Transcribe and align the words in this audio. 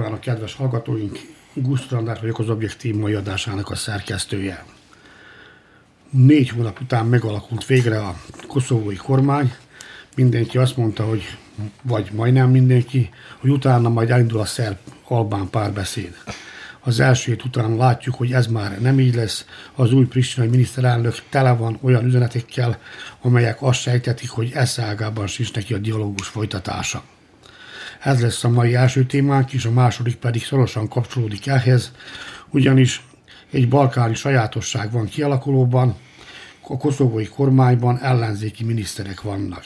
Kívánok, 0.00 0.20
kedves 0.20 0.54
hallgatóink! 0.54 1.18
Gusztus 1.54 1.92
András 1.92 2.20
vagyok 2.20 2.38
az 2.38 2.48
Objektív 2.48 2.94
mai 2.94 3.14
adásának 3.14 3.70
a 3.70 3.74
szerkesztője. 3.74 4.64
Négy 6.10 6.48
hónap 6.48 6.80
után 6.80 7.06
megalakult 7.06 7.66
végre 7.66 7.98
a 7.98 8.20
koszovói 8.46 8.96
kormány. 8.96 9.54
Mindenki 10.16 10.58
azt 10.58 10.76
mondta, 10.76 11.04
hogy 11.04 11.22
vagy 11.82 12.10
majdnem 12.12 12.50
mindenki, 12.50 13.10
hogy 13.38 13.50
utána 13.50 13.88
majd 13.88 14.10
elindul 14.10 14.40
a 14.40 14.44
szerb-albán 14.44 15.50
párbeszéd. 15.50 16.14
Az 16.80 17.00
első 17.00 17.30
hét 17.30 17.44
után 17.44 17.76
látjuk, 17.76 18.14
hogy 18.14 18.32
ez 18.32 18.46
már 18.46 18.80
nem 18.80 19.00
így 19.00 19.14
lesz. 19.14 19.44
Az 19.74 19.92
új 19.92 20.06
pristinai 20.06 20.48
miniszterelnök 20.48 21.22
tele 21.28 21.52
van 21.52 21.78
olyan 21.80 22.04
üzenetekkel, 22.04 22.78
amelyek 23.20 23.62
azt 23.62 23.80
sejtetik, 23.80 24.30
hogy 24.30 24.50
eszágában 24.54 25.26
sincs 25.26 25.52
neki 25.52 25.74
a 25.74 25.78
dialógus 25.78 26.26
folytatása. 26.26 27.02
Ez 28.00 28.20
lesz 28.20 28.44
a 28.44 28.48
mai 28.48 28.74
első 28.74 29.04
témánk, 29.04 29.52
és 29.52 29.64
a 29.64 29.70
második 29.70 30.16
pedig 30.16 30.44
szorosan 30.44 30.88
kapcsolódik 30.88 31.46
ehhez, 31.46 31.92
ugyanis 32.50 33.04
egy 33.50 33.68
balkáni 33.68 34.14
sajátosság 34.14 34.92
van 34.92 35.06
kialakulóban, 35.06 35.96
a 36.68 36.76
koszovói 36.76 37.26
kormányban 37.26 37.98
ellenzéki 37.98 38.64
miniszterek 38.64 39.22
vannak. 39.22 39.64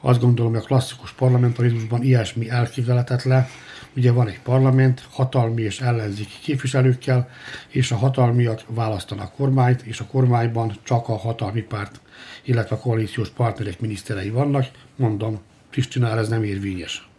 Azt 0.00 0.20
gondolom, 0.20 0.52
hogy 0.52 0.60
a 0.62 0.66
klasszikus 0.66 1.12
parlamentarizmusban 1.12 2.02
ilyesmi 2.02 2.50
elképzelhetetlen. 2.50 3.46
Ugye 3.96 4.12
van 4.12 4.28
egy 4.28 4.40
parlament, 4.40 5.06
hatalmi 5.10 5.62
és 5.62 5.80
ellenzéki 5.80 6.38
képviselőkkel, 6.42 7.28
és 7.68 7.90
a 7.90 7.96
hatalmiak 7.96 8.62
választanak 8.66 9.34
kormányt, 9.34 9.82
és 9.82 10.00
a 10.00 10.06
kormányban 10.06 10.78
csak 10.82 11.08
a 11.08 11.16
hatalmi 11.16 11.60
párt, 11.60 12.00
illetve 12.44 12.76
a 12.76 12.78
koalíciós 12.78 13.28
partnerek 13.28 13.80
miniszterei 13.80 14.30
vannak. 14.30 14.66
Mondom, 14.96 15.40
Pristinára 15.70 16.20
ez 16.20 16.28
nem 16.28 16.42
érvényes. 16.42 17.10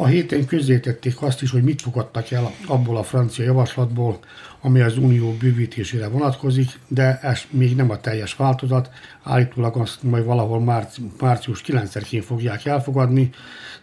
A 0.00 0.06
héten 0.06 0.46
közzétették 0.46 1.22
azt 1.22 1.42
is, 1.42 1.50
hogy 1.50 1.62
mit 1.62 1.82
fogadtak 1.82 2.30
el 2.30 2.52
abból 2.66 2.96
a 2.96 3.02
francia 3.02 3.44
javaslatból, 3.44 4.18
ami 4.60 4.80
az 4.80 4.96
unió 4.96 5.32
bővítésére 5.32 6.08
vonatkozik, 6.08 6.78
de 6.88 7.18
ez 7.22 7.40
még 7.50 7.76
nem 7.76 7.90
a 7.90 8.00
teljes 8.00 8.34
változat. 8.34 8.90
Állítólag 9.22 9.76
azt 9.76 10.02
majd 10.02 10.24
valahol 10.24 10.60
márci, 10.60 11.00
március 11.20 11.62
9-én 11.66 12.22
fogják 12.22 12.64
elfogadni, 12.64 13.30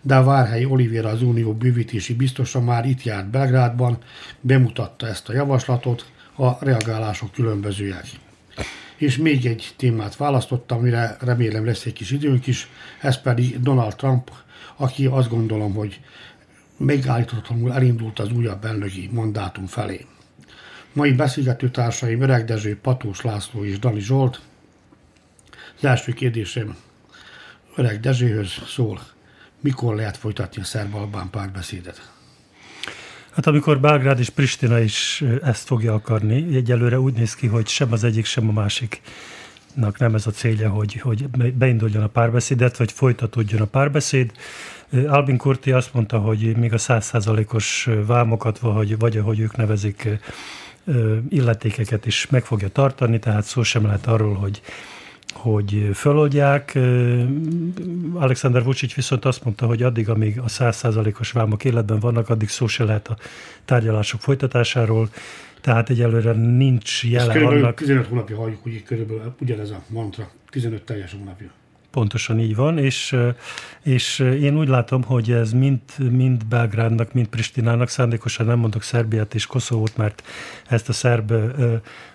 de 0.02 0.16
a 0.16 0.23
Várhelyi 0.23 0.66
Olivéra 0.66 1.09
az 1.09 1.22
unió 1.22 1.53
bővítési 1.53 2.13
biztosa 2.13 2.61
már 2.61 2.85
itt 2.85 3.03
járt 3.03 3.29
Belgrádban, 3.29 3.97
bemutatta 4.41 5.07
ezt 5.07 5.29
a 5.29 5.33
javaslatot, 5.33 6.05
a 6.35 6.66
reagálások 6.66 7.31
különbözőek. 7.31 8.05
És 8.95 9.17
még 9.17 9.45
egy 9.45 9.73
témát 9.77 10.16
választottam, 10.16 10.77
amire 10.77 11.17
remélem 11.19 11.66
lesz 11.66 11.85
egy 11.85 11.94
kis 11.94 12.11
időnk 12.11 12.47
is, 12.47 12.67
ez 13.02 13.22
pedig 13.22 13.59
Donald 13.61 13.95
Trump 13.95 14.31
aki 14.76 15.06
azt 15.06 15.30
gondolom, 15.30 15.73
hogy 15.73 16.00
megállíthatatlanul 16.78 17.74
elindult 17.74 18.19
az 18.19 18.31
újabb 18.31 18.66
elnöki 18.66 19.09
mandátum 19.12 19.66
felé. 19.66 20.06
Mai 20.94 21.12
beszélgető 21.12 21.69
társaim 21.69 22.22
Öreg 22.22 22.46
Dezső, 22.46 22.80
Patós 22.81 23.22
László 23.22 23.66
és 23.66 23.80
Dani 23.80 24.00
Zsolt. 24.00 24.41
Az 25.78 25.85
első 25.85 26.14
kérdésem 26.14 26.75
Öreg 27.75 28.00
Dezsőhöz 28.00 28.52
szól, 28.68 29.02
mikor 29.59 29.96
lehet 29.96 30.18
folytatni 30.18 30.62
a 30.62 30.66
szerb-albán 30.66 31.30
párbeszédet? 31.30 32.12
Hát 33.31 33.47
amikor 33.47 33.80
Belgrád 33.80 34.19
és 34.19 34.30
Pristina 34.30 34.80
is 34.80 35.24
ezt 35.44 35.68
fogja 35.68 35.94
akarni, 35.94 36.56
egyelőre 36.56 37.00
úgy 37.00 37.14
néz 37.14 37.35
ki, 37.35 37.47
hogy 37.47 37.68
sem 37.68 37.91
az 37.91 38.03
egyik, 38.03 38.25
sem 38.25 38.50
a 38.50 38.52
másik 38.52 39.02
nem 39.97 40.16
ez 40.16 40.28
a 40.28 40.31
célja, 40.31 40.69
hogy, 40.69 40.94
hogy 40.94 41.28
beinduljon 41.53 42.03
a 42.03 42.08
párbeszédet, 42.08 42.78
vagy 42.78 42.91
folytatódjon 42.91 43.62
a 43.62 43.66
párbeszéd. 43.66 44.31
Albin 45.08 45.38
Kurti 45.38 45.72
azt 45.72 45.94
mondta, 45.94 46.19
hogy 46.19 46.56
még 46.58 46.74
a 46.74 46.78
százszázalékos 46.78 47.90
vámokat, 48.06 48.59
vagy, 48.59 48.97
vagy 48.97 49.18
ahogy 49.18 49.40
ők 49.40 49.56
nevezik, 49.56 50.19
illetékeket 51.30 52.06
is 52.06 52.28
meg 52.30 52.46
fogja 52.46 52.69
tartani, 52.69 53.19
tehát 53.19 53.44
szó 53.44 53.64
sem 53.64 53.85
lehet 53.85 54.08
arról, 54.08 54.34
hogy 54.34 54.62
hogy 55.34 55.90
föloldják. 55.94 56.78
Alexander 58.14 58.64
Vucic 58.64 58.94
viszont 58.94 59.25
azt 59.25 59.44
mondta, 59.44 59.66
hogy 59.66 59.84
addig, 59.84 60.09
amíg 60.09 60.40
a 60.40 60.47
százszázalékos 60.47 61.31
vámok 61.31 61.64
életben 61.64 62.00
vannak, 62.00 62.30
addig 62.30 62.50
szó 62.50 62.68
se 62.68 62.84
lehet 62.84 63.08
a 63.08 63.18
tárgyalások 63.66 64.22
folytatásáról 64.22 65.09
tehát 65.66 65.90
egyelőre 65.90 66.31
nincs 66.31 67.03
jelen 67.03 67.31
körülbelül 67.31 67.64
annak. 67.64 67.76
15 67.76 68.08
hónapja 68.08 68.38
halljuk, 68.38 68.64
hogy 68.64 68.84
körülbelül 68.84 69.36
ugyanez 69.40 69.70
a 69.70 69.84
mantra, 69.88 70.30
15 70.50 70.84
teljes 70.84 71.16
hónapja. 71.20 71.52
Pontosan 71.92 72.40
így 72.40 72.56
van, 72.56 72.78
és, 72.78 73.16
és 73.84 74.20
én 74.20 74.58
úgy 74.58 74.68
látom, 74.68 75.03
hogy 75.03 75.31
ez 75.31 75.52
mind, 75.52 75.80
mind 76.12 76.46
Belgrádnak, 76.46 77.14
mind 77.14 77.28
Pristinának 77.28 77.90
szándékosan 77.90 78.46
nem 78.46 78.59
mondok 78.59 78.84
Szerbiát 78.84 79.34
és 79.34 79.46
Koszovót, 79.46 79.98
mert 79.98 80.24
ezt 80.68 80.90
a 80.90 80.94
szerb 80.94 81.34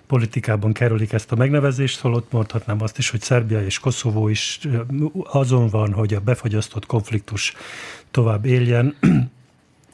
politikában 0.06 0.72
kerülik 0.72 1.12
ezt 1.12 1.32
a 1.32 1.37
megnevezést, 1.37 2.00
holott 2.00 2.32
mondhatnám 2.32 2.82
azt 2.82 2.99
is, 2.99 3.11
hogy 3.11 3.21
Szerbia 3.21 3.65
és 3.65 3.78
Koszovó 3.78 4.28
is 4.28 4.61
azon 5.25 5.69
van, 5.69 5.93
hogy 5.93 6.15
a 6.15 6.21
befagyasztott 6.21 6.87
konfliktus 6.87 7.55
tovább 8.11 8.44
éljen, 8.44 8.94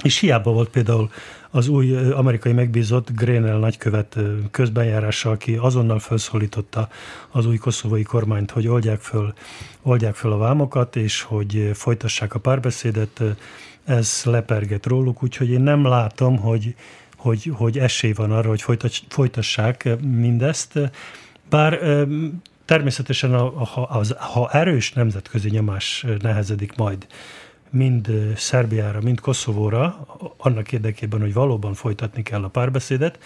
és 0.03 0.19
hiába 0.19 0.53
volt 0.53 0.69
például 0.69 1.11
az 1.57 1.69
új 1.69 1.97
amerikai 1.97 2.53
megbízott 2.53 3.11
Grenell 3.11 3.59
nagykövet 3.59 4.17
közbenjárása, 4.51 5.31
aki 5.31 5.57
azonnal 5.57 5.99
felszólította 5.99 6.89
az 7.31 7.47
új 7.47 7.57
koszovai 7.57 8.03
kormányt, 8.03 8.51
hogy 8.51 8.69
oldják 8.69 9.01
föl, 9.01 9.33
oldják 9.83 10.15
föl 10.15 10.33
a 10.33 10.37
vámokat, 10.37 10.97
és 10.97 11.23
hogy 11.23 11.71
folytassák 11.75 12.35
a 12.35 12.39
párbeszédet, 12.39 13.23
ez 13.85 14.23
leperget 14.25 14.87
róluk, 14.87 15.23
úgyhogy 15.23 15.51
én 15.51 15.61
nem 15.61 15.85
látom, 15.85 16.37
hogy, 16.37 16.75
hogy, 17.17 17.53
hogy 17.55 17.79
esély 17.79 18.13
van 18.13 18.33
arra, 18.33 18.49
hogy 18.49 18.65
folytassák 19.09 19.89
mindezt, 20.01 20.79
bár 21.49 21.79
természetesen 22.65 23.39
ha, 23.39 23.83
az, 23.83 24.15
ha 24.19 24.51
erős 24.51 24.93
nemzetközi 24.93 25.51
nyomás 25.51 26.07
nehezedik 26.21 26.77
majd 26.77 27.07
mind 27.71 28.33
Szerbiára, 28.37 29.01
mind 29.01 29.21
Koszovóra, 29.21 30.07
annak 30.37 30.73
érdekében, 30.73 31.21
hogy 31.21 31.33
valóban 31.33 31.75
folytatni 31.75 32.23
kell 32.23 32.45
a 32.45 32.49
párbeszédet, 32.49 33.19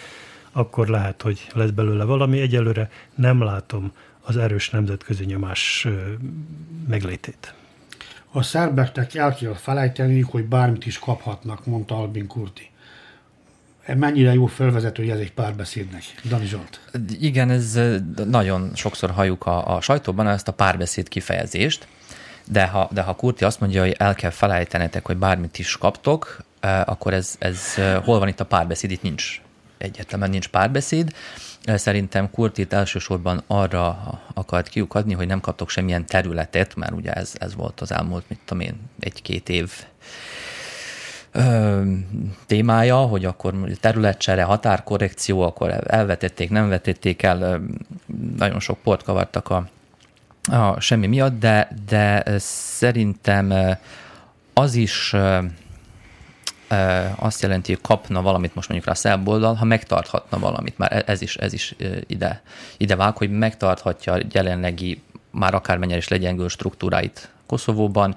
akkor 0.51 0.87
lehet, 0.87 1.21
hogy 1.21 1.47
lesz 1.53 1.69
belőle 1.69 2.03
valami. 2.03 2.39
Egyelőre 2.39 2.89
nem 3.15 3.43
látom 3.43 3.91
az 4.21 4.37
erős 4.37 4.69
nemzetközi 4.69 5.25
nyomás 5.25 5.87
meglétét. 6.87 7.53
A 8.31 8.41
szerbeknek 8.41 9.15
el 9.15 9.35
kell 9.35 9.53
felejteniük, 9.53 10.29
hogy 10.29 10.45
bármit 10.45 10.85
is 10.85 10.99
kaphatnak, 10.99 11.65
mondta 11.65 11.97
Albin 11.97 12.27
Kurti. 12.27 12.69
Mennyire 13.95 14.33
jó 14.33 14.45
felvezetője 14.45 15.13
ez 15.13 15.19
egy 15.19 15.33
párbeszédnek, 15.33 16.03
Dani 16.27 16.45
Zsolt? 16.45 16.79
Igen, 17.19 17.49
ez 17.49 17.79
nagyon 18.25 18.71
sokszor 18.75 19.09
halljuk 19.09 19.45
a, 19.45 19.75
a 19.75 19.81
sajtóban 19.81 20.27
ezt 20.27 20.47
a 20.47 20.53
párbeszéd 20.53 21.07
kifejezést, 21.07 21.87
de 22.45 22.67
ha, 22.67 22.89
de 22.91 23.01
ha 23.01 23.15
Kurti 23.15 23.43
azt 23.43 23.59
mondja, 23.59 23.81
hogy 23.81 23.95
el 23.97 24.15
kell 24.15 24.29
felejtenetek, 24.29 25.05
hogy 25.05 25.17
bármit 25.17 25.59
is 25.59 25.77
kaptok, 25.77 26.37
akkor 26.85 27.13
ez, 27.13 27.35
ez 27.39 27.75
hol 28.03 28.19
van 28.19 28.27
itt 28.27 28.39
a 28.39 28.45
párbeszéd? 28.45 28.91
Itt 28.91 29.01
nincs 29.01 29.41
egyetlen, 29.77 30.29
nincs 30.29 30.47
párbeszéd. 30.47 31.13
Szerintem 31.65 32.31
Kurtit 32.31 32.73
elsősorban 32.73 33.43
arra 33.47 34.19
akart 34.33 34.69
kiukadni, 34.69 35.13
hogy 35.13 35.27
nem 35.27 35.39
kaptok 35.39 35.69
semmilyen 35.69 36.05
területet, 36.05 36.75
mert 36.75 36.91
ugye 36.91 37.11
ez, 37.11 37.33
ez 37.37 37.55
volt 37.55 37.81
az 37.81 37.91
elmúlt, 37.91 38.23
mit 38.27 38.39
tudom 38.45 38.63
én, 38.63 38.75
egy-két 38.99 39.49
év 39.49 39.71
ö, 41.31 41.81
témája, 42.45 42.97
hogy 42.97 43.25
akkor 43.25 43.53
területcsere, 43.79 44.43
határkorrekció, 44.43 45.41
akkor 45.41 45.83
elvetették, 45.87 46.49
nem 46.49 46.69
vetették 46.69 47.23
el, 47.23 47.61
nagyon 48.37 48.59
sok 48.59 48.77
port 48.79 49.03
kavartak 49.03 49.49
a, 49.49 49.69
a 50.49 50.79
semmi 50.79 51.07
miatt, 51.07 51.39
de, 51.39 51.69
de 51.85 52.23
szerintem 52.39 53.77
az 54.53 54.75
is 54.75 55.15
azt 57.15 57.41
jelenti, 57.41 57.71
hogy 57.73 57.81
kapna 57.81 58.21
valamit 58.21 58.55
most 58.55 58.69
mondjuk 58.69 58.89
rá 58.89 58.95
a 58.95 59.01
szerb 59.01 59.27
oldal, 59.27 59.53
ha 59.53 59.65
megtarthatna 59.65 60.39
valamit. 60.39 60.77
Már 60.77 60.91
e-, 60.91 61.03
ez 61.05 61.21
is, 61.21 61.37
ez 61.37 61.53
is 61.53 61.75
ide, 62.07 62.41
ide 62.77 62.95
vág, 62.95 63.17
hogy 63.17 63.29
megtarthatja 63.29 64.17
jelenlegi, 64.31 65.01
már 65.31 65.53
akármennyire 65.53 65.97
is 65.97 66.07
legyengül 66.07 66.49
struktúráit 66.49 67.29
Koszovóban. 67.45 68.15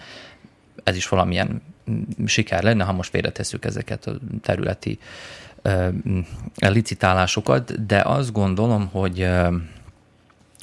Ez 0.85 0.97
is 0.97 1.09
valamilyen 1.09 1.63
mm, 1.91 2.25
siker 2.27 2.63
lenne, 2.63 2.85
ha 2.85 2.93
most 2.93 3.11
félretesszük 3.11 3.65
ezeket 3.65 4.07
a 4.07 4.13
területi 4.43 4.99
licitálásokat, 6.59 7.87
de 7.87 8.01
azt 8.01 8.33
gondolom, 8.33 8.89
hogy, 8.93 9.29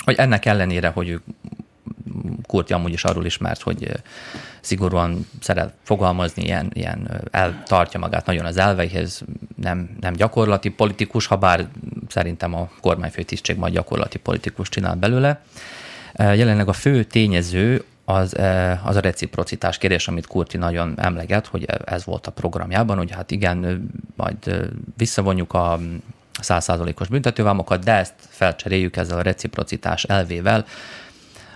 hogy 0.03 0.15
ennek 0.17 0.45
ellenére, 0.45 0.87
hogy 0.87 1.09
ők 1.09 1.21
Kurti 2.47 2.73
amúgy 2.73 2.93
is 2.93 3.03
arról 3.03 3.25
ismert, 3.25 3.61
hogy 3.61 3.91
szigorúan 4.61 5.27
szeret 5.41 5.73
fogalmazni, 5.83 6.43
ilyen, 6.43 6.71
ilyen 6.73 7.21
eltartja 7.31 7.99
magát 7.99 8.25
nagyon 8.25 8.45
az 8.45 8.57
elveihez, 8.57 9.21
nem, 9.55 9.89
nem 9.99 10.13
gyakorlati 10.13 10.69
politikus, 10.69 11.25
ha 11.25 11.35
bár 11.35 11.67
szerintem 12.07 12.53
a 12.53 12.69
kormányfő 12.81 13.21
tisztség 13.23 13.57
majd 13.57 13.73
gyakorlati 13.73 14.17
politikus 14.17 14.69
csinál 14.69 14.95
belőle. 14.95 15.41
Jelenleg 16.13 16.67
a 16.67 16.73
fő 16.73 17.03
tényező 17.03 17.83
az, 18.05 18.35
az 18.83 18.95
a 18.95 18.99
reciprocitás 18.99 19.77
kérdés, 19.77 20.07
amit 20.07 20.27
Kurti 20.27 20.57
nagyon 20.57 20.93
emleget, 20.97 21.47
hogy 21.47 21.65
ez 21.85 22.05
volt 22.05 22.27
a 22.27 22.31
programjában, 22.31 22.97
hogy 22.97 23.11
hát 23.11 23.31
igen, 23.31 23.89
majd 24.15 24.69
visszavonjuk 24.97 25.53
a 25.53 25.79
százszázalékos 26.41 27.07
büntetővámokat, 27.07 27.83
de 27.83 27.93
ezt 27.93 28.13
felcseréljük 28.29 28.97
ezzel 28.97 29.17
a 29.17 29.21
reciprocitás 29.21 30.03
elvével, 30.03 30.65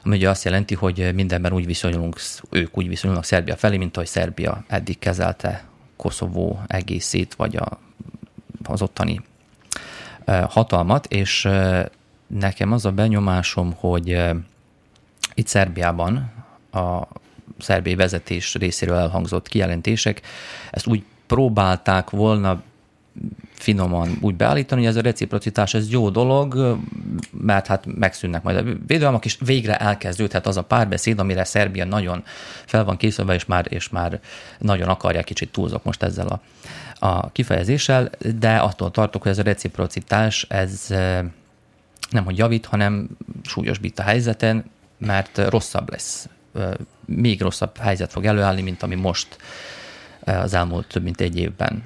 ami 0.03 0.15
ugye 0.15 0.29
azt 0.29 0.43
jelenti, 0.43 0.75
hogy 0.75 1.13
mindenben 1.13 1.53
úgy 1.53 1.65
viszonyulunk, 1.65 2.19
ők 2.49 2.77
úgy 2.77 2.87
viszonyulnak 2.87 3.25
Szerbia 3.25 3.55
felé, 3.55 3.77
mint 3.77 3.95
ahogy 3.95 4.07
Szerbia 4.07 4.63
eddig 4.67 4.99
kezelte 4.99 5.63
Koszovó 5.95 6.61
egészét, 6.67 7.33
vagy 7.33 7.55
a, 7.55 7.79
az 8.63 8.81
ottani 8.81 9.21
hatalmat, 10.25 11.05
és 11.05 11.49
nekem 12.27 12.71
az 12.71 12.85
a 12.85 12.91
benyomásom, 12.91 13.73
hogy 13.73 14.21
itt 15.33 15.47
Szerbiában 15.47 16.31
a 16.71 17.01
szerbiai 17.59 17.95
vezetés 17.95 18.53
részéről 18.55 18.97
elhangzott 18.97 19.47
kijelentések, 19.47 20.21
ezt 20.71 20.87
úgy 20.87 21.03
próbálták 21.27 22.09
volna 22.09 22.61
finoman 23.57 24.17
úgy 24.21 24.35
beállítani, 24.35 24.81
hogy 24.81 24.89
ez 24.89 24.95
a 24.95 25.01
reciprocitás, 25.01 25.73
ez 25.73 25.89
jó 25.89 26.09
dolog, 26.09 26.77
mert 27.31 27.67
hát 27.67 27.85
megszűnnek 27.85 28.43
majd 28.43 28.57
a 28.57 28.63
védelmek, 28.87 29.25
és 29.25 29.37
végre 29.45 29.77
elkezdődhet 29.77 30.47
az 30.47 30.57
a 30.57 30.63
párbeszéd, 30.63 31.19
amire 31.19 31.43
Szerbia 31.43 31.85
nagyon 31.85 32.23
fel 32.65 32.83
van 32.83 32.97
készülve, 32.97 33.33
és 33.33 33.45
már, 33.45 33.65
és 33.69 33.89
már 33.89 34.19
nagyon 34.59 34.89
akarják, 34.89 35.23
kicsit 35.23 35.51
túlzok 35.51 35.83
most 35.83 36.03
ezzel 36.03 36.27
a, 36.27 36.41
a 37.05 37.31
kifejezéssel, 37.31 38.09
de 38.39 38.55
attól 38.55 38.91
tartok, 38.91 39.21
hogy 39.21 39.31
ez 39.31 39.39
a 39.39 39.43
reciprocitás, 39.43 40.45
ez 40.49 40.85
nem 42.09 42.23
hogy 42.23 42.37
javít, 42.37 42.65
hanem 42.65 43.07
súlyosbít 43.43 43.99
a 43.99 44.03
helyzeten, 44.03 44.65
mert 44.97 45.37
rosszabb 45.37 45.89
lesz. 45.89 46.29
Még 47.05 47.41
rosszabb 47.41 47.77
helyzet 47.77 48.11
fog 48.11 48.25
előállni, 48.25 48.61
mint 48.61 48.83
ami 48.83 48.95
most 48.95 49.37
az 50.25 50.53
elmúlt 50.53 50.87
több 50.87 51.03
mint 51.03 51.21
egy 51.21 51.37
évben 51.37 51.83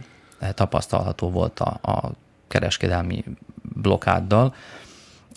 tapasztalható 0.53 1.29
volt 1.29 1.59
a, 1.59 1.91
a 1.91 2.11
kereskedelmi 2.47 3.23
blokáddal, 3.61 4.53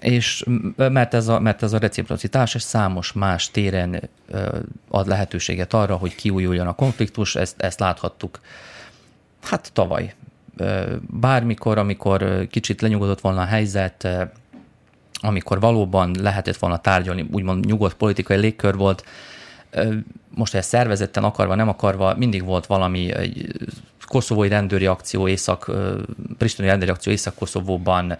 és 0.00 0.44
mert 0.76 1.14
ez, 1.14 1.28
a, 1.28 1.40
mert 1.40 1.62
ez 1.62 1.72
a 1.72 1.78
reciprocitás 1.78 2.54
és 2.54 2.62
számos 2.62 3.12
más 3.12 3.50
téren 3.50 4.10
ad 4.88 5.06
lehetőséget 5.06 5.74
arra, 5.74 5.96
hogy 5.96 6.14
kiújuljon 6.14 6.66
a 6.66 6.74
konfliktus, 6.74 7.36
ezt, 7.36 7.62
ezt 7.62 7.80
láthattuk 7.80 8.40
hát 9.42 9.70
tavaly. 9.72 10.14
Bármikor, 11.00 11.78
amikor 11.78 12.46
kicsit 12.50 12.80
lenyugodott 12.80 13.20
volna 13.20 13.40
a 13.40 13.44
helyzet, 13.44 14.08
amikor 15.20 15.60
valóban 15.60 16.16
lehetett 16.20 16.56
volna 16.56 16.76
tárgyalni, 16.76 17.26
úgymond 17.30 17.64
nyugodt 17.64 17.94
politikai 17.94 18.38
légkör 18.38 18.76
volt, 18.76 19.04
most 20.34 20.54
ezt 20.54 20.68
szervezetten 20.68 21.24
akarva, 21.24 21.54
nem 21.54 21.68
akarva, 21.68 22.14
mindig 22.16 22.44
volt 22.44 22.66
valami 22.66 23.12
koszovói 24.12 24.48
rendőri 24.48 24.86
akció 24.86 25.28
észak, 25.28 25.70
pristinai 26.38 26.70
rendőri 26.70 26.90
akció 26.90 27.12
észak-Koszovóban, 27.12 28.16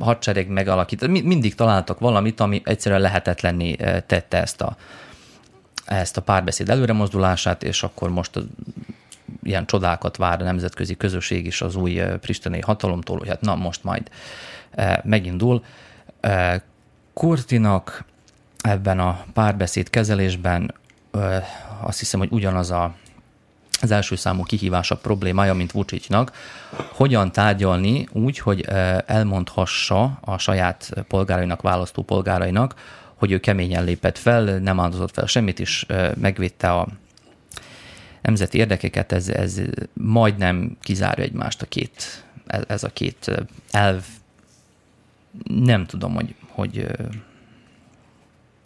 hadsereg 0.00 0.48
megalakít, 0.48 1.06
mindig 1.06 1.54
találtak 1.54 1.98
valamit, 1.98 2.40
ami 2.40 2.62
egyszerűen 2.64 3.00
lehetetlenné 3.00 3.74
tette 4.06 4.40
ezt 4.40 4.60
a, 4.60 4.76
ezt 5.84 6.16
a 6.16 6.22
párbeszéd 6.22 6.68
előremozdulását, 6.68 7.62
és 7.62 7.82
akkor 7.82 8.10
most 8.10 8.30
ilyen 9.42 9.66
csodákat 9.66 10.16
vár 10.16 10.40
a 10.40 10.44
nemzetközi 10.44 10.96
közösség 10.96 11.46
is 11.46 11.62
az 11.62 11.76
új 11.76 12.00
pristinai 12.20 12.60
hatalomtól, 12.60 13.18
hogy 13.18 13.28
hát 13.28 13.40
na 13.40 13.54
most 13.54 13.84
majd 13.84 14.10
megindul. 15.04 15.64
Kurtinak 17.12 18.04
ebben 18.60 18.98
a 18.98 19.24
párbeszéd 19.32 19.90
kezelésben 19.90 20.74
azt 21.80 21.98
hiszem, 21.98 22.20
hogy 22.20 22.32
ugyanaz 22.32 22.70
a, 22.70 22.94
az 23.80 23.90
első 23.90 24.16
számú 24.16 24.42
kihívása 24.42 24.96
problémája, 24.96 25.54
mint 25.54 25.72
Vucicnak, 25.72 26.32
hogyan 26.92 27.32
tárgyalni 27.32 28.08
úgy, 28.12 28.38
hogy 28.38 28.60
elmondhassa 29.06 30.18
a 30.20 30.38
saját 30.38 31.04
polgárainak, 31.08 31.62
választó 31.62 32.02
polgárainak, 32.02 32.74
hogy 33.14 33.32
ő 33.32 33.38
keményen 33.38 33.84
lépett 33.84 34.18
fel, 34.18 34.58
nem 34.58 34.80
áldozott 34.80 35.12
fel 35.12 35.26
semmit 35.26 35.58
is, 35.58 35.86
megvédte 36.14 36.72
a 36.72 36.88
nemzeti 38.22 38.58
érdekeket, 38.58 39.12
ez, 39.12 39.28
ez 39.28 39.60
majdnem 39.92 40.76
kizárja 40.80 41.24
egymást 41.24 41.62
a 41.62 41.66
két, 41.66 42.24
ez, 42.66 42.84
a 42.84 42.88
két 42.88 43.30
elv. 43.70 44.04
Nem 45.44 45.86
tudom, 45.86 46.14
hogy, 46.14 46.34
hogy 46.48 46.86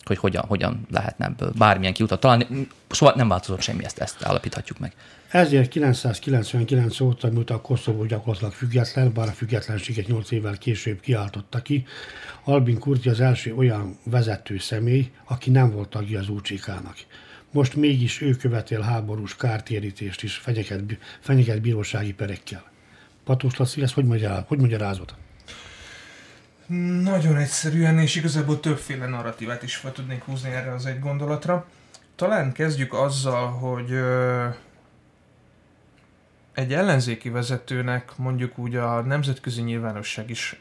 hogy 0.04 0.19
hogyan, 0.19 0.44
hogyan 0.46 0.87
lehetne 0.90 1.25
ebből 1.25 1.52
bármilyen 1.58 1.93
kiutat 1.93 2.20
találni. 2.20 2.69
Szóval 2.90 3.14
nem 3.16 3.28
változott 3.28 3.60
semmi, 3.60 3.84
ezt, 3.84 3.99
ezt 3.99 4.22
állapíthatjuk 4.22 4.78
meg. 4.78 4.93
1999 5.28 7.00
óta, 7.00 7.31
miután 7.31 7.60
Koszovó 7.60 8.04
gyakorlatilag 8.04 8.52
független, 8.52 9.12
bár 9.12 9.28
a 9.28 9.32
függetlenséget 9.32 10.06
8 10.06 10.31
évvel 10.31 10.58
később 10.58 11.00
kiáltotta 11.00 11.62
ki, 11.62 11.84
Albin 12.44 12.78
Kurti 12.78 13.08
az 13.08 13.20
első 13.20 13.54
olyan 13.54 13.99
vezető 14.04 14.58
személy, 14.58 15.10
aki 15.25 15.50
nem 15.50 15.70
volt 15.70 15.88
tagja 15.88 16.19
az 16.19 16.28
UCK-nak. 16.28 16.96
Most 17.50 17.75
mégis 17.75 18.20
ő 18.20 18.31
követél 18.31 18.81
háborús 18.81 19.37
kártérítést 19.37 20.22
is 20.22 20.34
fenyeget, 20.34 20.82
fenyeget 21.20 21.60
bírósági 21.60 22.12
perekkel. 22.12 22.64
Patus 23.25 23.56
Laci, 23.56 23.82
ezt 23.82 23.94
hogy, 23.94 24.04
magyaráz, 24.04 24.43
hogy 24.46 24.58
magyarázod? 24.58 25.14
Nagyon 27.02 27.36
egyszerűen, 27.36 27.98
és 27.98 28.16
igazából 28.16 28.60
többféle 28.60 29.06
narratívát 29.06 29.62
is 29.62 29.76
fel 29.76 29.92
tudnék 29.92 30.23
húzni 30.23 30.50
erre 30.50 30.73
az 30.73 30.87
egy 30.87 31.00
gondolatra. 31.00 31.66
Talán 32.16 32.52
kezdjük 32.52 32.92
azzal, 32.94 33.50
hogy 33.50 33.90
egy 36.54 36.73
ellenzéki 36.73 37.30
vezetőnek 37.30 38.16
mondjuk 38.16 38.58
úgy 38.58 38.76
a 38.76 39.00
nemzetközi 39.00 39.62
nyilvánosság 39.62 40.30
is 40.30 40.61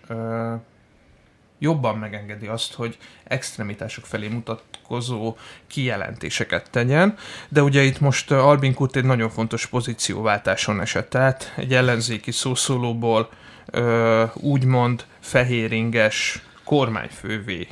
jobban 1.59 1.97
megengedi 1.97 2.47
azt, 2.47 2.73
hogy 2.73 2.97
extremitások 3.23 4.05
felé 4.05 4.27
mutatkozó 4.27 5.37
kijelentéseket 5.67 6.69
tegyen, 6.71 7.15
de 7.49 7.61
ugye 7.63 7.81
itt 7.81 7.99
most 7.99 8.31
Albin 8.31 8.73
Kurt 8.73 8.95
egy 8.95 9.05
nagyon 9.05 9.29
fontos 9.29 9.65
pozícióváltáson 9.65 10.81
esett 10.81 11.15
át, 11.15 11.53
egy 11.57 11.73
ellenzéki 11.73 12.31
szószólóból 12.31 13.29
ö, 13.71 14.23
úgymond 14.33 15.05
fehéringes 15.19 16.41
kormányfővé 16.63 17.67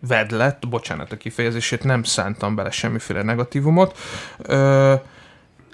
vedlett, 0.00 0.68
bocsánat 0.68 1.12
a 1.12 1.16
kifejezését, 1.16 1.84
nem 1.84 2.02
szántam 2.02 2.54
bele 2.54 2.70
semmiféle 2.70 3.22
negatívumot, 3.22 3.98
ö, 4.38 4.94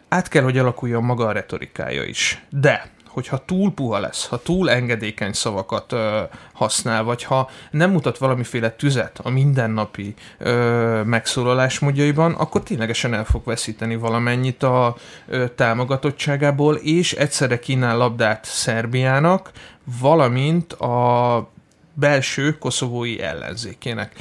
át 0.08 0.28
kell, 0.28 0.42
hogy 0.42 0.58
alakuljon 0.58 1.04
maga 1.04 1.26
a 1.26 1.32
retorikája 1.32 2.02
is. 2.02 2.42
De 2.50 2.90
hogyha 3.14 3.44
túl 3.44 3.72
puha 3.72 3.98
lesz, 3.98 4.26
ha 4.26 4.42
túl 4.42 4.70
engedékeny 4.70 5.32
szavakat 5.32 5.92
ö, 5.92 6.20
használ, 6.52 7.02
vagy 7.02 7.22
ha 7.22 7.50
nem 7.70 7.90
mutat 7.90 8.18
valamiféle 8.18 8.70
tüzet 8.70 9.20
a 9.22 9.30
mindennapi 9.30 10.14
ö, 10.38 11.02
megszólalásmódjaiban, 11.04 12.32
akkor 12.32 12.62
ténylegesen 12.62 13.14
el 13.14 13.24
fog 13.24 13.42
veszíteni 13.44 13.96
valamennyit 13.96 14.62
a 14.62 14.96
ö, 15.26 15.48
támogatottságából, 15.48 16.74
és 16.74 17.12
egyszerre 17.12 17.58
kínál 17.58 17.96
labdát 17.96 18.44
Szerbiának, 18.44 19.50
valamint 20.00 20.72
a 20.72 21.52
belső 21.94 22.58
koszovói 22.58 23.20
ellenzékének. 23.20 24.12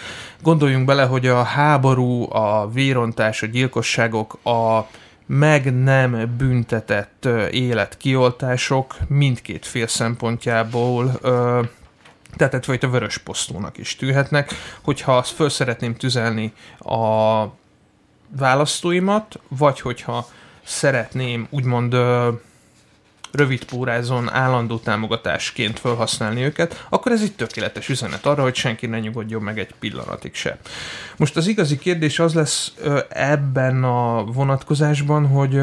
Gondoljunk 0.42 0.86
bele, 0.86 1.04
hogy 1.04 1.28
a 1.28 1.44
háború, 1.44 2.34
a 2.34 2.70
vérontás, 2.74 3.44
a 3.44 3.46
gyilkosságok, 3.46 4.34
a 4.46 4.88
meg 5.26 5.84
nem 5.84 6.36
büntetett 6.38 7.26
életkioltások 7.52 8.96
mindkét 9.08 9.66
fél 9.66 9.88
szempontjából 9.88 11.20
tehát 12.36 12.54
egyfajta 12.54 12.90
vörös 12.90 13.18
posztónak 13.18 13.78
is 13.78 13.96
tűhetnek. 13.96 14.54
Hogyha 14.82 15.18
azt 15.18 15.32
föl 15.32 15.50
szeretném 15.50 15.96
tüzelni 15.96 16.54
a 16.80 17.44
választóimat, 18.38 19.40
vagy 19.48 19.80
hogyha 19.80 20.28
szeretném 20.64 21.48
úgymond 21.50 21.96
rövid 23.34 23.64
pórázon 23.64 24.30
állandó 24.30 24.78
támogatásként 24.78 25.80
felhasználni 25.80 26.44
őket, 26.44 26.86
akkor 26.90 27.12
ez 27.12 27.22
egy 27.22 27.34
tökéletes 27.36 27.90
üzenet 27.90 28.26
arra, 28.26 28.42
hogy 28.42 28.56
senki 28.56 28.86
ne 28.86 29.00
nyugodjon 29.00 29.42
meg 29.42 29.60
egy 29.60 29.74
pillanatig 29.80 30.34
se. 30.34 30.58
Most 31.18 31.38
az 31.38 31.48
igazi 31.48 31.78
kérdés 31.78 32.20
az 32.20 32.34
lesz 32.34 32.74
ebben 33.10 33.84
a 33.84 34.24
vonatkozásban, 34.24 35.28
hogy 35.28 35.62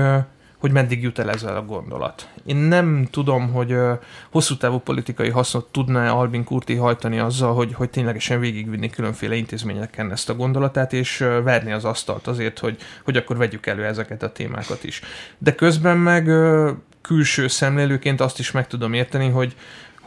hogy 0.61 0.73
meddig 0.73 1.03
jut 1.03 1.19
el 1.19 1.31
ezzel 1.31 1.57
a 1.57 1.65
gondolat. 1.65 2.29
Én 2.45 2.57
nem 2.57 3.09
tudom, 3.11 3.53
hogy 3.53 3.73
uh, 3.73 3.99
hosszú 4.31 4.57
távú 4.57 4.79
politikai 4.79 5.29
hasznot 5.29 5.67
tudná 5.67 6.11
Albin 6.11 6.45
Kurti 6.45 6.75
hajtani 6.75 7.19
azzal, 7.19 7.55
hogy, 7.55 7.75
hogy 7.75 7.91
ténylegesen 7.91 8.41
végigvinni 8.41 8.91
különféle 8.91 9.35
intézményeken 9.35 10.11
ezt 10.11 10.29
a 10.29 10.35
gondolatát, 10.35 10.93
és 10.93 11.21
uh, 11.21 11.43
verni 11.43 11.73
az 11.73 11.85
asztalt 11.85 12.27
azért, 12.27 12.59
hogy, 12.59 12.77
hogy 13.05 13.17
akkor 13.17 13.37
vegyük 13.37 13.67
elő 13.67 13.85
ezeket 13.85 14.23
a 14.23 14.33
témákat 14.33 14.85
is. 14.85 15.01
De 15.39 15.55
közben 15.55 15.97
meg 15.97 16.27
uh, 16.27 16.71
külső 17.01 17.49
szemlélőként 17.49 18.21
azt 18.21 18.39
is 18.39 18.51
meg 18.51 18.67
tudom 18.67 18.93
érteni, 18.93 19.29
hogy, 19.29 19.55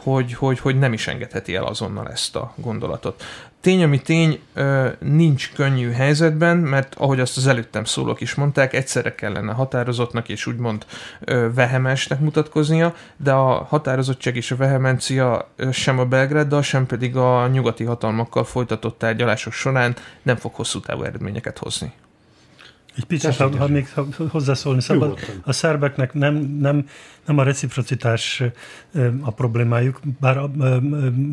hogy, 0.04 0.34
hogy, 0.34 0.58
hogy 0.58 0.78
nem 0.78 0.92
is 0.92 1.06
engedheti 1.06 1.54
el 1.54 1.64
azonnal 1.64 2.08
ezt 2.10 2.36
a 2.36 2.54
gondolatot. 2.56 3.22
Tény, 3.60 3.82
ami 3.82 4.02
tény, 4.02 4.40
nincs 4.98 5.52
könnyű 5.52 5.90
helyzetben, 5.90 6.56
mert 6.56 6.94
ahogy 6.94 7.20
azt 7.20 7.36
az 7.36 7.46
előttem 7.46 7.84
szólók 7.84 8.20
is 8.20 8.34
mondták, 8.34 8.72
egyszerre 8.72 9.14
kellene 9.14 9.52
határozottnak 9.52 10.28
és 10.28 10.46
úgymond 10.46 10.86
vehemesnek 11.54 12.20
mutatkoznia, 12.20 12.94
de 13.16 13.32
a 13.32 13.64
határozottság 13.64 14.36
és 14.36 14.50
a 14.50 14.56
vehemencia 14.56 15.50
sem 15.72 15.98
a 15.98 16.04
Belgráddal, 16.04 16.62
sem 16.62 16.86
pedig 16.86 17.16
a 17.16 17.46
nyugati 17.46 17.84
hatalmakkal 17.84 18.44
folytatott 18.44 18.98
tárgyalások 18.98 19.52
során 19.52 19.96
nem 20.22 20.36
fog 20.36 20.54
hosszú 20.54 20.80
távú 20.80 21.02
eredményeket 21.02 21.58
hozni. 21.58 21.92
Egy 22.96 23.04
picit, 23.04 23.36
ha, 23.36 23.56
ha 23.56 23.68
még 23.68 23.88
hozzászólni 24.28 24.80
szabad, 24.80 25.18
a 25.42 25.52
szerbeknek 25.52 26.12
nem, 26.12 26.34
nem, 26.60 26.88
nem 27.26 27.38
a 27.38 27.42
reciprocitás 27.42 28.42
a 29.20 29.30
problémájuk, 29.30 30.00
bár 30.20 30.40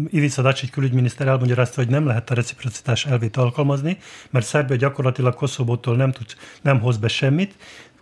Ivica 0.09 0.41
Dacic 0.41 0.69
külügyminiszter 0.69 1.27
elmagyarázta, 1.27 1.81
hogy 1.81 1.89
nem 1.89 2.05
lehet 2.05 2.29
a 2.29 2.33
reciprocitás 2.33 3.05
elvét 3.05 3.37
alkalmazni, 3.37 3.97
mert 4.29 4.45
Szerbia 4.45 4.75
gyakorlatilag 4.75 5.35
Koszovótól 5.35 5.95
nem, 5.95 6.11
tud, 6.11 6.25
nem 6.61 6.79
hoz 6.79 6.97
be 6.97 7.07
semmit, 7.07 7.55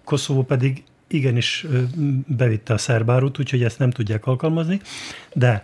Koszovó 0.04 0.44
pedig 0.44 0.84
igenis 1.08 1.66
bevitte 2.28 2.74
a 2.74 2.78
szerbárút, 2.78 3.40
úgyhogy 3.40 3.64
ezt 3.64 3.80
nem 3.80 3.92
tudják 3.92 4.26
alkalmazni, 4.26 4.82
de 5.34 5.64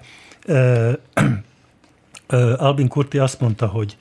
Albin 2.57 2.87
Kurti 2.87 3.17
azt 3.17 3.39
mondta, 3.39 3.67
hogy 3.67 3.97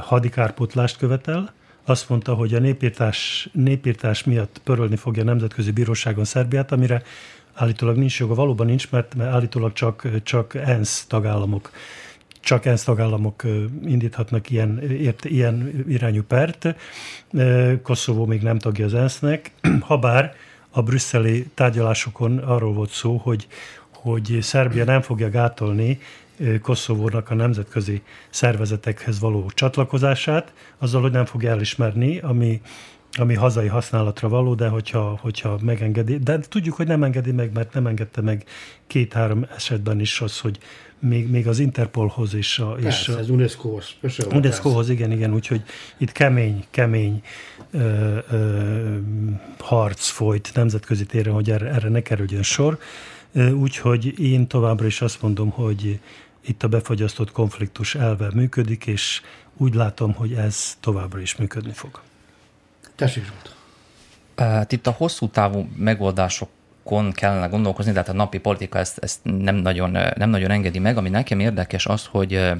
hadikárpótlást 0.00 0.96
követel, 0.96 1.52
azt 1.88 2.08
mondta, 2.08 2.34
hogy 2.34 2.54
a 2.54 2.58
népírtás, 2.58 3.48
népírtás 3.52 4.24
miatt 4.24 4.60
pörölni 4.64 4.96
fogja 4.96 5.22
a 5.22 5.24
Nemzetközi 5.24 5.70
Bíróságon 5.70 6.24
Szerbiát, 6.24 6.72
amire 6.72 7.02
állítólag 7.54 7.96
nincs 7.96 8.18
joga, 8.18 8.34
valóban 8.34 8.66
nincs, 8.66 8.90
mert, 8.90 9.14
mert 9.14 9.30
állítólag 9.30 9.72
csak, 9.72 10.22
csak 10.22 10.54
ENSZ 10.54 11.04
tagállamok 11.06 11.70
csak 12.40 12.64
ENSZ 12.64 12.84
tagállamok 12.84 13.42
indíthatnak 13.84 14.50
ilyen, 14.50 14.82
ért, 14.82 15.24
ilyen 15.24 15.84
irányú 15.88 16.22
pert. 16.22 16.74
Koszovó 17.82 18.26
még 18.26 18.42
nem 18.42 18.58
tagja 18.58 18.84
az 18.84 18.94
ENSZ-nek, 18.94 19.50
habár 19.80 20.34
a 20.70 20.82
brüsszeli 20.82 21.46
tárgyalásokon 21.54 22.38
arról 22.38 22.72
volt 22.72 22.90
szó, 22.90 23.16
hogy, 23.16 23.46
hogy 23.90 24.38
Szerbia 24.40 24.84
nem 24.84 25.00
fogja 25.00 25.30
gátolni 25.30 26.00
Koszovónak 26.62 27.30
a 27.30 27.34
nemzetközi 27.34 28.02
szervezetekhez 28.30 29.20
való 29.20 29.50
csatlakozását, 29.54 30.52
azzal, 30.78 31.02
hogy 31.02 31.12
nem 31.12 31.24
fogja 31.24 31.50
elismerni, 31.50 32.18
ami, 32.18 32.60
ami 33.12 33.34
hazai 33.34 33.66
használatra 33.66 34.28
való, 34.28 34.54
de 34.54 34.68
hogyha, 34.68 35.18
hogyha 35.20 35.58
megengedi, 35.62 36.18
de 36.18 36.38
tudjuk, 36.38 36.74
hogy 36.74 36.86
nem 36.86 37.02
engedi 37.02 37.32
meg, 37.32 37.52
mert 37.52 37.74
nem 37.74 37.86
engedte 37.86 38.20
meg 38.20 38.44
két-három 38.86 39.46
esetben 39.56 40.00
is 40.00 40.20
az, 40.20 40.40
hogy 40.40 40.58
még, 40.98 41.30
még 41.30 41.48
az 41.48 41.58
Interpolhoz 41.58 42.34
és 42.34 42.58
a... 42.58 42.72
Persze, 42.72 43.12
és 43.12 43.16
a, 43.16 43.18
az 43.18 43.30
UNESCO-hoz. 43.30 43.96
UNESCO-hoz, 44.32 44.88
igen, 44.88 45.12
igen, 45.12 45.34
úgyhogy 45.34 45.62
itt 45.96 46.12
kemény, 46.12 46.64
kemény 46.70 47.22
ö, 47.70 48.18
ö, 48.30 48.96
harc 49.58 50.08
folyt 50.08 50.50
nemzetközi 50.54 51.06
téren, 51.06 51.32
hogy 51.32 51.50
erre, 51.50 51.68
erre 51.70 51.88
ne 51.88 52.00
kerüljön 52.00 52.42
sor. 52.42 52.78
Úgyhogy 53.54 54.20
én 54.20 54.46
továbbra 54.46 54.86
is 54.86 55.00
azt 55.00 55.22
mondom, 55.22 55.50
hogy 55.50 56.00
itt 56.40 56.62
a 56.62 56.68
befagyasztott 56.68 57.32
konfliktus 57.32 57.94
elve 57.94 58.30
működik, 58.34 58.86
és 58.86 59.22
úgy 59.56 59.74
látom, 59.74 60.14
hogy 60.14 60.32
ez 60.32 60.76
továbbra 60.80 61.20
is 61.20 61.36
működni 61.36 61.72
fog. 61.72 62.00
Tessék, 62.94 63.24
Zsolt. 63.24 63.56
Hát 64.36 64.72
itt 64.72 64.86
a 64.86 64.90
hosszú 64.90 65.28
távú 65.28 65.68
megoldásokon 65.76 67.12
kellene 67.12 67.46
gondolkozni, 67.46 67.92
de 67.92 67.98
hát 67.98 68.08
a 68.08 68.12
napi 68.12 68.38
politika 68.38 68.78
ezt, 68.78 68.98
ezt 68.98 69.18
nem, 69.22 69.54
nagyon, 69.54 69.90
nem 70.16 70.30
nagyon 70.30 70.50
engedi 70.50 70.78
meg. 70.78 70.96
Ami 70.96 71.08
nekem 71.08 71.40
érdekes 71.40 71.86
az, 71.86 72.06
hogy 72.06 72.52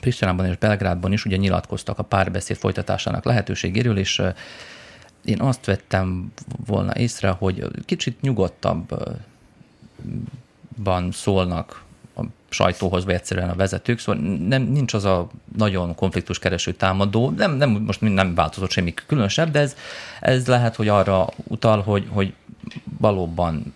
Pristinában 0.00 0.46
és 0.46 0.56
Belgrádban 0.56 1.12
is 1.12 1.24
ugye 1.24 1.36
nyilatkoztak 1.36 1.98
a 1.98 2.02
párbeszéd 2.02 2.56
folytatásának 2.56 3.24
lehetőségéről, 3.24 3.98
és 3.98 4.22
én 5.24 5.40
azt 5.40 5.64
vettem 5.64 6.32
volna 6.66 6.92
észre, 6.96 7.28
hogy 7.28 7.68
kicsit 7.84 8.20
nyugodtabban 8.20 9.24
szólnak 11.12 11.84
sajtóhoz, 12.48 13.04
vagy 13.04 13.14
egyszerűen 13.14 13.48
a 13.48 13.54
vezetők, 13.54 13.98
szóval 13.98 14.22
nem, 14.48 14.62
nincs 14.62 14.94
az 14.94 15.04
a 15.04 15.28
nagyon 15.56 15.94
konfliktuskereső 15.94 16.72
támadó, 16.72 17.30
nem, 17.30 17.52
nem, 17.52 17.70
most 17.70 18.00
nem 18.00 18.34
változott 18.34 18.70
semmi 18.70 18.94
különösebb, 19.06 19.50
de 19.50 19.60
ez, 19.60 19.76
ez 20.20 20.46
lehet, 20.46 20.76
hogy 20.76 20.88
arra 20.88 21.28
utal, 21.36 21.82
hogy, 21.82 22.06
hogy 22.10 22.32
valóban 22.98 23.74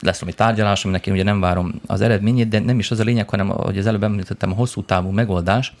lesz 0.00 0.18
valami 0.18 0.36
tárgyalás, 0.36 0.84
aminek 0.84 1.06
én 1.06 1.14
ugye 1.14 1.22
nem 1.22 1.40
várom 1.40 1.80
az 1.86 2.00
eredményét, 2.00 2.48
de 2.48 2.58
nem 2.58 2.78
is 2.78 2.90
az 2.90 3.00
a 3.00 3.04
lényeg, 3.04 3.28
hanem, 3.28 3.48
hogy 3.48 3.78
az 3.78 3.86
előbb 3.86 4.02
említettem, 4.02 4.50
a 4.50 4.54
hosszú 4.54 4.82
távú 4.82 5.10
megoldás, 5.10 5.72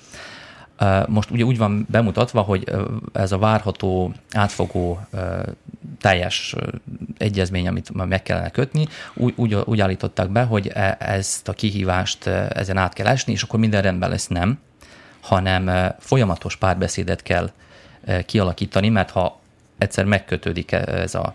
most 1.06 1.30
ugye 1.30 1.44
úgy 1.44 1.58
van 1.58 1.86
bemutatva, 1.90 2.40
hogy 2.40 2.72
ez 3.12 3.32
a 3.32 3.38
várható, 3.38 4.12
átfogó, 4.32 5.00
teljes 6.00 6.54
egyezmény, 7.18 7.68
amit 7.68 8.06
meg 8.06 8.22
kellene 8.22 8.50
kötni, 8.50 8.86
úgy, 9.14 9.32
úgy, 9.36 9.54
úgy 9.54 9.80
állították 9.80 10.30
be, 10.30 10.42
hogy 10.42 10.70
e, 10.74 10.96
ezt 10.98 11.48
a 11.48 11.52
kihívást 11.52 12.26
ezen 12.26 12.76
át 12.76 12.92
kell 12.92 13.06
esni, 13.06 13.32
és 13.32 13.42
akkor 13.42 13.58
minden 13.58 13.82
rendben 13.82 14.10
lesz, 14.10 14.26
nem, 14.26 14.58
hanem 15.20 15.92
folyamatos 15.98 16.56
párbeszédet 16.56 17.22
kell 17.22 17.50
kialakítani, 18.26 18.88
mert 18.88 19.10
ha 19.10 19.40
egyszer 19.78 20.04
megkötődik 20.04 20.72
ez 20.72 21.14
a 21.14 21.34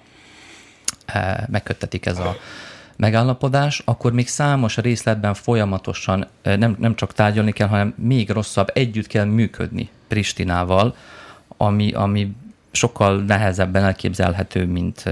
megköttetik 1.47 2.05
ez 2.05 2.19
a 2.19 2.35
megállapodás, 2.95 3.81
akkor 3.85 4.13
még 4.13 4.27
számos 4.27 4.77
részletben 4.77 5.33
folyamatosan 5.33 6.27
nem, 6.43 6.75
nem 6.79 6.95
csak 6.95 7.13
tárgyalni 7.13 7.51
kell, 7.51 7.67
hanem 7.67 7.93
még 7.97 8.29
rosszabb, 8.29 8.69
együtt 8.73 9.07
kell 9.07 9.25
működni 9.25 9.89
Pristinával, 10.07 10.95
ami, 11.57 11.91
ami 11.91 12.35
sokkal 12.71 13.21
nehezebben 13.21 13.83
elképzelhető, 13.83 14.65
mint, 14.65 15.03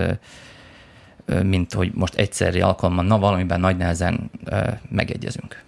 mint 1.44 1.74
hogy 1.74 1.92
most 1.94 2.16
egyszerre 2.16 2.66
alkalommal, 2.66 3.06
na 3.06 3.20
valamiben 3.20 3.60
nagy 3.60 3.78
nehezen 3.78 4.32
megegyezünk. 4.90 5.64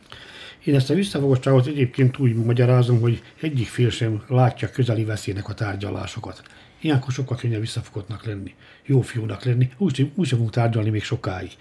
Én 0.63 0.75
ezt 0.75 0.89
a 0.89 0.93
visszafogottságot 0.93 1.65
egyébként 1.65 2.17
úgy 2.17 2.35
magyarázom, 2.35 2.99
hogy 2.99 3.21
egyik 3.41 3.67
fél 3.67 3.89
sem 3.89 4.23
látja 4.27 4.69
közeli 4.69 5.03
veszélynek 5.03 5.49
a 5.49 5.53
tárgyalásokat. 5.53 6.41
Ilyenkor 6.81 7.13
sokkal 7.13 7.37
könnyebb 7.37 7.59
visszafogottnak 7.59 8.25
lenni, 8.25 8.53
jó 8.85 9.01
fiúnak 9.01 9.43
lenni, 9.43 9.69
úgy, 9.77 10.11
úgy 10.15 10.27
fogunk 10.27 10.49
tárgyalni 10.49 10.89
még 10.89 11.03
sokáig. 11.03 11.51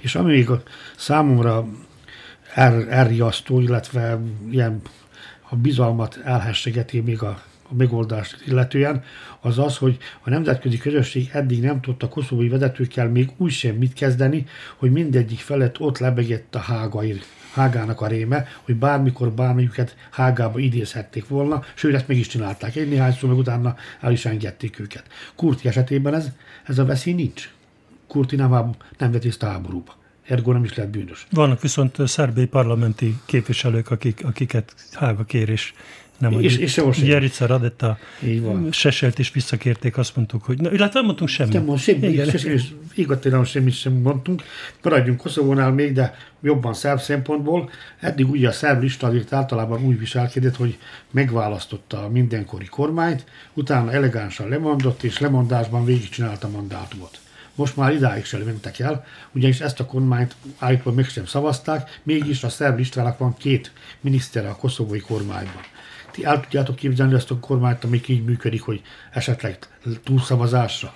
És 0.00 0.14
ami 0.14 0.32
még 0.32 0.50
a 0.50 0.62
számomra 0.96 1.68
er, 2.54 2.86
elriasztó, 2.88 3.60
illetve 3.60 4.20
ilyen 4.50 4.80
a 5.48 5.56
bizalmat 5.56 6.20
elhessegeti 6.24 7.00
még 7.00 7.22
a, 7.22 7.42
a 7.62 7.74
megoldást 7.74 8.42
illetően, 8.46 9.04
az 9.40 9.58
az, 9.58 9.76
hogy 9.76 9.98
a 10.22 10.30
nemzetközi 10.30 10.78
közösség 10.78 11.28
eddig 11.32 11.60
nem 11.60 11.80
tudta 11.80 12.08
koszovói 12.08 12.48
vezetőkkel 12.48 13.08
még 13.08 13.30
úgy 13.36 13.52
sem 13.52 13.74
mit 13.74 13.92
kezdeni, 13.92 14.46
hogy 14.76 14.90
mindegyik 14.90 15.38
felett 15.38 15.80
ott 15.80 15.98
lebegett 15.98 16.54
a 16.54 16.58
hágair 16.58 17.22
Hágának 17.52 18.00
a 18.00 18.06
réme, 18.06 18.46
hogy 18.62 18.76
bármikor 18.76 19.32
bármelyiket 19.32 19.96
Hágába 20.10 20.58
idézhették 20.58 21.28
volna, 21.28 21.62
sőt, 21.74 21.94
ezt 21.94 22.08
meg 22.08 22.16
is 22.16 22.26
csinálták 22.26 22.76
egy 22.76 22.88
néhányszor, 22.88 23.28
meg 23.28 23.38
utána 23.38 23.76
el 24.00 24.12
is 24.12 24.24
engedték 24.24 24.80
őket. 24.80 25.04
Kurti 25.34 25.68
esetében 25.68 26.14
ez, 26.14 26.28
ez 26.64 26.78
a 26.78 26.84
veszély 26.84 27.14
nincs. 27.14 27.50
Kurti 28.06 28.36
nem, 28.36 28.74
nem 28.98 29.12
vett 29.12 29.42
háborúba. 29.42 29.98
Ergo 30.26 30.52
nem 30.52 30.64
is 30.64 30.74
lehet 30.74 30.90
bűnös. 30.90 31.26
Vannak 31.30 31.60
viszont 31.60 32.08
szerbély 32.08 32.46
parlamenti 32.46 33.16
képviselők, 33.24 33.90
akik, 33.90 34.24
akiket 34.24 34.74
Hága 34.92 35.24
kérés 35.24 35.74
nem, 36.20 36.40
és, 36.40 36.56
és 36.56 36.72
sehol 36.72 36.94
Jerica 37.02 37.46
Radetta 37.46 37.98
Seselt 38.70 39.18
is 39.18 39.32
visszakérték, 39.32 39.96
azt 39.96 40.16
mondtuk, 40.16 40.44
hogy... 40.44 40.60
Na, 40.60 40.72
illetve 40.72 40.90
nem 40.92 41.04
mondtunk 41.04 41.30
semmit. 41.30 41.52
Nem 41.52 41.64
mondtunk 41.64 42.00
semmit, 42.00 42.44
igazán 42.94 43.44
semmit 43.44 43.74
sem 43.74 43.92
mondtunk. 43.92 44.42
Maradjunk 44.82 45.20
Koszovónál 45.20 45.72
még, 45.72 45.92
de 45.92 46.14
jobban 46.42 46.74
szerb 46.74 47.00
szempontból. 47.00 47.70
Eddig 48.00 48.30
ugye 48.30 48.48
a 48.48 48.52
szerb 48.52 48.82
lista 48.82 49.06
azért 49.06 49.32
általában 49.32 49.84
úgy 49.84 49.98
viselkedett, 49.98 50.56
hogy 50.56 50.78
megválasztotta 51.10 52.04
a 52.04 52.08
mindenkori 52.08 52.66
kormányt, 52.66 53.24
utána 53.54 53.92
elegánsan 53.92 54.48
lemondott, 54.48 55.02
és 55.02 55.18
lemondásban 55.18 55.84
végigcsinálta 55.84 56.46
a 56.46 56.50
mandátumot. 56.50 57.18
Most 57.54 57.76
már 57.76 57.92
idáig 57.92 58.24
sem 58.24 58.40
mentek 58.40 58.78
el, 58.78 59.04
ugyanis 59.32 59.60
ezt 59.60 59.80
a 59.80 59.86
kormányt 59.86 60.34
állítólag 60.58 60.98
mégsem 60.98 61.26
szavazták, 61.26 62.00
mégis 62.02 62.42
a 62.42 62.48
szerb 62.48 62.78
listának 62.78 63.18
van 63.18 63.36
két 63.36 63.72
minisztere 64.00 64.48
a 64.48 64.56
koszovói 64.56 65.00
kormányban. 65.00 65.62
Ti 66.10 66.24
el 66.24 66.40
tudjátok 66.40 66.76
képzelni 66.76 67.14
ezt 67.14 67.30
a 67.30 67.38
kormányt, 67.38 67.84
amik 67.84 68.08
így 68.08 68.24
működik, 68.24 68.62
hogy 68.62 68.82
esetleg 69.12 69.58
túlszavazásra? 70.04 70.94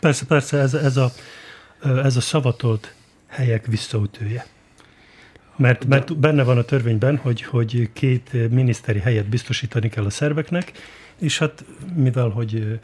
Persze, 0.00 0.26
persze, 0.26 0.58
ez, 0.58 0.74
ez, 0.74 0.96
a, 0.96 1.10
ez 1.82 2.16
a 2.16 2.20
szavatolt 2.20 2.94
helyek 3.26 3.66
visszaütője. 3.66 4.46
Mert, 5.56 5.84
mert 5.84 6.16
benne 6.16 6.42
van 6.42 6.58
a 6.58 6.62
törvényben, 6.62 7.16
hogy, 7.16 7.42
hogy 7.42 7.90
két 7.92 8.50
miniszteri 8.50 8.98
helyet 8.98 9.28
biztosítani 9.28 9.88
kell 9.88 10.04
a 10.04 10.10
szerveknek, 10.10 10.72
és 11.18 11.38
hát 11.38 11.64
mivel, 11.94 12.28
hogy 12.28 12.80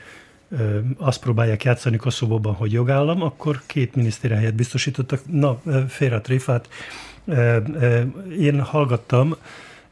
azt 0.96 1.20
próbálják 1.20 1.64
játszani 1.64 1.96
Koszovóban, 1.96 2.54
hogy 2.54 2.72
jogállam, 2.72 3.22
akkor 3.22 3.62
két 3.66 3.94
miniszteri 3.94 4.34
helyet 4.34 4.54
biztosítottak. 4.54 5.20
Na, 5.30 5.60
félre 5.88 6.16
a 6.16 6.20
tréfát. 6.20 6.68
Én 8.38 8.60
hallgattam 8.60 9.36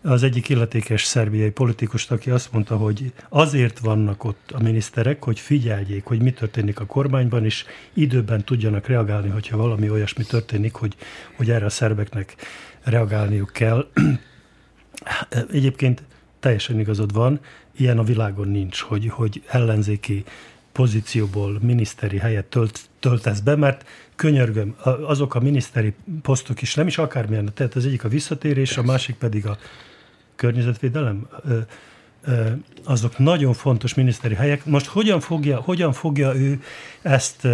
az 0.06 0.22
egyik 0.22 0.48
illetékes 0.48 1.04
szerbiai 1.04 1.50
politikust, 1.50 2.10
aki 2.10 2.30
azt 2.30 2.52
mondta, 2.52 2.76
hogy 2.76 3.12
azért 3.28 3.78
vannak 3.78 4.24
ott 4.24 4.50
a 4.52 4.62
miniszterek, 4.62 5.24
hogy 5.24 5.40
figyeljék, 5.40 6.04
hogy 6.04 6.22
mi 6.22 6.30
történik 6.32 6.80
a 6.80 6.86
kormányban, 6.86 7.44
és 7.44 7.64
időben 7.92 8.44
tudjanak 8.44 8.86
reagálni, 8.86 9.28
hogyha 9.28 9.56
valami 9.56 9.90
olyasmi 9.90 10.24
történik, 10.24 10.74
hogy, 10.74 10.96
hogy 11.36 11.50
erre 11.50 11.64
a 11.64 11.70
szerbeknek 11.70 12.34
reagálniuk 12.82 13.50
kell. 13.52 13.86
Egyébként 15.52 16.02
teljesen 16.40 16.80
igazad 16.80 17.12
van, 17.12 17.40
ilyen 17.76 17.98
a 17.98 18.04
világon 18.04 18.48
nincs, 18.48 18.80
hogy, 18.80 19.08
hogy 19.08 19.42
ellenzéki 19.48 20.24
pozícióból 20.72 21.58
miniszteri 21.62 22.18
helyet 22.18 22.44
tölt, 22.44 22.80
töltesz 22.98 23.40
be, 23.40 23.56
mert 23.56 23.86
könyörgöm, 24.14 24.76
azok 25.06 25.34
a 25.34 25.40
miniszteri 25.40 25.94
posztok 26.22 26.62
is 26.62 26.74
nem 26.74 26.86
is 26.86 26.98
akármilyen, 26.98 27.50
tehát 27.54 27.74
az 27.74 27.86
egyik 27.86 28.04
a 28.04 28.08
visszatérés, 28.08 28.76
a 28.76 28.82
másik 28.82 29.16
pedig 29.16 29.46
a 29.46 29.58
környezetvédelem, 30.36 31.26
azok 32.84 33.18
nagyon 33.18 33.52
fontos 33.52 33.94
miniszteri 33.94 34.34
helyek. 34.34 34.64
Most 34.64 34.86
hogyan 34.86 35.20
fogja, 35.20 35.56
hogyan 35.56 35.92
fogja 35.92 36.34
ő 36.34 36.62
ezt, 37.02 37.48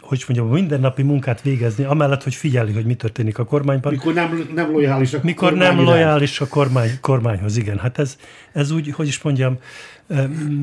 hogy 0.00 0.24
mondjam, 0.28 0.48
mindennapi 0.48 1.02
munkát 1.02 1.42
végezni, 1.42 1.84
amellett, 1.84 2.22
hogy 2.22 2.34
figyeli, 2.34 2.72
hogy 2.72 2.84
mi 2.84 2.94
történik 2.94 3.38
a 3.38 3.44
kormányban. 3.44 3.92
Mikor 3.92 4.14
nem, 4.14 4.48
nem 4.54 4.70
lojális 4.70 5.14
a 5.14 5.18
Mikor 5.22 5.54
nem 5.54 5.80
lojális 5.80 6.40
a 6.40 6.46
kormány, 6.46 6.90
kormányhoz, 7.00 7.56
igen. 7.56 7.78
Hát 7.78 7.98
ez, 7.98 8.16
ez 8.52 8.70
úgy, 8.70 8.90
hogy 8.90 9.06
is 9.06 9.22
mondjam, 9.22 9.58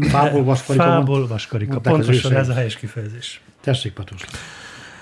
fából 0.02 0.44
vaskarika. 0.44 0.84
Fából 0.84 1.28
vaskarika. 1.28 1.80
Pontosan 1.80 2.36
ez 2.36 2.50
a 2.50 2.54
helyes 2.54 2.76
kifejezés. 2.76 3.42
Tessék, 3.62 3.94
Patus. 3.94 4.22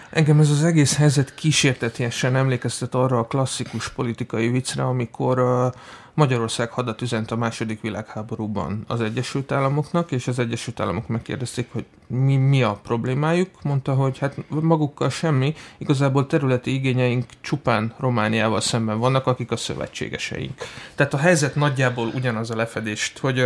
Engem 0.09 0.39
ez 0.39 0.49
az 0.49 0.63
egész 0.63 0.95
helyzet 0.95 1.35
kísértetiesen 1.35 2.35
emlékeztet 2.35 2.95
arra 2.95 3.19
a 3.19 3.25
klasszikus 3.25 3.89
politikai 3.89 4.49
viccre, 4.49 4.83
amikor 4.83 5.71
Magyarország 6.13 6.71
hadat 6.71 7.01
üzent 7.01 7.31
a 7.31 7.35
második 7.35 7.81
világháborúban 7.81 8.83
az 8.87 9.01
Egyesült 9.01 9.51
Államoknak, 9.51 10.11
és 10.11 10.27
az 10.27 10.39
Egyesült 10.39 10.79
Államok 10.79 11.07
megkérdezték, 11.07 11.67
hogy 11.71 11.85
mi, 12.07 12.35
mi 12.35 12.63
a 12.63 12.79
problémájuk. 12.83 13.49
Mondta, 13.63 13.93
hogy 13.93 14.17
hát 14.17 14.35
magukkal 14.49 15.09
semmi, 15.09 15.53
igazából 15.77 16.27
területi 16.27 16.73
igényeink 16.73 17.25
csupán 17.41 17.93
Romániával 17.97 18.61
szemben 18.61 18.99
vannak, 18.99 19.27
akik 19.27 19.51
a 19.51 19.57
szövetségeseink. 19.57 20.61
Tehát 20.95 21.13
a 21.13 21.17
helyzet 21.17 21.55
nagyjából 21.55 22.07
ugyanaz 22.07 22.51
a 22.51 22.55
lefedést, 22.55 23.17
hogy 23.17 23.45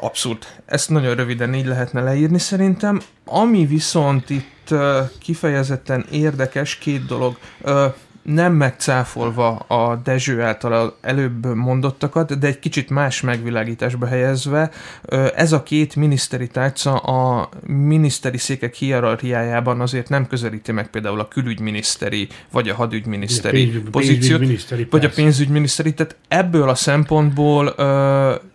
abszurd. 0.00 0.46
Ezt 0.64 0.90
nagyon 0.90 1.14
röviden 1.14 1.54
így 1.54 1.66
lehetne 1.66 2.02
leírni 2.02 2.38
szerintem. 2.38 3.00
Ami 3.24 3.66
viszont 3.66 4.30
itt 4.30 4.54
kifejezetten 5.18 6.04
érdekes, 6.10 6.76
két 6.76 7.06
dolog. 7.06 7.38
Nem 8.22 8.52
megcáfolva 8.52 9.56
a 9.56 9.96
Dezső 10.04 10.42
által 10.42 10.96
előbb 11.00 11.54
mondottakat, 11.54 12.38
de 12.38 12.46
egy 12.46 12.58
kicsit 12.58 12.90
más 12.90 13.20
megvilágításba 13.20 14.06
helyezve, 14.06 14.70
ez 15.34 15.52
a 15.52 15.62
két 15.62 15.96
miniszteri 15.96 16.46
tárca 16.46 16.96
a 16.96 17.48
miniszteri 17.66 18.38
székek 18.38 18.74
hierarchiájában 18.74 19.80
azért 19.80 20.08
nem 20.08 20.26
közelíti 20.26 20.72
meg 20.72 20.90
például 20.90 21.20
a 21.20 21.28
külügyminiszteri 21.28 22.28
vagy 22.52 22.68
a 22.68 22.74
hadügyminiszteri 22.74 23.64
pénzügy, 23.64 23.90
pozíciót, 23.90 24.20
pénzügyminiszteri, 24.20 24.86
vagy 24.90 25.04
a 25.04 25.10
pénzügyminiszteri, 25.10 25.94
tehát 25.94 26.16
ebből 26.28 26.68
a 26.68 26.74
szempontból 26.74 27.74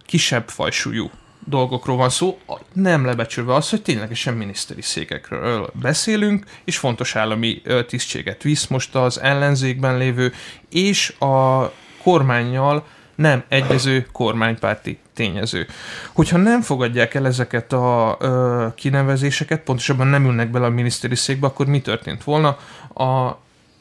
kisebb 0.05 0.47
fajsúlyú 0.47 1.09
dolgokról 1.45 1.97
van 1.97 2.09
szó, 2.09 2.39
nem 2.73 3.05
lebecsülve 3.05 3.53
az, 3.53 3.69
hogy 3.69 3.81
ténylegesen 3.81 4.33
miniszteri 4.33 4.81
székekről 4.81 5.69
beszélünk, 5.73 6.45
és 6.63 6.77
fontos 6.77 7.15
állami 7.15 7.61
tisztséget 7.87 8.43
visz 8.43 8.67
most 8.67 8.95
az 8.95 9.19
ellenzékben 9.19 9.97
lévő, 9.97 10.33
és 10.69 11.09
a 11.19 11.65
kormányjal 12.03 12.85
nem 13.15 13.43
egyező 13.47 14.07
kormánypárti 14.11 14.99
tényező. 15.13 15.67
Hogyha 16.13 16.37
nem 16.37 16.61
fogadják 16.61 17.13
el 17.13 17.25
ezeket 17.25 17.73
a 17.73 18.17
ö, 18.19 18.67
kinevezéseket, 18.75 19.61
pontosabban 19.61 20.07
nem 20.07 20.25
ülnek 20.25 20.51
bele 20.51 20.65
a 20.65 20.69
miniszteri 20.69 21.15
székbe, 21.15 21.47
akkor 21.47 21.65
mi 21.65 21.81
történt 21.81 22.23
volna? 22.23 22.57
A 22.93 23.37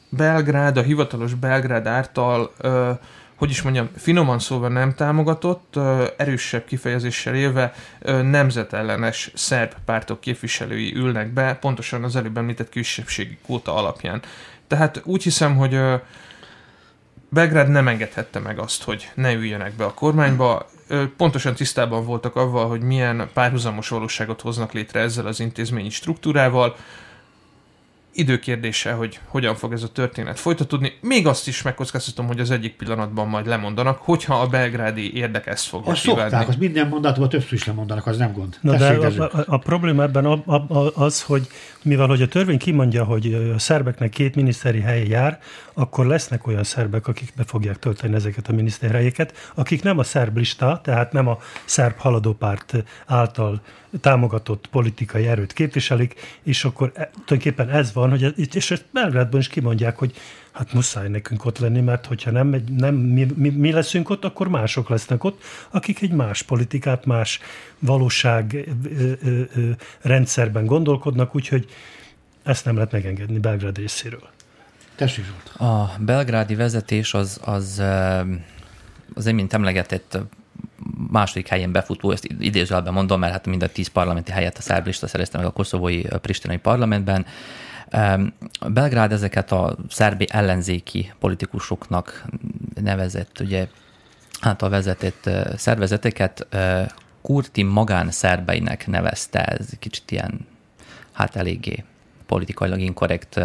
Belgrád, 0.09 0.77
a 0.77 0.81
hivatalos 0.81 1.33
Belgrád 1.33 1.87
által 1.87 2.53
ö, 2.57 2.91
hogy 3.41 3.49
is 3.49 3.61
mondjam, 3.61 3.89
finoman 3.97 4.39
szólva 4.39 4.67
nem 4.67 4.93
támogatott, 4.93 5.79
erősebb 6.17 6.65
kifejezéssel 6.65 7.35
élve 7.35 7.73
nemzetellenes 8.21 9.31
szerb 9.33 9.73
pártok 9.85 10.19
képviselői 10.19 10.95
ülnek 10.95 11.33
be, 11.33 11.55
pontosan 11.55 12.03
az 12.03 12.15
előbb 12.15 12.37
említett 12.37 12.69
kisebbségi 12.69 13.37
kvóta 13.43 13.75
alapján. 13.75 14.21
Tehát 14.67 15.01
úgy 15.03 15.23
hiszem, 15.23 15.55
hogy 15.55 15.79
Belgrád 17.29 17.69
nem 17.69 17.87
engedhette 17.87 18.39
meg 18.39 18.59
azt, 18.59 18.83
hogy 18.83 19.09
ne 19.13 19.33
üljenek 19.33 19.73
be 19.73 19.83
a 19.83 19.93
kormányba. 19.93 20.69
Pontosan 21.17 21.55
tisztában 21.55 22.05
voltak 22.05 22.35
avval, 22.35 22.67
hogy 22.67 22.81
milyen 22.81 23.29
párhuzamos 23.33 23.89
valóságot 23.89 24.41
hoznak 24.41 24.71
létre 24.71 24.99
ezzel 24.99 25.25
az 25.25 25.39
intézményi 25.39 25.89
struktúrával 25.89 26.75
időkérdése, 28.13 28.91
hogy 28.91 29.19
hogyan 29.27 29.55
fog 29.55 29.73
ez 29.73 29.83
a 29.83 29.87
történet 29.87 30.39
folytatódni. 30.39 30.93
Még 31.01 31.27
azt 31.27 31.47
is 31.47 31.61
megkockáztatom, 31.61 32.27
hogy 32.27 32.39
az 32.39 32.51
egyik 32.51 32.75
pillanatban 32.75 33.27
majd 33.27 33.47
lemondanak, 33.47 33.97
hogyha 33.97 34.39
a 34.39 34.47
belgrádi 34.47 35.15
érdek 35.15 35.47
ezt 35.47 35.65
fogja 35.65 35.91
Azt 35.91 36.01
szokták, 36.01 36.47
az 36.47 36.55
minden 36.55 36.87
mondatomban 36.87 37.29
többször 37.29 37.53
is 37.53 37.65
lemondanak, 37.65 38.07
az 38.07 38.17
nem 38.17 38.33
gond. 38.33 38.57
Na 38.61 38.77
de 38.77 38.87
a, 38.87 39.23
a, 39.23 39.43
a, 39.47 39.57
probléma 39.57 40.03
ebben 40.03 40.25
a, 40.25 40.43
a, 40.45 40.91
az, 40.95 41.21
hogy 41.21 41.47
mivel 41.81 42.07
hogy 42.07 42.21
a 42.21 42.27
törvény 42.27 42.57
kimondja, 42.57 43.03
hogy 43.03 43.51
a 43.55 43.59
szerbeknek 43.59 44.09
két 44.09 44.35
miniszteri 44.35 44.79
helye 44.79 45.05
jár, 45.05 45.39
akkor 45.73 46.05
lesznek 46.05 46.47
olyan 46.47 46.63
szerbek, 46.63 47.07
akik 47.07 47.33
be 47.35 47.43
fogják 47.43 47.79
tölteni 47.79 48.15
ezeket 48.15 48.47
a 48.47 48.53
miniszteri 48.53 48.93
helyeket, 48.93 49.51
akik 49.55 49.83
nem 49.83 49.97
a 49.97 50.03
szerb 50.03 50.37
lista, 50.37 50.79
tehát 50.83 51.11
nem 51.11 51.27
a 51.27 51.37
szerb 51.65 51.97
haladópárt 51.97 52.83
által 53.05 53.61
támogatott 54.01 54.67
politikai 54.67 55.27
erőt 55.27 55.53
képviselik, 55.53 56.39
és 56.43 56.63
akkor 56.63 56.91
e, 56.95 57.09
tulajdonképpen 57.25 57.69
ez 57.69 57.93
van, 57.93 58.09
hogy 58.09 58.33
itt, 58.35 58.55
és 58.55 58.71
ezt 58.71 58.85
Belgrádban 58.91 59.39
is 59.39 59.47
kimondják, 59.47 59.97
hogy 59.97 60.15
hát 60.51 60.73
muszáj 60.73 61.09
nekünk 61.09 61.45
ott 61.45 61.59
lenni, 61.59 61.81
mert 61.81 62.05
hogyha 62.05 62.31
nem, 62.31 62.55
nem 62.77 62.95
mi, 62.95 63.27
mi, 63.35 63.49
mi 63.49 63.71
leszünk 63.71 64.09
ott, 64.09 64.25
akkor 64.25 64.47
mások 64.47 64.89
lesznek 64.89 65.23
ott, 65.23 65.43
akik 65.69 66.01
egy 66.01 66.11
más 66.11 66.41
politikát, 66.41 67.05
más 67.05 67.39
valóság 67.79 68.69
rendszerben 70.01 70.65
gondolkodnak, 70.65 71.35
úgyhogy 71.35 71.69
ezt 72.43 72.65
nem 72.65 72.75
lehet 72.75 72.91
megengedni 72.91 73.39
Belgrád 73.39 73.77
részéről. 73.77 74.29
Tessék, 75.01 75.25
A 75.57 75.85
belgrádi 75.99 76.55
vezetés 76.55 77.13
az, 77.13 77.39
az 77.45 77.83
az 79.13 79.25
mint 79.25 79.53
emlegetett 79.53 80.17
második 81.11 81.47
helyén 81.47 81.71
befutó, 81.71 82.11
ezt 82.11 82.27
idézőjelben 82.39 82.93
mondom, 82.93 83.19
mert 83.19 83.31
hát 83.31 83.45
mind 83.45 83.63
a 83.63 83.67
tíz 83.67 83.87
parlamenti 83.87 84.31
helyet 84.31 84.57
a 84.57 84.61
szerblista 84.61 85.07
szerezte 85.07 85.37
meg 85.37 85.45
a 85.45 85.51
koszovói 85.51 86.01
pristinai 86.01 86.57
parlamentben. 86.57 87.25
Belgrád 88.67 89.11
ezeket 89.11 89.51
a 89.51 89.77
szerbi 89.89 90.27
ellenzéki 90.29 91.13
politikusoknak 91.19 92.25
nevezett, 92.81 93.39
ugye 93.39 93.67
által 94.41 94.69
vezetett 94.69 95.29
szervezeteket 95.57 96.47
kurti 97.21 97.63
magánszerbeinek 97.63 98.87
nevezte, 98.87 99.43
ez 99.43 99.69
kicsit 99.79 100.11
ilyen, 100.11 100.47
hát 101.11 101.35
eléggé 101.35 101.83
politikailag 102.25 102.79
inkorrekt 102.79 103.39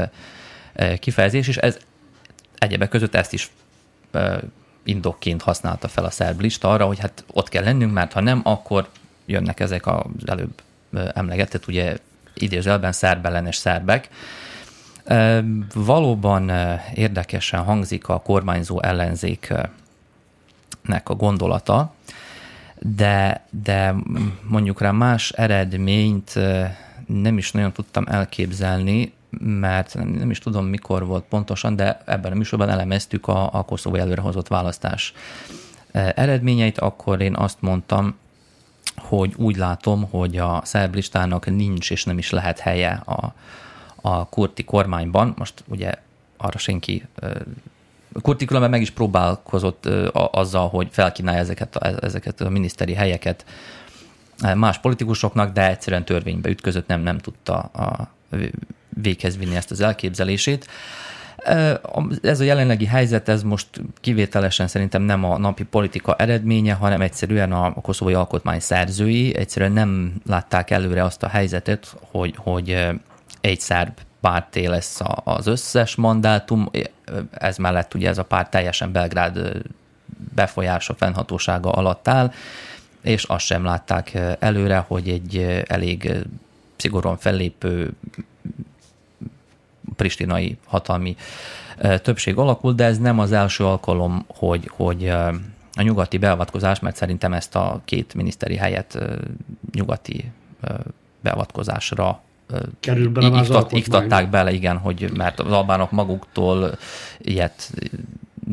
kifejezés, 0.98 1.48
és 1.48 1.56
ez 1.56 1.78
egyebek 2.58 2.88
között 2.88 3.14
ezt 3.14 3.32
is 3.32 3.50
indokként 4.82 5.42
használta 5.42 5.88
fel 5.88 6.04
a 6.04 6.10
szerb 6.10 6.40
lista 6.40 6.70
arra, 6.70 6.86
hogy 6.86 6.98
hát 6.98 7.24
ott 7.32 7.48
kell 7.48 7.64
lennünk, 7.64 7.92
mert 7.92 8.12
ha 8.12 8.20
nem, 8.20 8.40
akkor 8.44 8.88
jönnek 9.26 9.60
ezek 9.60 9.86
az 9.86 10.04
előbb 10.24 10.62
emlegetett, 11.14 11.66
ugye 11.66 11.96
idézőjelben 12.34 12.92
szerbellenes 12.92 13.56
szerbek. 13.56 14.08
Valóban 15.74 16.52
érdekesen 16.94 17.60
hangzik 17.62 18.08
a 18.08 18.20
kormányzó 18.20 18.82
ellenzéknek 18.82 19.70
a 21.04 21.14
gondolata, 21.14 21.94
de, 22.78 23.44
de 23.62 23.94
mondjuk 24.42 24.80
rá 24.80 24.90
más 24.90 25.30
eredményt 25.30 26.34
nem 27.06 27.38
is 27.38 27.52
nagyon 27.52 27.72
tudtam 27.72 28.04
elképzelni, 28.08 29.12
mert 29.40 29.94
nem, 29.94 30.30
is 30.30 30.38
tudom 30.38 30.66
mikor 30.66 31.06
volt 31.06 31.24
pontosan, 31.24 31.76
de 31.76 32.02
ebben 32.04 32.32
a 32.32 32.34
műsorban 32.34 32.68
elemeztük 32.68 33.28
a, 33.28 33.54
a 33.54 33.62
koszovói 33.62 34.00
előrehozott 34.00 34.48
választás 34.48 35.12
eredményeit, 35.92 36.78
akkor 36.78 37.20
én 37.20 37.34
azt 37.34 37.60
mondtam, 37.60 38.16
hogy 38.96 39.34
úgy 39.36 39.56
látom, 39.56 40.08
hogy 40.10 40.36
a 40.36 40.60
szerb 40.64 40.94
listának 40.94 41.46
nincs 41.46 41.90
és 41.90 42.04
nem 42.04 42.18
is 42.18 42.30
lehet 42.30 42.58
helye 42.58 43.02
a, 43.04 43.34
a 44.00 44.28
kurti 44.28 44.64
kormányban. 44.64 45.34
Most 45.36 45.64
ugye 45.68 45.92
arra 46.36 46.58
senki 46.58 47.06
Kurti 48.22 48.44
különben 48.44 48.70
meg 48.70 48.80
is 48.80 48.90
próbálkozott 48.90 49.86
azzal, 50.12 50.68
hogy 50.68 50.88
felkínálja 50.90 51.40
ezeket 51.40 51.76
a, 51.76 52.04
ezeket 52.04 52.40
a 52.40 52.50
miniszteri 52.50 52.94
helyeket 52.94 53.44
más 54.54 54.78
politikusoknak, 54.78 55.52
de 55.52 55.68
egyszerűen 55.68 56.04
törvénybe 56.04 56.48
ütközött, 56.48 56.86
nem, 56.86 57.00
nem 57.00 57.18
tudta 57.18 57.58
a 57.58 58.08
véghez 59.02 59.36
vinni 59.36 59.56
ezt 59.56 59.70
az 59.70 59.80
elképzelését. 59.80 60.66
Ez 62.22 62.40
a 62.40 62.44
jelenlegi 62.44 62.86
helyzet, 62.86 63.28
ez 63.28 63.42
most 63.42 63.68
kivételesen 64.00 64.68
szerintem 64.68 65.02
nem 65.02 65.24
a 65.24 65.38
napi 65.38 65.64
politika 65.64 66.14
eredménye, 66.14 66.72
hanem 66.72 67.00
egyszerűen 67.00 67.52
a 67.52 67.72
koszovói 67.72 68.14
alkotmány 68.14 68.60
szerzői 68.60 69.36
egyszerűen 69.36 69.72
nem 69.72 70.14
látták 70.26 70.70
előre 70.70 71.04
azt 71.04 71.22
a 71.22 71.28
helyzetet, 71.28 71.96
hogy, 72.10 72.34
hogy 72.36 72.86
egy 73.40 73.60
szerb 73.60 73.92
párté 74.20 74.66
lesz 74.66 75.00
az 75.24 75.46
összes 75.46 75.94
mandátum, 75.94 76.70
ez 77.30 77.56
mellett 77.56 77.94
ugye 77.94 78.08
ez 78.08 78.18
a 78.18 78.24
párt 78.24 78.50
teljesen 78.50 78.92
Belgrád 78.92 79.62
befolyása, 80.34 80.94
fennhatósága 80.94 81.70
alatt 81.70 82.08
áll, 82.08 82.32
és 83.00 83.24
azt 83.24 83.44
sem 83.44 83.64
látták 83.64 84.18
előre, 84.38 84.84
hogy 84.86 85.08
egy 85.08 85.62
elég 85.66 86.12
szigorúan 86.76 87.16
fellépő 87.16 87.92
pristinai 89.96 90.56
hatalmi 90.66 91.16
többség 92.02 92.36
alakul, 92.36 92.72
de 92.72 92.84
ez 92.84 92.98
nem 92.98 93.18
az 93.18 93.32
első 93.32 93.64
alkalom, 93.64 94.24
hogy, 94.28 94.70
hogy 94.72 95.08
a 95.72 95.82
nyugati 95.82 96.18
beavatkozás, 96.18 96.80
mert 96.80 96.96
szerintem 96.96 97.32
ezt 97.32 97.54
a 97.54 97.80
két 97.84 98.14
miniszteri 98.14 98.56
helyet 98.56 98.98
nyugati 99.72 100.30
beavatkozásra 101.20 102.20
Kerül 102.80 103.10
bele 103.10 103.40
iktat, 103.40 103.72
iktatták 103.72 104.30
bele, 104.30 104.52
igen, 104.52 104.78
hogy 104.78 105.10
mert 105.16 105.40
az 105.40 105.52
albánok 105.52 105.90
maguktól 105.90 106.78
ilyet 107.18 107.72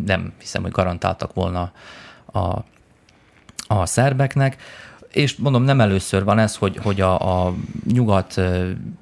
nem 0.06 0.34
hiszem, 0.40 0.62
hogy 0.62 0.72
garantáltak 0.72 1.34
volna 1.34 1.72
a, 2.26 2.40
a 3.68 3.86
szerbeknek 3.86 4.58
és 5.14 5.36
mondom, 5.36 5.64
nem 5.64 5.82
először 5.82 6.24
van 6.24 6.40
ez, 6.40 6.56
hogy, 6.56 6.78
hogy 6.78 7.02
a, 7.02 7.46
a 7.46 7.54
nyugat 7.94 8.42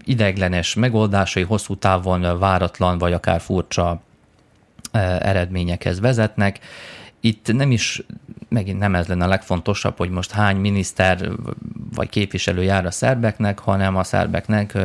ideiglenes 0.04 0.74
megoldásai 0.74 1.44
hosszú 1.44 1.76
távon 1.76 2.40
váratlan 2.40 2.98
vagy 2.98 3.14
akár 3.14 3.42
furcsa 3.42 4.02
eredményekhez 5.20 6.00
vezetnek. 6.00 6.60
Itt 7.20 7.54
nem 7.54 7.72
is, 7.72 8.02
megint 8.50 8.80
nem 8.80 8.96
ez 8.96 9.08
lenne 9.08 9.24
a 9.24 9.28
legfontosabb, 9.28 9.98
hogy 9.98 10.10
most 10.10 10.32
hány 10.32 10.58
miniszter 10.58 11.30
vagy 11.94 12.10
képviselő 12.10 12.64
jár 12.64 12.86
a 12.86 12.92
szerbeknek, 12.92 13.60
hanem 13.60 13.96
a 13.96 14.04
szerbeknek 14.04 14.78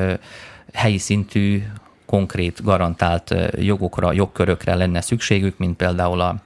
helyi 0.73 0.99
szintű, 0.99 1.62
konkrét, 2.07 2.62
garantált 2.62 3.35
jogokra, 3.59 4.12
jogkörökre 4.12 4.75
lenne 4.75 5.01
szükségük, 5.01 5.59
mint 5.59 5.77
például 5.77 6.21
a 6.21 6.37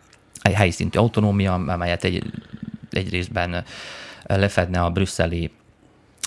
helyi 0.53 0.71
szintű 0.71 0.99
autonómia, 0.99 1.55
amelyet 1.55 2.05
egy, 2.05 2.25
egy 2.91 3.11
részben 3.11 3.65
lefedne 4.37 4.83
a 4.83 4.91
brüsszeli 4.91 5.51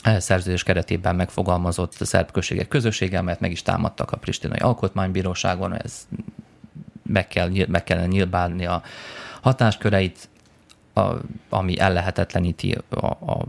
eh, 0.04 0.20
szerződés 0.20 0.64
keretében 0.64 1.16
megfogalmazott 1.16 1.94
szerb 1.94 2.32
községek 2.32 2.68
közössége, 2.68 3.22
mert 3.22 3.40
meg 3.40 3.52
is 3.52 3.62
támadtak 3.62 4.12
a 4.12 4.18
Pristinai 4.18 4.60
Alkotmánybíróságon, 4.60 5.74
ez 5.74 6.08
meg, 7.04 7.28
kell, 7.28 7.50
meg 7.68 7.84
kellene 7.84 8.08
nyilvánni 8.08 8.66
a 8.66 8.82
hatásköreit, 9.42 10.30
a, 10.94 11.02
ami 11.50 11.80
ellehetetleníti 11.80 12.78
a, 12.90 13.06
a 13.06 13.46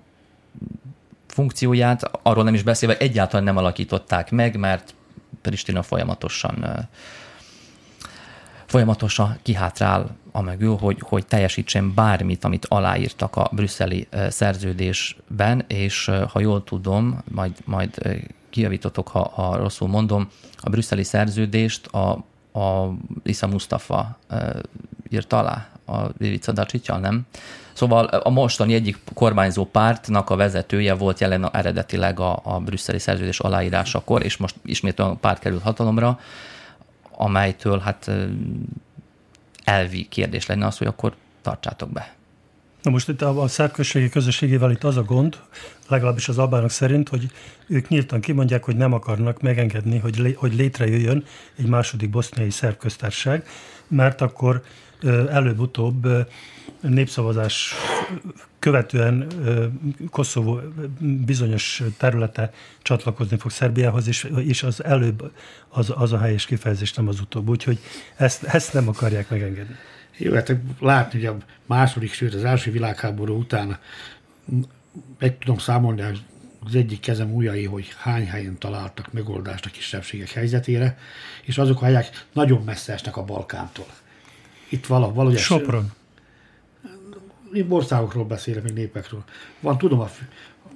funkcióját. 1.26 2.10
Arról 2.22 2.44
nem 2.44 2.54
is 2.54 2.62
beszélve, 2.62 2.96
egyáltalán 2.96 3.44
nem 3.44 3.56
alakították 3.56 4.30
meg, 4.30 4.56
mert 4.56 4.94
Pristina 5.42 5.82
folyamatosan 5.82 6.64
eh, 6.64 6.86
folyamatosan 8.66 9.38
kihátrál 9.42 10.16
amögül, 10.36 10.76
hogy, 10.76 10.98
hogy 11.00 11.26
teljesítsen 11.26 11.94
bármit, 11.94 12.44
amit 12.44 12.66
aláírtak 12.66 13.36
a 13.36 13.50
brüsszeli 13.52 14.08
szerződésben, 14.28 15.64
és 15.66 16.10
ha 16.28 16.40
jól 16.40 16.64
tudom, 16.64 17.18
majd, 17.30 17.52
majd 17.64 18.22
kijavítotok, 18.50 19.08
ha, 19.08 19.28
ha 19.28 19.56
rosszul 19.56 19.88
mondom, 19.88 20.28
a 20.56 20.70
brüsszeli 20.70 21.02
szerződést 21.02 21.86
a, 21.86 22.10
a 22.60 22.94
Isa 23.22 23.46
Mustafa 23.46 24.18
írta 25.10 25.38
alá, 25.38 25.68
a 25.86 26.08
Ivica 26.18 26.52
Dacityal, 26.52 26.98
nem? 26.98 27.26
Szóval 27.72 28.04
a 28.04 28.30
mostani 28.30 28.74
egyik 28.74 28.98
kormányzó 29.14 29.64
pártnak 29.64 30.30
a 30.30 30.36
vezetője 30.36 30.94
volt 30.94 31.20
jelen 31.20 31.50
eredetileg 31.52 32.20
a, 32.20 32.40
a 32.42 32.58
brüsszeli 32.58 32.98
szerződés 32.98 33.40
aláírásakor, 33.40 34.24
és 34.24 34.36
most 34.36 34.54
ismét 34.64 34.98
a 34.98 35.16
párt 35.20 35.38
került 35.38 35.62
hatalomra, 35.62 36.18
amelytől 37.16 37.78
hát 37.78 38.10
elvi 39.64 40.06
kérdés 40.08 40.46
lenne 40.46 40.66
az, 40.66 40.78
hogy 40.78 40.86
akkor 40.86 41.14
tartsátok 41.42 41.90
be. 41.90 42.14
Na 42.82 42.90
most 42.90 43.08
itt 43.08 43.22
a, 43.22 43.42
a 43.42 43.48
szerb 43.48 43.72
közösségével 44.10 44.70
itt 44.70 44.84
az 44.84 44.96
a 44.96 45.02
gond, 45.02 45.38
legalábbis 45.88 46.28
az 46.28 46.38
albánok 46.38 46.70
szerint, 46.70 47.08
hogy 47.08 47.30
ők 47.66 47.88
nyíltan 47.88 48.20
kimondják, 48.20 48.64
hogy 48.64 48.76
nem 48.76 48.92
akarnak 48.92 49.40
megengedni, 49.40 49.98
hogy, 49.98 50.18
lé, 50.18 50.32
hogy 50.32 50.54
létrejöjjön 50.54 51.24
egy 51.56 51.66
második 51.66 52.10
boszniai 52.10 52.50
szerb 52.50 52.76
köztársaság, 52.76 53.46
mert 53.88 54.20
akkor 54.20 54.62
előbb-utóbb 55.30 56.08
népszavazás 56.88 57.74
követően 58.58 59.26
Koszovó 60.10 60.60
bizonyos 61.00 61.82
területe 61.96 62.52
csatlakozni 62.82 63.36
fog 63.36 63.50
Szerbiához, 63.50 64.08
és, 64.08 64.30
és 64.44 64.62
az 64.62 64.84
előbb 64.84 65.32
az, 65.68 65.92
az 65.96 66.12
a 66.12 66.18
helyes 66.18 66.46
kifejezés, 66.46 66.92
nem 66.92 67.08
az 67.08 67.20
utóbb. 67.20 67.48
Úgyhogy 67.48 67.78
ezt, 68.16 68.42
ezt 68.42 68.72
nem 68.72 68.88
akarják 68.88 69.30
megengedni. 69.30 69.74
Jó, 70.16 70.32
hát 70.32 70.56
látni, 70.80 71.24
hogy 71.24 71.36
a 71.36 71.44
második, 71.66 72.12
sőt 72.12 72.34
az 72.34 72.44
első 72.44 72.70
világháború 72.70 73.38
után 73.38 73.78
meg 75.18 75.38
tudom 75.38 75.58
számolni 75.58 76.02
az 76.64 76.74
egyik 76.74 77.00
kezem 77.00 77.34
ujjai, 77.34 77.64
hogy 77.64 77.94
hány 77.98 78.26
helyen 78.26 78.58
találtak 78.58 79.12
megoldást 79.12 79.66
a 79.66 79.70
kisebbségek 79.70 80.30
helyzetére, 80.30 80.98
és 81.42 81.58
azok 81.58 81.82
a 81.82 81.84
helyek 81.84 82.26
nagyon 82.32 82.62
messze 82.64 82.92
esnek 82.92 83.16
a 83.16 83.24
Balkántól. 83.24 83.86
Itt 84.68 84.86
valahogy... 84.86 85.38
Sopron 85.38 85.92
én 87.54 87.66
országokról 87.68 88.24
beszélek, 88.24 88.62
még 88.62 88.72
népekről. 88.72 89.24
Van, 89.60 89.78
tudom, 89.78 90.00
a, 90.00 90.08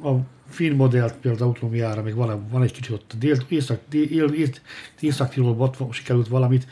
a 0.08 0.20
finn 0.48 0.76
modellt 0.76 1.14
például 1.14 1.48
autonómiára, 1.48 2.02
még 2.02 2.14
van, 2.14 2.48
van 2.50 2.62
egy 2.62 2.72
kicsit 2.72 2.92
ott 2.92 3.12
dél, 3.18 3.36
észak, 3.48 3.80
dél, 3.88 4.32
észak 5.00 5.34
sikerült 5.90 6.28
valamit, 6.28 6.66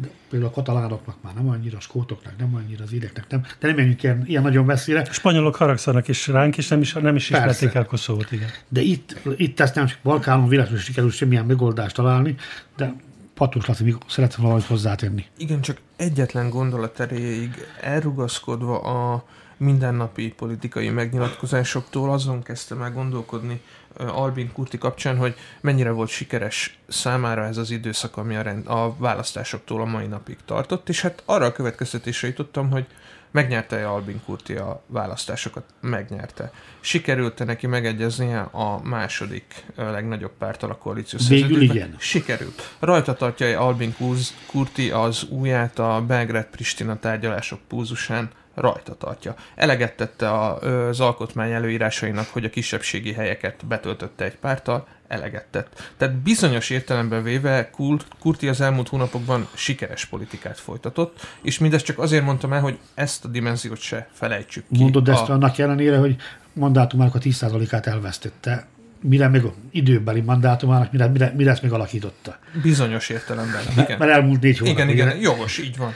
de 0.00 0.08
például 0.30 0.50
a 0.50 0.54
katalánoknak 0.54 1.16
már 1.22 1.34
nem 1.34 1.48
annyira, 1.48 1.76
a 1.76 1.80
skótoknak 1.80 2.32
nem 2.38 2.54
annyira, 2.54 2.84
az 2.84 2.92
ideknek 2.92 3.28
nem, 3.28 3.40
de 3.58 3.66
nem 3.66 3.76
menjünk 3.76 4.02
ilyen, 4.02 4.22
ilyen 4.26 4.42
nagyon 4.42 4.64
messzire. 4.64 5.00
A 5.00 5.12
spanyolok 5.12 5.54
haragszanak 5.56 6.08
is 6.08 6.26
ránk, 6.26 6.56
és 6.56 6.68
nem 6.68 6.80
is, 6.80 6.92
nem 6.92 7.16
is 7.16 7.30
ismerték 7.30 7.74
el 7.74 7.84
Koszovót, 7.84 8.32
igen. 8.32 8.48
De 8.68 8.80
itt, 8.80 9.20
itt 9.36 9.60
ezt 9.60 9.74
nem 9.74 9.86
csak 9.86 9.98
Balkánon 10.02 10.48
világosan 10.48 10.78
sikerült 10.78 11.12
semmilyen 11.12 11.44
megoldást 11.44 11.94
találni, 11.94 12.34
de 12.76 12.94
Patus 13.34 13.66
Laci 13.66 13.96
szeretne 14.08 14.42
valamit 14.42 14.64
hozzátenni. 14.64 15.24
Igen, 15.36 15.60
csak 15.60 15.80
egyetlen 15.96 16.50
gondolat 16.50 17.00
erejéig 17.00 17.54
elrugaszkodva 17.80 18.80
a 18.80 19.24
mindennapi 19.56 20.28
politikai 20.28 20.90
megnyilatkozásoktól 20.90 22.12
azon 22.12 22.42
kezdte 22.42 22.74
meg 22.74 22.94
gondolkodni 22.94 23.60
Albin 23.98 24.52
Kurti 24.52 24.78
kapcsán, 24.78 25.16
hogy 25.16 25.34
mennyire 25.60 25.90
volt 25.90 26.08
sikeres 26.08 26.78
számára 26.88 27.44
ez 27.44 27.56
az 27.56 27.70
időszak, 27.70 28.16
ami 28.16 28.36
a, 28.36 28.42
rend, 28.42 28.68
a 28.68 28.96
választásoktól 28.96 29.80
a 29.80 29.84
mai 29.84 30.06
napig 30.06 30.36
tartott, 30.44 30.88
és 30.88 31.00
hát 31.00 31.22
arra 31.24 31.44
a 31.44 31.52
következtetésre 31.52 32.28
jutottam, 32.28 32.70
hogy 32.70 32.86
megnyerte-e 33.30 33.90
Albin 33.90 34.20
Kurti 34.24 34.54
a 34.54 34.82
választásokat? 34.86 35.64
Megnyerte. 35.80 36.52
Sikerült-e 36.80 37.44
neki 37.44 37.66
megegyeznie 37.66 38.40
a 38.40 38.80
második 38.82 39.64
legnagyobb 39.76 40.32
pártal 40.38 40.70
a 40.70 40.76
koalíció 40.76 41.18
Végül 41.28 41.60
igen. 41.60 41.96
Sikerült. 41.98 42.74
Rajta 42.78 43.14
tartja 43.14 43.60
Albin 43.60 43.94
Kurti 44.46 44.90
az 44.90 45.22
úját 45.28 45.78
a 45.78 46.04
Belgrád-Pristina 46.06 46.98
tárgyalások 46.98 47.60
púzusán 47.68 48.30
rajta 48.56 48.94
tartja. 48.94 49.34
Eleget 49.54 49.96
tette 49.96 50.32
az 50.40 51.00
alkotmány 51.00 51.52
előírásainak, 51.52 52.26
hogy 52.30 52.44
a 52.44 52.50
kisebbségi 52.50 53.12
helyeket 53.12 53.66
betöltötte 53.66 54.24
egy 54.24 54.36
pártal, 54.36 54.86
eleget 55.08 55.46
tett. 55.50 55.92
Tehát 55.96 56.14
bizonyos 56.14 56.70
értelemben 56.70 57.22
véve 57.22 57.70
Kurti 58.18 58.48
az 58.48 58.60
elmúlt 58.60 58.88
hónapokban 58.88 59.48
sikeres 59.54 60.04
politikát 60.04 60.58
folytatott, 60.58 61.26
és 61.42 61.58
mindezt 61.58 61.84
csak 61.84 61.98
azért 61.98 62.24
mondtam 62.24 62.52
el, 62.52 62.60
hogy 62.60 62.78
ezt 62.94 63.24
a 63.24 63.28
dimenziót 63.28 63.80
se 63.80 64.08
felejtsük 64.12 64.64
ki. 64.72 64.82
Mondod 64.82 65.08
a... 65.08 65.12
ezt 65.12 65.28
annak 65.28 65.58
ellenére, 65.58 65.96
hogy 65.96 66.16
mandátumának 66.52 67.14
a 67.14 67.18
10%-át 67.18 67.86
elvesztette 67.86 68.66
mire 69.00 69.28
még 69.28 69.42
időbeli 69.70 70.20
mandátumának, 70.20 70.92
mire, 70.92 71.06
mire, 71.06 71.32
mire 71.36 71.50
ezt 71.50 71.62
még 71.62 71.72
alakította. 71.72 72.38
Bizonyos 72.62 73.08
értelemben. 73.08 73.62
Igen. 73.78 73.98
Mert 73.98 74.10
elmúlt 74.10 74.40
négy 74.40 74.58
hónap. 74.58 74.74
Igen, 74.74 74.88
igen, 74.88 75.16
jogos, 75.16 75.58
így 75.58 75.76
van. 75.76 75.92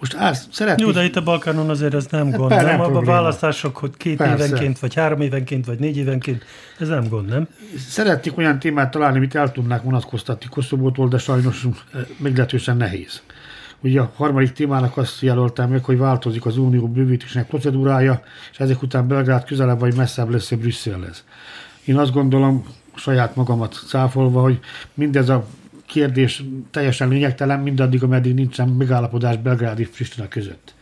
Most 0.00 0.14
azt 0.14 0.52
szeretnék... 0.52 0.86
Jó, 0.86 0.92
de 0.92 1.04
itt 1.04 1.16
a 1.16 1.22
Balkánon 1.22 1.70
azért 1.70 1.94
ez 1.94 2.06
nem 2.10 2.26
hát 2.26 2.36
gond, 2.36 2.50
nem? 2.50 2.66
nem 2.66 2.80
a 2.80 3.02
választások, 3.02 3.76
hogy 3.76 3.96
két 3.96 4.16
Persze. 4.16 4.44
évenként, 4.44 4.78
vagy 4.78 4.94
három 4.94 5.20
évenként, 5.20 5.66
vagy 5.66 5.78
négy 5.78 5.96
évenként, 5.96 6.44
ez 6.78 6.88
nem 6.88 7.08
gond, 7.08 7.28
nem? 7.28 7.48
Szeretnék 7.88 8.36
olyan 8.36 8.58
témát 8.58 8.90
találni, 8.90 9.16
amit 9.16 9.34
el 9.34 9.52
tudnák 9.52 9.82
vonatkoztatni 9.82 10.46
Koszovótól, 10.50 11.08
de 11.08 11.18
sajnos 11.18 11.64
eh, 11.64 12.00
meglehetősen 12.16 12.76
nehéz. 12.76 13.22
Ugye 13.80 14.00
a 14.00 14.12
harmadik 14.14 14.52
témának 14.52 14.96
azt 14.96 15.20
jelöltem 15.20 15.70
meg, 15.70 15.84
hogy 15.84 15.98
változik 15.98 16.46
az 16.46 16.56
unió 16.56 16.88
bővítésnek 16.88 17.46
procedúrája, 17.46 18.22
és 18.52 18.58
ezek 18.58 18.82
után 18.82 19.08
Belgrád 19.08 19.44
közelebb 19.44 19.78
vagy 19.78 19.96
messzebb 19.96 20.30
lesz 20.30 20.50
Brüsszelhez. 20.50 21.24
Én 21.84 21.98
azt 21.98 22.12
gondolom, 22.12 22.64
saját 22.94 23.36
magamat 23.36 23.80
cáfolva, 23.86 24.40
hogy 24.40 24.58
mindez 24.94 25.28
a 25.28 25.46
kérdés 25.90 26.42
teljesen 26.70 27.08
lényegtelen, 27.08 27.60
mindaddig, 27.60 28.02
ameddig 28.02 28.34
nincsen 28.34 28.68
megállapodás 28.68 29.36
Belgrád 29.36 29.80
és 29.80 29.88
Pristina 29.88 30.28
között. 30.28 30.74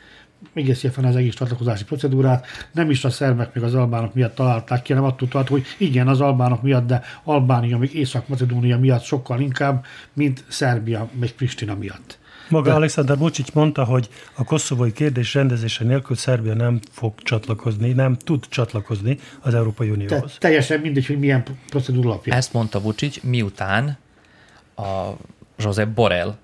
Még 0.53 0.75
fel 0.75 1.05
az 1.05 1.17
egész 1.17 1.35
csatlakozási 1.35 1.85
procedúrát, 1.85 2.47
nem 2.73 2.91
is 2.91 3.05
a 3.05 3.11
szervek 3.11 3.55
meg 3.55 3.65
az 3.65 3.75
albánok 3.75 4.15
miatt 4.15 4.35
találták 4.35 4.83
ki, 4.83 4.93
hanem 4.93 5.09
attól 5.09 5.29
tart, 5.29 5.49
hogy 5.49 5.65
igen, 5.79 6.09
az 6.09 6.21
albánok 6.21 6.63
miatt, 6.63 6.87
de 6.87 7.03
Albánia, 7.25 7.79
még 7.79 7.95
Észak-Macedónia 7.95 8.79
miatt 8.79 9.03
sokkal 9.03 9.41
inkább, 9.41 9.85
mint 10.13 10.45
Szerbia, 10.49 11.09
meg 11.21 11.31
Pristina 11.31 11.75
miatt. 11.75 12.19
Maga 12.49 12.69
De... 12.69 12.75
Alexander 12.75 13.19
Vucic 13.19 13.51
mondta, 13.51 13.85
hogy 13.85 14.09
a 14.35 14.45
koszovói 14.45 14.93
kérdés 14.93 15.35
rendezése 15.35 15.85
nélkül 15.85 16.17
Szerbia 16.17 16.55
nem 16.55 16.81
fog 16.91 17.15
csatlakozni, 17.23 17.93
nem 17.93 18.17
tud 18.17 18.45
csatlakozni 18.49 19.19
az 19.41 19.55
Európai 19.55 19.91
Unióhoz. 19.91 20.33
Te, 20.33 20.39
teljesen 20.39 20.81
mindegy, 20.81 21.07
hogy 21.07 21.19
milyen 21.19 21.43
procedúra 21.71 22.09
alapján. 22.09 22.37
Ezt 22.37 22.53
mondta 22.53 22.81
Vucic, 22.81 23.23
miután 23.23 23.99
a 24.79 25.17
José 25.59 25.85
Borrell 25.85 26.35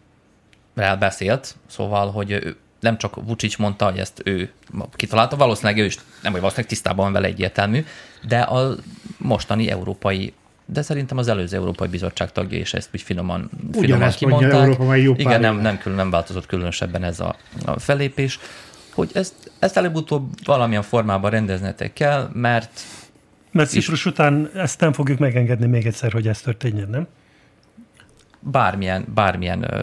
beszélt, 0.74 1.56
szóval, 1.66 2.10
hogy 2.10 2.30
ő, 2.30 2.56
nem 2.80 2.98
csak 2.98 3.26
Vucic 3.26 3.56
mondta, 3.56 3.84
hogy 3.84 3.98
ezt 3.98 4.20
ő 4.24 4.52
kitalálta, 4.92 5.36
valószínűleg 5.36 5.78
ő 5.78 5.84
is 5.84 5.96
nem 5.96 6.32
vagy 6.32 6.40
valószínűleg 6.40 6.66
tisztában 6.70 7.04
van 7.04 7.12
vele 7.12 7.26
egyértelmű, 7.26 7.84
de 8.26 8.40
a 8.40 8.74
mostani 9.18 9.70
európai 9.70 10.32
de 10.66 10.82
szerintem 10.82 11.18
az 11.18 11.28
előző 11.28 11.56
Európai 11.56 11.88
Bizottság 11.88 12.32
tagja 12.32 12.58
is 12.58 12.74
ezt 12.74 12.88
úgy 12.94 13.02
finoman, 13.02 13.50
finoman 13.72 14.10
kimondták. 14.10 14.52
Európa, 14.52 14.96
Igen, 14.96 15.40
nem, 15.40 15.60
nem, 15.60 15.78
külön, 15.78 15.96
nem 15.96 16.10
változott 16.10 16.46
különösebben 16.46 17.04
ez 17.04 17.20
a, 17.20 17.36
a 17.64 17.78
felépés, 17.78 18.38
hogy 18.94 19.10
ezt, 19.14 19.34
ezt 19.58 19.76
előbb-utóbb 19.76 20.28
valamilyen 20.44 20.82
formában 20.82 21.30
rendeznetek 21.30 21.92
kell, 21.92 22.30
mert... 22.32 22.80
Mert 23.50 23.70
Ciprus 23.70 24.06
után 24.06 24.50
ezt 24.54 24.80
nem 24.80 24.92
fogjuk 24.92 25.18
megengedni 25.18 25.66
még 25.66 25.86
egyszer, 25.86 26.12
hogy 26.12 26.28
ez 26.28 26.40
történjen, 26.40 26.88
nem? 26.88 27.06
Bármilyen, 28.50 29.04
bármilyen 29.14 29.62
ö, 29.62 29.82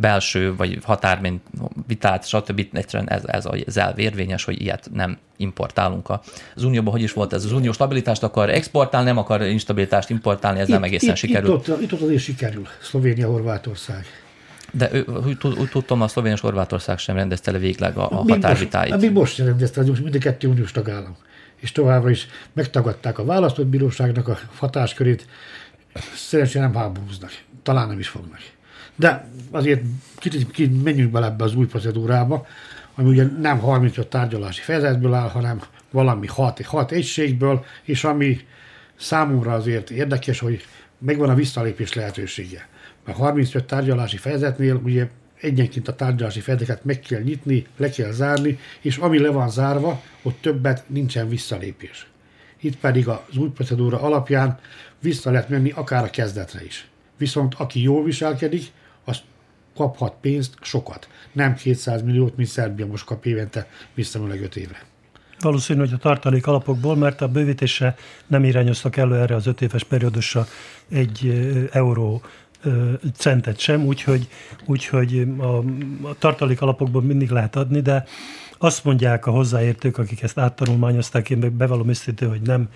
belső 0.00 0.56
vagy 0.56 0.78
határment 0.82 1.42
vitát, 1.86 2.26
stb. 2.26 2.66
Egyszerűen 2.72 3.10
ez, 3.10 3.22
ez 3.26 3.46
az 3.66 3.76
elv 3.76 3.98
érvényes, 3.98 4.44
hogy 4.44 4.60
ilyet 4.60 4.90
nem 4.92 5.18
importálunk. 5.36 6.08
Az 6.54 6.64
Unióban 6.64 6.92
hogy 6.92 7.02
is 7.02 7.12
volt 7.12 7.32
ez? 7.32 7.44
Az 7.44 7.52
Unió 7.52 7.72
stabilitást 7.72 8.22
akar 8.22 8.50
exportálni, 8.50 9.06
nem 9.06 9.18
akar 9.18 9.42
instabilitást 9.42 10.10
importálni, 10.10 10.58
ez 10.60 10.68
itt, 10.68 10.74
nem 10.74 10.82
egészen 10.82 11.10
itt, 11.10 11.16
sikerül. 11.16 11.54
Itt, 11.54 11.68
ott, 11.68 11.80
itt 11.80 11.92
ott 11.92 12.00
azért 12.00 12.22
sikerül, 12.22 12.66
Szlovénia, 12.82 13.28
Horvátország. 13.28 14.04
De 14.72 14.88
ő, 14.92 15.04
úgy, 15.26 15.36
úgy 15.58 15.68
tudtam, 15.68 16.02
a 16.02 16.08
Szlovénia 16.08 16.36
és 16.36 16.42
Horvátország 16.42 16.98
sem 16.98 17.16
rendezte 17.16 17.50
le 17.50 17.58
végleg 17.58 17.96
a, 17.96 18.10
a 18.10 18.14
határvitáit. 18.14 18.90
Most, 18.90 19.02
még 19.02 19.12
most 19.12 19.34
sem 19.34 19.46
rendezte, 19.46 19.84
most 19.84 20.02
mind 20.02 20.14
a 20.14 20.18
kettő 20.18 20.48
uniós 20.48 20.72
tagállam. 20.72 21.16
És 21.56 21.72
továbbra 21.72 22.10
is 22.10 22.26
megtagadták 22.52 23.18
a 23.18 23.24
választott 23.24 23.66
bíróságnak 23.66 24.28
a 24.28 24.38
hatáskörét, 24.56 25.26
szerencsére 26.14 26.64
nem 26.64 26.74
háborúznak. 26.74 27.30
Talán 27.62 27.88
nem 27.88 27.98
is 27.98 28.08
fognak. 28.08 28.40
De 28.96 29.28
azért 29.50 29.82
kicsit 30.16 30.82
menjünk 30.82 31.12
bele 31.12 31.26
ebbe 31.26 31.44
az 31.44 31.54
új 31.54 31.66
procedúrába, 31.66 32.46
ami 32.94 33.08
ugye 33.08 33.24
nem 33.40 33.58
35 33.58 34.08
tárgyalási 34.08 34.60
fejezetből 34.60 35.14
áll, 35.14 35.28
hanem 35.28 35.60
valami 35.90 36.26
hat, 36.26 36.62
hat 36.62 36.92
egységből, 36.92 37.64
és 37.82 38.04
ami 38.04 38.40
számomra 38.96 39.52
azért 39.52 39.90
érdekes, 39.90 40.38
hogy 40.38 40.64
megvan 40.98 41.28
a 41.28 41.34
visszalépés 41.34 41.92
lehetősége. 41.92 42.68
Mert 43.04 43.18
35 43.18 43.64
tárgyalási 43.64 44.16
fejezetnél 44.16 44.80
ugye 44.84 45.08
egyenként 45.40 45.88
a 45.88 45.94
tárgyalási 45.94 46.40
fejezeteket 46.40 46.84
meg 46.84 47.00
kell 47.00 47.20
nyitni, 47.20 47.66
le 47.76 47.90
kell 47.90 48.10
zárni, 48.10 48.58
és 48.80 48.96
ami 48.96 49.18
le 49.18 49.30
van 49.30 49.50
zárva, 49.50 50.02
ott 50.22 50.40
többet 50.40 50.84
nincsen 50.86 51.28
visszalépés. 51.28 52.06
Itt 52.60 52.76
pedig 52.76 53.08
az 53.08 53.36
új 53.36 53.48
procedúra 53.48 54.00
alapján 54.00 54.58
vissza 55.04 55.30
lehet 55.30 55.48
menni 55.48 55.70
akár 55.70 56.04
a 56.04 56.10
kezdetre 56.10 56.64
is. 56.64 56.88
Viszont 57.16 57.54
aki 57.54 57.82
jól 57.82 58.04
viselkedik, 58.04 58.72
az 59.04 59.18
kaphat 59.76 60.14
pénzt 60.20 60.54
sokat. 60.60 61.08
Nem 61.32 61.54
200 61.54 62.02
milliót, 62.02 62.36
mint 62.36 62.48
Szerbia 62.48 62.86
most 62.86 63.04
kap 63.04 63.26
évente 63.26 63.68
visszamenőleg 63.94 64.42
5 64.42 64.56
évre. 64.56 64.82
Valószínű, 65.40 65.78
hogy 65.78 65.92
a 65.92 65.96
tartalék 65.96 66.46
alapokból, 66.46 66.96
mert 66.96 67.20
a 67.20 67.28
bővítése 67.28 67.94
nem 68.26 68.44
irányoztak 68.44 68.96
elő 68.96 69.14
erre 69.14 69.34
az 69.34 69.46
öt 69.46 69.62
éves 69.62 69.84
periódusra 69.84 70.46
egy 70.88 71.32
euró 71.72 72.22
centet 73.16 73.58
sem, 73.58 73.84
úgyhogy, 73.84 74.28
úgyhogy 74.66 75.26
a, 75.38 75.56
a 76.08 76.14
tartalék 76.18 76.60
alapokból 76.60 77.02
mindig 77.02 77.30
lehet 77.30 77.56
adni, 77.56 77.80
de 77.80 78.04
azt 78.58 78.84
mondják 78.84 79.26
a 79.26 79.30
hozzáértők, 79.30 79.98
akik 79.98 80.22
ezt 80.22 80.38
áttanulmányozták, 80.38 81.30
én 81.30 81.38
meg 81.38 81.52
bevallom 81.52 81.88
őszintén, 81.88 82.28
hogy 82.28 82.40
nem 82.40 82.68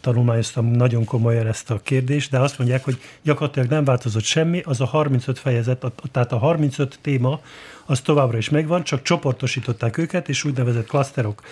tanulmányoztam 0.00 0.66
nagyon 0.66 1.04
komolyan 1.04 1.46
ezt 1.46 1.70
a 1.70 1.80
kérdést, 1.82 2.30
de 2.30 2.38
azt 2.38 2.58
mondják, 2.58 2.84
hogy 2.84 3.00
gyakorlatilag 3.22 3.68
nem 3.68 3.84
változott 3.84 4.22
semmi, 4.22 4.60
az 4.64 4.80
a 4.80 4.84
35 4.84 5.38
fejezet, 5.38 5.92
tehát 6.12 6.32
a 6.32 6.38
35 6.38 6.98
téma, 7.00 7.40
az 7.86 8.00
továbbra 8.00 8.38
is 8.38 8.50
megvan, 8.50 8.84
csak 8.84 9.02
csoportosították 9.02 9.98
őket, 9.98 10.28
és 10.28 10.44
úgynevezett 10.44 10.86
klaszterok 10.86 11.42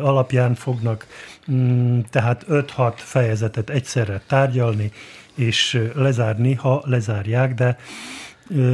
alapján 0.00 0.54
fognak 0.54 1.06
mm, 1.50 2.00
tehát 2.10 2.44
5-6 2.48 2.92
fejezetet 2.96 3.70
egyszerre 3.70 4.22
tárgyalni, 4.26 4.92
és 5.34 5.80
lezárni, 5.94 6.54
ha 6.54 6.82
lezárják, 6.86 7.54
de 7.54 7.76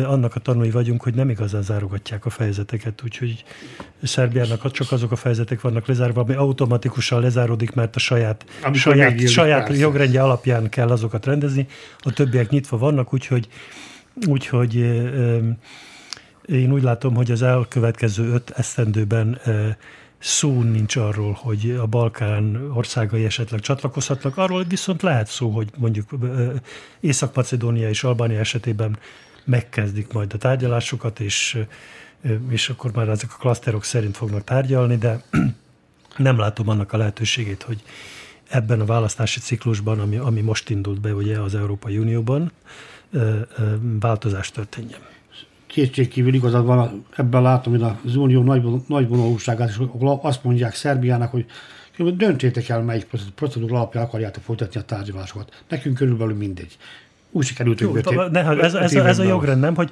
annak 0.05 0.35
a 0.35 0.41
tanulói 0.41 0.71
vagyunk, 0.71 1.03
hogy 1.03 1.15
nem 1.15 1.31
igazán 1.31 1.63
zárogatják 1.63 2.27
a 2.27 2.31
fejezeteket, 2.31 3.01
úgyhogy 3.05 3.45
Szerbiának 4.03 4.71
csak 4.71 4.93
azok 4.93 5.13
a 5.13 5.17
fejezetek 5.17 5.61
vannak 5.61 5.87
lezárva, 5.87 6.21
ami 6.21 6.35
automatikusan 6.35 7.21
lezáródik, 7.21 7.73
mert 7.73 7.97
a 7.97 7.99
saját, 7.99 8.45
saját, 8.73 9.29
saját 9.29 9.77
jogrendje 9.77 10.23
alapján 10.23 10.69
kell 10.69 10.89
azokat 10.89 11.27
rendezni, 11.27 11.67
a 11.99 12.13
többiek 12.13 12.49
nyitva 12.49 12.79
vannak, 12.79 13.13
úgyhogy, 13.13 13.49
úgyhogy 14.27 14.75
én 16.47 16.73
úgy 16.73 16.83
látom, 16.83 17.15
hogy 17.15 17.31
az 17.31 17.43
elkövetkező 17.43 18.33
öt 18.33 18.51
esztendőben 18.51 19.41
szó 20.21 20.63
nincs 20.63 20.97
arról, 20.97 21.33
hogy 21.33 21.71
a 21.71 21.87
Balkán 21.87 22.71
országai 22.75 23.25
esetleg 23.25 23.61
csatlakozhatnak, 23.61 24.37
arról 24.37 24.65
viszont 24.65 25.03
lehet 25.03 25.29
szó, 25.29 25.51
hogy 25.51 25.71
mondjuk 25.77 26.09
Észak-Macedónia 27.01 27.89
és 27.89 28.05
Albánia 28.05 28.39
esetében 28.39 28.99
megkezdik 29.45 30.13
majd 30.13 30.33
a 30.35 30.39
tárgyalásokat, 30.39 31.21
és, 31.21 31.59
és 32.51 32.69
akkor 32.69 32.93
már 32.93 33.09
ezek 33.09 33.31
a 33.33 33.39
klaszterok 33.39 33.85
szerint 33.85 34.17
fognak 34.17 34.45
tárgyalni, 34.45 34.97
de 34.97 35.23
nem 36.17 36.39
látom 36.39 36.69
annak 36.69 36.93
a 36.93 36.97
lehetőségét, 36.97 37.63
hogy 37.63 37.83
ebben 38.49 38.81
a 38.81 38.85
választási 38.85 39.41
ciklusban, 39.41 40.01
ami, 40.01 40.17
ami 40.17 40.41
most 40.41 40.71
indult 40.71 41.01
be 41.01 41.15
ugye 41.15 41.39
az 41.39 41.55
Európai 41.55 41.99
Unióban, 41.99 42.53
változás 44.01 44.51
történjen. 44.51 45.01
Kétségkívül 45.71 46.35
igazad 46.35 46.67
van, 46.67 47.05
ebben 47.17 47.43
látom, 47.43 47.79
hogy 47.79 47.97
az 48.05 48.17
Unió 48.17 48.43
nagy, 48.43 48.63
nagy 48.87 49.09
vonalúságát, 49.09 49.69
és 49.69 49.81
azt 50.21 50.45
mondják 50.45 50.75
Szerbiának, 50.75 51.31
hogy 51.31 51.47
döntsétek 52.17 52.69
el, 52.69 52.83
melyik 52.83 53.07
procedúra 53.35 53.77
alapján 53.77 54.05
akarjátok 54.05 54.43
folytatni 54.43 54.81
a 54.81 54.85
tárgyalásokat. 54.85 55.65
Nekünk 55.69 55.97
körülbelül 55.97 56.37
mindegy 56.37 56.77
úgy 57.33 57.45
sikerült, 57.45 57.81
hogy 57.81 58.05
Jó, 58.11 58.23
ne, 58.23 58.45
ez, 58.45 58.75
ez, 58.75 58.95
ez, 58.95 59.19
a 59.19 59.23
jogrend, 59.23 59.61
nem, 59.61 59.75
hogy 59.75 59.91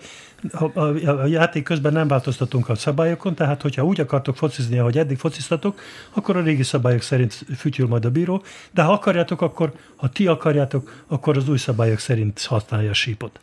a, 0.52 0.78
a, 0.80 1.20
a 1.20 1.26
játék 1.26 1.62
közben 1.62 1.92
nem 1.92 2.08
változtatunk 2.08 2.68
a 2.68 2.74
szabályokon, 2.74 3.34
tehát 3.34 3.62
hogyha 3.62 3.84
úgy 3.84 4.00
akartok 4.00 4.36
focizni, 4.36 4.78
ahogy 4.78 4.98
eddig 4.98 5.18
fociztatok, 5.18 5.80
akkor 6.10 6.36
a 6.36 6.40
régi 6.40 6.62
szabályok 6.62 7.02
szerint 7.02 7.44
fütyül 7.56 7.88
majd 7.88 8.04
a 8.04 8.10
bíró, 8.10 8.42
de 8.70 8.82
ha 8.82 8.92
akarjátok, 8.92 9.40
akkor, 9.40 9.72
ha 9.96 10.08
ti 10.08 10.26
akarjátok, 10.26 11.04
akkor 11.06 11.36
az 11.36 11.48
új 11.48 11.58
szabályok 11.58 11.98
szerint 11.98 12.42
használja 12.42 12.90
a 12.90 12.94
sípot. 12.94 13.40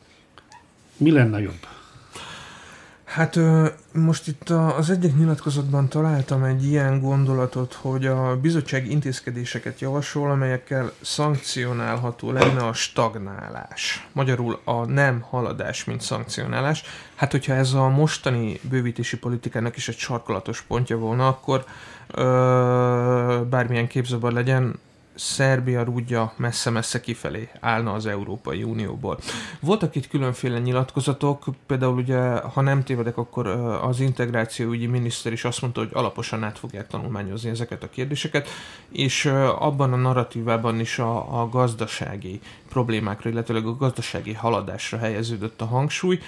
Mi 0.98 1.12
lenne 1.12 1.42
jobb? 1.42 1.66
Hát 3.06 3.40
most 3.94 4.28
itt 4.28 4.50
az 4.50 4.90
egyik 4.90 5.16
nyilatkozatban 5.18 5.90
találtam 5.90 6.44
egy 6.44 6.66
ilyen 6.66 7.00
gondolatot, 7.00 7.74
hogy 7.74 8.06
a 8.06 8.40
bizottság 8.40 8.90
intézkedéseket 8.90 9.80
javasol, 9.80 10.32
amelyekkel 10.32 10.92
szankcionálható 11.02 12.32
lenne 12.32 12.64
a 12.66 12.74
stagnálás. 12.74 14.08
Magyarul 14.12 14.60
a 14.64 14.86
nem 14.86 15.22
haladás, 15.22 15.84
mint 15.84 16.02
szankcionálás. 16.02 16.84
Hát, 17.16 17.32
hogyha 17.32 17.54
ez 17.54 17.74
a 17.74 17.90
mostani 17.90 18.60
bővítési 18.62 19.18
politikának 19.18 19.78
is 19.78 19.88
egy 19.88 19.98
sarkalatos 19.98 20.62
pontja 20.62 20.98
volna, 20.98 21.28
akkor 21.28 21.66
ö, 22.08 23.42
bármilyen 23.50 23.88
képzavar 23.88 24.32
legyen, 24.32 24.80
Szerbia 25.16 25.84
rúdja 25.84 26.34
messze-messze 26.38 27.00
kifelé 27.00 27.50
állna 27.60 27.94
az 27.94 28.06
Európai 28.06 28.64
Unióból. 28.64 29.20
Voltak 29.60 29.96
itt 29.96 30.08
különféle 30.08 30.60
nyilatkozatok, 30.60 31.46
például 31.66 31.96
ugye, 31.96 32.20
ha 32.40 32.62
nem 32.62 32.84
tévedek, 32.84 33.18
akkor 33.18 33.48
az 33.82 34.00
integrációügyi 34.00 34.86
miniszter 34.86 35.32
is 35.32 35.46
azt 35.46 35.62
mondta, 35.62 35.80
hogy 35.80 35.90
alaposan 35.94 36.44
át 36.44 36.58
fogják 36.58 36.88
tanulmányozni 36.88 37.50
ezeket 37.50 37.84
a 37.84 37.90
kérdéseket, 37.90 38.48
és 38.92 39.26
abban 39.60 39.94
a 39.94 39.96
narratívában 39.96 40.80
is 40.80 41.00
a, 41.00 41.42
a 41.42 41.50
gazdasági 41.50 42.40
problémákra, 42.70 43.30
illetőleg 43.30 43.66
a 43.66 43.76
gazdasági 43.76 44.34
haladásra 44.34 44.98
helyeződött 44.98 45.62
a 45.62 45.66
hangsúly. 45.66 46.20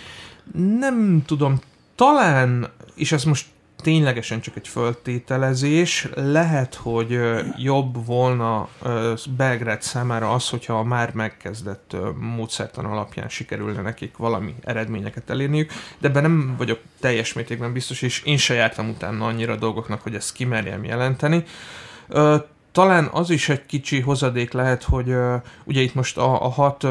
Nem 0.79 1.23
tudom, 1.25 1.59
talán, 1.95 2.69
és 2.95 3.11
ez 3.11 3.23
most 3.23 3.45
ténylegesen 3.81 4.41
csak 4.41 4.55
egy 4.55 4.67
föltételezés. 4.67 6.07
Lehet, 6.15 6.75
hogy 6.75 7.19
jobb 7.57 8.05
volna 8.05 8.69
Belgrád 9.37 9.81
számára 9.81 10.31
az, 10.31 10.49
hogyha 10.49 10.79
a 10.79 10.83
már 10.83 11.13
megkezdett 11.13 11.95
módszertan 12.19 12.85
alapján 12.85 13.29
sikerülne 13.29 13.81
nekik 13.81 14.17
valami 14.17 14.55
eredményeket 14.63 15.29
elérniük, 15.29 15.71
de 15.97 16.07
ebben 16.07 16.21
nem 16.21 16.55
vagyok 16.57 16.79
teljes 16.99 17.33
mértékben 17.33 17.73
biztos, 17.73 18.01
és 18.01 18.21
én 18.23 18.37
se 18.37 18.53
jártam 18.53 18.89
utána 18.89 19.25
annyira 19.25 19.55
dolgoknak, 19.55 20.01
hogy 20.01 20.15
ezt 20.15 20.33
kimerjem 20.33 20.83
jelenteni. 20.83 21.43
Talán 22.71 23.09
az 23.11 23.29
is 23.29 23.49
egy 23.49 23.65
kicsi 23.65 23.99
hozadék 23.99 24.51
lehet, 24.51 24.83
hogy 24.83 25.15
ugye 25.63 25.81
itt 25.81 25.93
most 25.93 26.17
a, 26.17 26.45
a 26.45 26.49
hat 26.49 26.87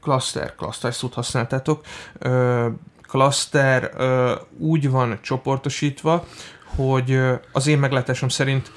cluster, 0.00 0.54
cluster 0.54 0.94
szót 0.94 1.14
használtátok, 1.14 1.84
klaszter 3.08 3.90
úgy 4.58 4.90
van 4.90 5.18
csoportosítva, 5.22 6.24
hogy 6.64 7.20
az 7.52 7.66
én 7.66 7.78
meglátásom 7.78 8.28
szerint 8.28 8.72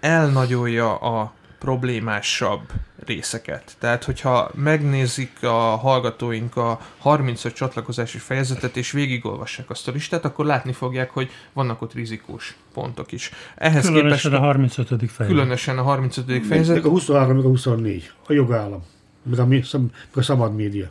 elnagyolja 0.00 0.96
a 0.96 1.32
problémásabb 1.58 2.60
részeket. 3.06 3.76
Tehát, 3.78 4.04
hogyha 4.04 4.50
megnézik 4.54 5.42
a 5.42 5.76
hallgatóink 5.76 6.56
a 6.56 6.80
35 6.98 7.54
csatlakozási 7.54 8.18
fejezetet, 8.18 8.76
és 8.76 8.90
végigolvassák 8.90 9.70
azt 9.70 9.88
a 9.88 9.92
listát, 9.92 10.24
akkor 10.24 10.44
látni 10.44 10.72
fogják, 10.72 11.10
hogy 11.10 11.30
vannak 11.52 11.82
ott 11.82 11.92
rizikós 11.92 12.56
pontok 12.72 13.12
is. 13.12 13.30
Ehhez 13.54 13.86
különösen 13.86 14.30
képest, 14.30 14.42
a 14.42 14.44
35. 14.44 14.88
fejezet. 14.88 15.26
Különösen 15.26 15.78
a 15.78 15.82
35. 15.82 16.46
fejezet. 16.46 16.76
Meg 16.76 16.86
a 16.86 16.88
23, 16.88 17.36
meg 17.36 17.44
a 17.44 17.48
24. 17.48 18.10
A 18.26 18.32
jogállam. 18.32 18.82
Meg 19.22 19.38
a, 19.38 19.46
meg 19.46 19.64
a 20.14 20.22
szabad 20.22 20.54
média. 20.54 20.88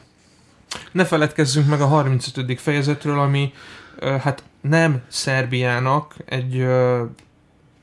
Ne 0.92 1.06
feledkezzünk 1.06 1.68
meg 1.68 1.82
a 1.82 1.86
35. 1.86 2.62
fejezetről, 2.62 3.20
ami 3.20 3.54
hát 4.02 4.44
nem 4.62 5.02
Szerbiának 5.08 6.16
egy, 6.26 6.60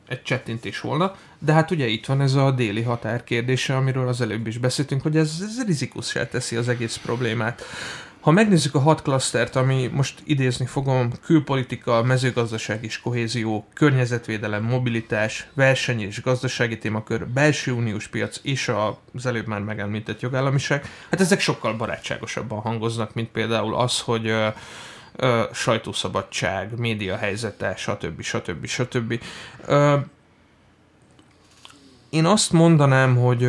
egy 0.08 0.22
csettintés 0.22 0.80
volna, 0.80 1.14
de 1.38 1.52
hát 1.52 1.70
ugye 1.70 1.86
itt 1.86 2.06
van 2.06 2.20
ez 2.20 2.34
a 2.34 2.50
déli 2.50 2.82
határ 2.82 3.24
kérdése, 3.24 3.76
amiről 3.76 4.08
az 4.08 4.20
előbb 4.20 4.46
is 4.46 4.58
beszéltünk, 4.58 5.02
hogy 5.02 5.16
ez, 5.16 5.36
ez 5.40 5.64
rizikussá 5.66 6.28
teszi 6.28 6.56
az 6.56 6.68
egész 6.68 6.96
problémát. 6.96 7.62
Ha 8.22 8.30
megnézzük 8.30 8.74
a 8.74 8.80
hat 8.80 9.02
klasztert, 9.02 9.56
ami 9.56 9.86
most 9.92 10.22
idézni 10.24 10.66
fogom, 10.66 11.12
külpolitika, 11.24 12.02
mezőgazdaság 12.02 12.84
és 12.84 13.00
kohézió, 13.00 13.66
környezetvédelem, 13.74 14.62
mobilitás, 14.62 15.48
verseny 15.54 16.00
és 16.00 16.22
gazdasági 16.22 16.78
témakör, 16.78 17.28
belső 17.28 17.72
uniós 17.72 18.08
piac 18.08 18.40
és 18.42 18.72
az 19.14 19.26
előbb 19.26 19.46
már 19.46 19.60
megemlített 19.60 20.20
jogállamiság, 20.20 20.86
hát 21.10 21.20
ezek 21.20 21.40
sokkal 21.40 21.74
barátságosabban 21.74 22.60
hangoznak, 22.60 23.14
mint 23.14 23.28
például 23.28 23.74
az, 23.74 24.00
hogy 24.00 24.26
ö, 24.26 24.48
ö, 25.16 25.42
sajtószabadság, 25.52 26.78
média 26.78 27.16
helyzete, 27.16 27.74
stb. 27.76 28.20
stb. 28.20 28.66
stb. 28.66 29.20
Ö, 29.66 29.96
én 32.10 32.24
azt 32.24 32.52
mondanám, 32.52 33.16
hogy 33.16 33.48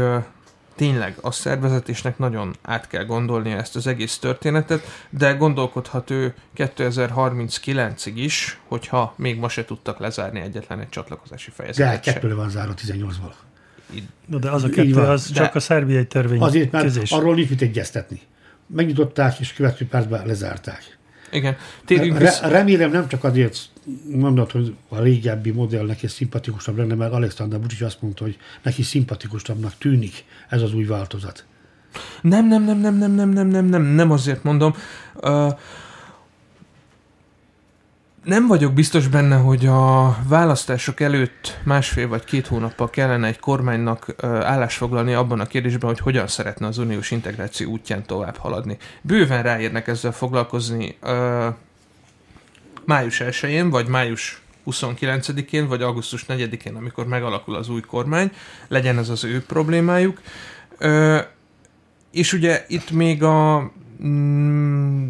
tényleg 0.84 1.16
a 1.22 1.32
szervezetésnek 1.32 2.18
nagyon 2.18 2.56
át 2.62 2.88
kell 2.88 3.06
gondolnia 3.06 3.58
ezt 3.58 3.76
az 3.76 3.88
egész 3.88 4.18
történetet, 4.18 4.84
de 5.10 5.34
gondolkodhat 5.34 6.10
ő 6.10 6.34
2039-ig 6.58 8.12
is, 8.16 8.60
hogyha 8.68 9.14
még 9.18 9.40
ma 9.40 9.50
se 9.50 9.66
tudtak 9.66 10.00
lezárni 10.00 10.40
egyetlen 10.40 10.80
egy 10.80 10.90
csatlakozási 10.90 11.52
fejezetet. 11.52 12.04
De 12.04 12.12
kettőre 12.12 12.34
van 12.34 12.50
zárva 12.50 12.74
18-val. 12.78 13.34
No, 14.26 14.38
de 14.40 14.50
az 14.50 14.64
a 14.64 14.70
kettő, 14.70 14.96
az 14.96 15.30
de 15.30 15.34
csak 15.34 15.56
a 15.56 15.60
szerbiai 15.60 16.08
törvény 16.08 16.42
Azért, 16.42 16.72
mert 16.72 16.84
közés. 16.84 17.12
arról 17.12 17.36
nincs 17.36 17.50
mit 17.50 17.62
egyeztetni. 17.62 18.22
Megnyitották, 18.68 19.40
és 19.40 19.54
következő 19.54 19.90
percben 19.90 20.26
lezárták. 20.26 20.98
Igen. 21.32 21.56
Térjünk 21.86 22.20
Re- 22.20 22.40
remélem 22.48 22.92
nem 22.92 23.08
csak 23.08 23.24
azért 23.24 23.58
mondod, 24.12 24.52
hogy 24.52 24.76
a 24.90 25.00
régebbi 25.00 25.52
modell 25.52 25.86
neki 25.86 26.08
szimpatikusabb 26.08 26.78
lenne, 26.78 26.96
mert 26.96 27.14
Alexander 27.14 27.60
Vucic 27.60 27.82
azt 27.82 28.02
mondta, 28.02 28.24
hogy 28.24 28.38
neki 28.62 28.82
szimpatikusabbnak 28.82 29.78
tűnik 29.78 30.26
ez 30.50 30.62
az 30.62 30.74
új 30.74 30.86
változat. 30.86 31.46
Nem, 32.22 32.48
nem, 32.48 32.64
nem, 32.64 32.78
nem, 32.78 32.96
nem, 32.96 33.12
nem, 33.12 33.30
nem, 33.30 33.48
nem, 33.48 33.66
nem, 33.66 33.82
nem 33.82 34.12
azért 34.12 34.44
mondom. 34.44 34.76
Uh, 35.22 35.52
nem 38.24 38.48
vagyok 38.48 38.74
biztos 38.74 39.08
benne, 39.08 39.36
hogy 39.36 39.66
a 39.66 40.16
választások 40.28 41.00
előtt 41.00 41.60
másfél 41.64 42.08
vagy 42.08 42.24
két 42.24 42.48
hónappal 42.48 42.90
kellene 42.90 43.28
egy 43.28 43.40
kormánynak 43.40 44.16
állásfoglalni 44.24 45.14
abban 45.14 45.40
a 45.40 45.46
kérdésben, 45.46 45.90
hogy 45.90 46.00
hogyan 46.00 46.28
szeretne 46.28 46.68
az 46.68 46.78
uniós 46.78 47.12
integráció 47.12 47.70
útján 47.70 48.06
tovább 48.06 48.38
haladni. 48.38 48.78
Bőven 49.02 49.44
ráérnek 49.44 49.88
ezzel 49.88 50.12
foglalkozni 50.12 50.98
május 52.86 53.22
1-én, 53.24 53.70
vagy 53.70 53.88
május 53.88 54.42
29-én, 54.66 55.68
vagy 55.68 55.82
augusztus 55.82 56.26
4-én, 56.28 56.76
amikor 56.76 57.08
megalakul 57.08 57.56
az 57.56 57.70
új 57.70 57.82
kormány, 57.82 58.32
legyen 58.68 58.98
ez 58.98 59.10
az 59.10 59.24
ő 59.24 59.42
problémájuk. 59.42 60.22
És 62.12 62.34
ugye 62.34 62.66
itt 62.68 62.92
még 62.92 63.24
a 63.24 63.72
mm, 64.04 65.10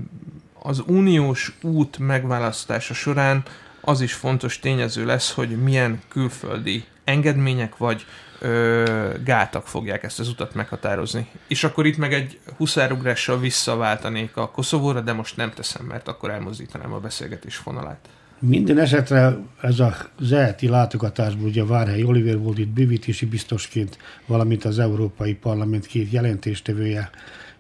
az 0.61 0.83
uniós 0.87 1.57
út 1.61 1.97
megválasztása 1.97 2.93
során 2.93 3.43
az 3.81 4.01
is 4.01 4.13
fontos 4.13 4.59
tényező 4.59 5.05
lesz, 5.05 5.31
hogy 5.31 5.63
milyen 5.63 6.01
külföldi 6.07 6.83
engedmények 7.03 7.77
vagy 7.77 8.05
ö, 8.43 9.09
gátak 9.23 9.67
fogják 9.67 10.03
ezt 10.03 10.19
az 10.19 10.27
utat 10.27 10.55
meghatározni. 10.55 11.27
És 11.47 11.63
akkor 11.63 11.85
itt 11.85 11.97
meg 11.97 12.13
egy 12.13 12.39
huszárugrással 12.57 13.39
visszaváltanék 13.39 14.37
a 14.37 14.49
Koszovóra, 14.49 15.01
de 15.01 15.13
most 15.13 15.37
nem 15.37 15.51
teszem, 15.51 15.85
mert 15.85 16.07
akkor 16.07 16.29
elmozdítanám 16.29 16.93
a 16.93 16.99
beszélgetés 16.99 17.55
fonalát. 17.55 18.09
Minden 18.39 18.79
esetre 18.79 19.37
ez 19.61 19.79
a 19.79 19.95
zeheti 20.19 20.67
látogatásból, 20.67 21.47
ugye 21.47 21.65
Várhely 21.65 22.03
Oliver 22.03 22.37
volt 22.37 22.57
itt 22.57 22.67
bővítési 22.67 23.25
biztosként, 23.25 23.97
valamint 24.25 24.65
az 24.65 24.79
Európai 24.79 25.33
Parlament 25.33 25.85
két 25.85 26.11
jelentéstevője 26.11 27.09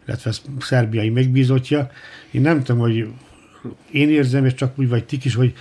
illetve 0.07 0.31
szerbiai 0.59 1.09
megbízottja. 1.09 1.91
Én 2.31 2.41
nem 2.41 2.63
tudom, 2.63 2.81
hogy 2.81 3.07
én 3.91 4.09
érzem, 4.09 4.45
és 4.45 4.53
csak 4.53 4.79
úgy 4.79 4.89
vagy 4.89 5.05
tik 5.05 5.25
is, 5.25 5.35
hogy 5.35 5.53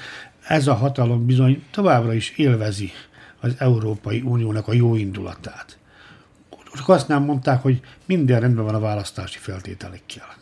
ez 0.46 0.66
a 0.66 0.74
hatalom 0.74 1.26
bizony 1.26 1.62
továbbra 1.70 2.12
is 2.12 2.32
élvezi 2.36 2.90
az 3.42 3.54
Európai 3.58 4.20
Uniónak 4.20 4.68
a 4.68 4.72
jó 4.72 4.96
indulatát. 4.96 5.78
Csak 6.74 6.88
azt 6.88 7.08
nem 7.08 7.22
mondták, 7.22 7.62
hogy 7.62 7.80
minden 8.06 8.40
rendben 8.40 8.64
van 8.64 8.74
a 8.74 8.80
választási 8.80 9.38
feltételekkel. 9.38 10.40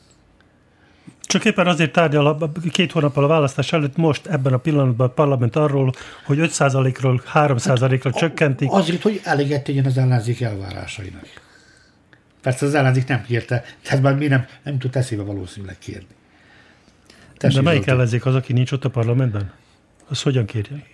Csak 1.21 1.45
éppen 1.45 1.67
azért 1.67 1.93
tárgyal 1.93 2.51
két 2.71 2.93
hónappal 2.93 3.25
a 3.25 3.27
választás 3.27 3.73
előtt 3.73 3.97
most 3.97 4.27
ebben 4.27 4.53
a 4.53 4.57
pillanatban 4.57 5.07
a 5.07 5.11
parlament 5.11 5.57
arról, 5.57 5.93
hogy 6.25 6.39
5%-ról 6.41 7.23
3%-ra 7.35 8.11
hát, 8.11 8.19
csökkentik. 8.19 8.69
Azért, 8.73 9.03
hogy 9.03 9.21
eléget 9.25 9.65
tegyen 9.65 9.85
az 9.85 9.99
ellenzék 9.99 10.41
elvárásainak. 10.41 11.27
Persze 12.43 12.67
az 12.67 12.75
ellenzék 12.75 13.07
nem 13.07 13.23
kérte, 13.23 13.65
tehát 13.83 14.03
már 14.03 14.15
mi 14.15 14.27
nem, 14.27 14.47
nem 14.63 14.79
tud 14.79 14.97
eszébe 14.97 15.23
valószínűleg 15.23 15.79
kérni. 15.79 16.15
Tessék, 17.37 17.57
De 17.57 17.63
melyik 17.63 17.87
ellenzék 17.87 18.27
az, 18.27 18.35
aki 18.35 18.53
nincs 18.53 18.73
ott 18.73 18.85
a 18.85 18.91
parlamentben? 18.91 19.53
Az 20.09 20.23
hogyan 20.23 20.45
kérje? 20.45 20.87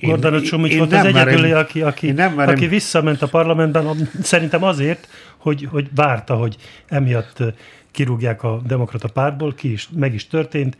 Gordon 0.00 0.42
Csumics 0.42 0.76
volt 0.76 0.92
az 0.92 1.04
egyedüli, 1.04 1.52
aki, 1.52 1.82
aki, 1.82 2.10
nem 2.10 2.38
aki 2.38 2.66
visszament 2.66 3.22
a 3.22 3.26
parlamentben, 3.26 4.10
szerintem 4.22 4.62
azért, 4.62 5.08
hogy, 5.36 5.68
hogy 5.70 5.88
várta, 5.94 6.34
hogy 6.34 6.56
emiatt 6.86 7.42
kirúgják 7.90 8.42
a 8.42 8.60
demokrata 8.66 9.08
pártból, 9.08 9.54
ki 9.54 9.72
is, 9.72 9.88
meg 9.96 10.14
is 10.14 10.26
történt. 10.26 10.76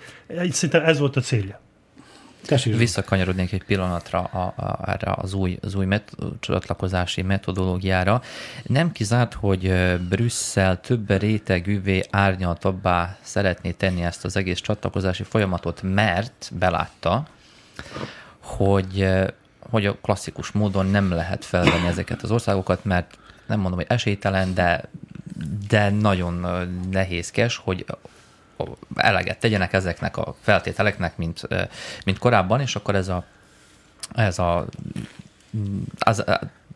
Szerintem 0.51 0.85
ez 0.85 0.99
volt 0.99 1.17
a 1.17 1.21
célja. 1.21 1.61
Tessék. 2.47 2.77
Visszakanyarodnék 2.77 3.53
egy 3.53 3.65
pillanatra 3.65 4.19
a, 4.19 4.39
a, 4.39 4.91
erre 4.91 5.13
az 5.17 5.35
új, 5.35 5.59
az 5.63 5.75
új 5.75 5.85
met, 5.85 6.13
csatlakozási 6.41 7.23
metodológiára. 7.23 8.23
Nem 8.63 8.93
kizárt, 8.93 9.35
hogy 9.35 9.73
Brüsszel 10.09 10.81
több 10.81 11.21
rétegűvé 11.21 12.05
árnyaltabbá 12.11 13.17
szeretné 13.21 13.71
tenni 13.71 14.03
ezt 14.03 14.25
az 14.25 14.37
egész 14.37 14.61
csatlakozási 14.61 15.23
folyamatot, 15.23 15.81
mert 15.83 16.51
belátta, 16.59 17.27
hogy, 18.59 19.09
hogy 19.71 19.87
a 19.87 19.97
klasszikus 20.03 20.51
módon 20.51 20.87
nem 20.87 21.11
lehet 21.11 21.45
felvenni 21.45 21.87
ezeket 21.87 22.23
az 22.23 22.31
országokat, 22.31 22.85
mert 22.85 23.19
nem 23.47 23.61
mondom, 23.61 23.79
hogy 23.79 23.89
esélytelen, 23.89 24.55
de, 24.55 24.85
de 25.69 25.91
nagyon 25.91 26.47
nehézkes, 26.91 27.57
hogy 27.57 27.87
eleget 28.95 29.39
tegyenek 29.39 29.73
ezeknek 29.73 30.17
a 30.17 30.35
feltételeknek, 30.41 31.17
mint, 31.17 31.49
mint 32.05 32.19
korábban, 32.19 32.61
és 32.61 32.77
akkor 32.77 32.95
ez 32.95 33.09
a, 33.09 33.25
ez 34.15 34.39
a 34.39 34.67
az, 35.99 36.25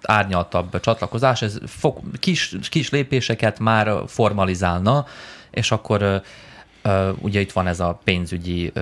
árnyaltabb 0.02 0.80
csatlakozás, 0.80 1.42
ez 1.42 1.58
fog, 1.66 2.18
kis, 2.18 2.56
kis 2.70 2.90
lépéseket 2.90 3.58
már 3.58 4.02
formalizálna, 4.06 5.06
és 5.50 5.70
akkor 5.70 6.22
ugye 7.18 7.40
itt 7.40 7.52
van 7.52 7.66
ez 7.66 7.80
a 7.80 8.00
pénzügyi 8.04 8.72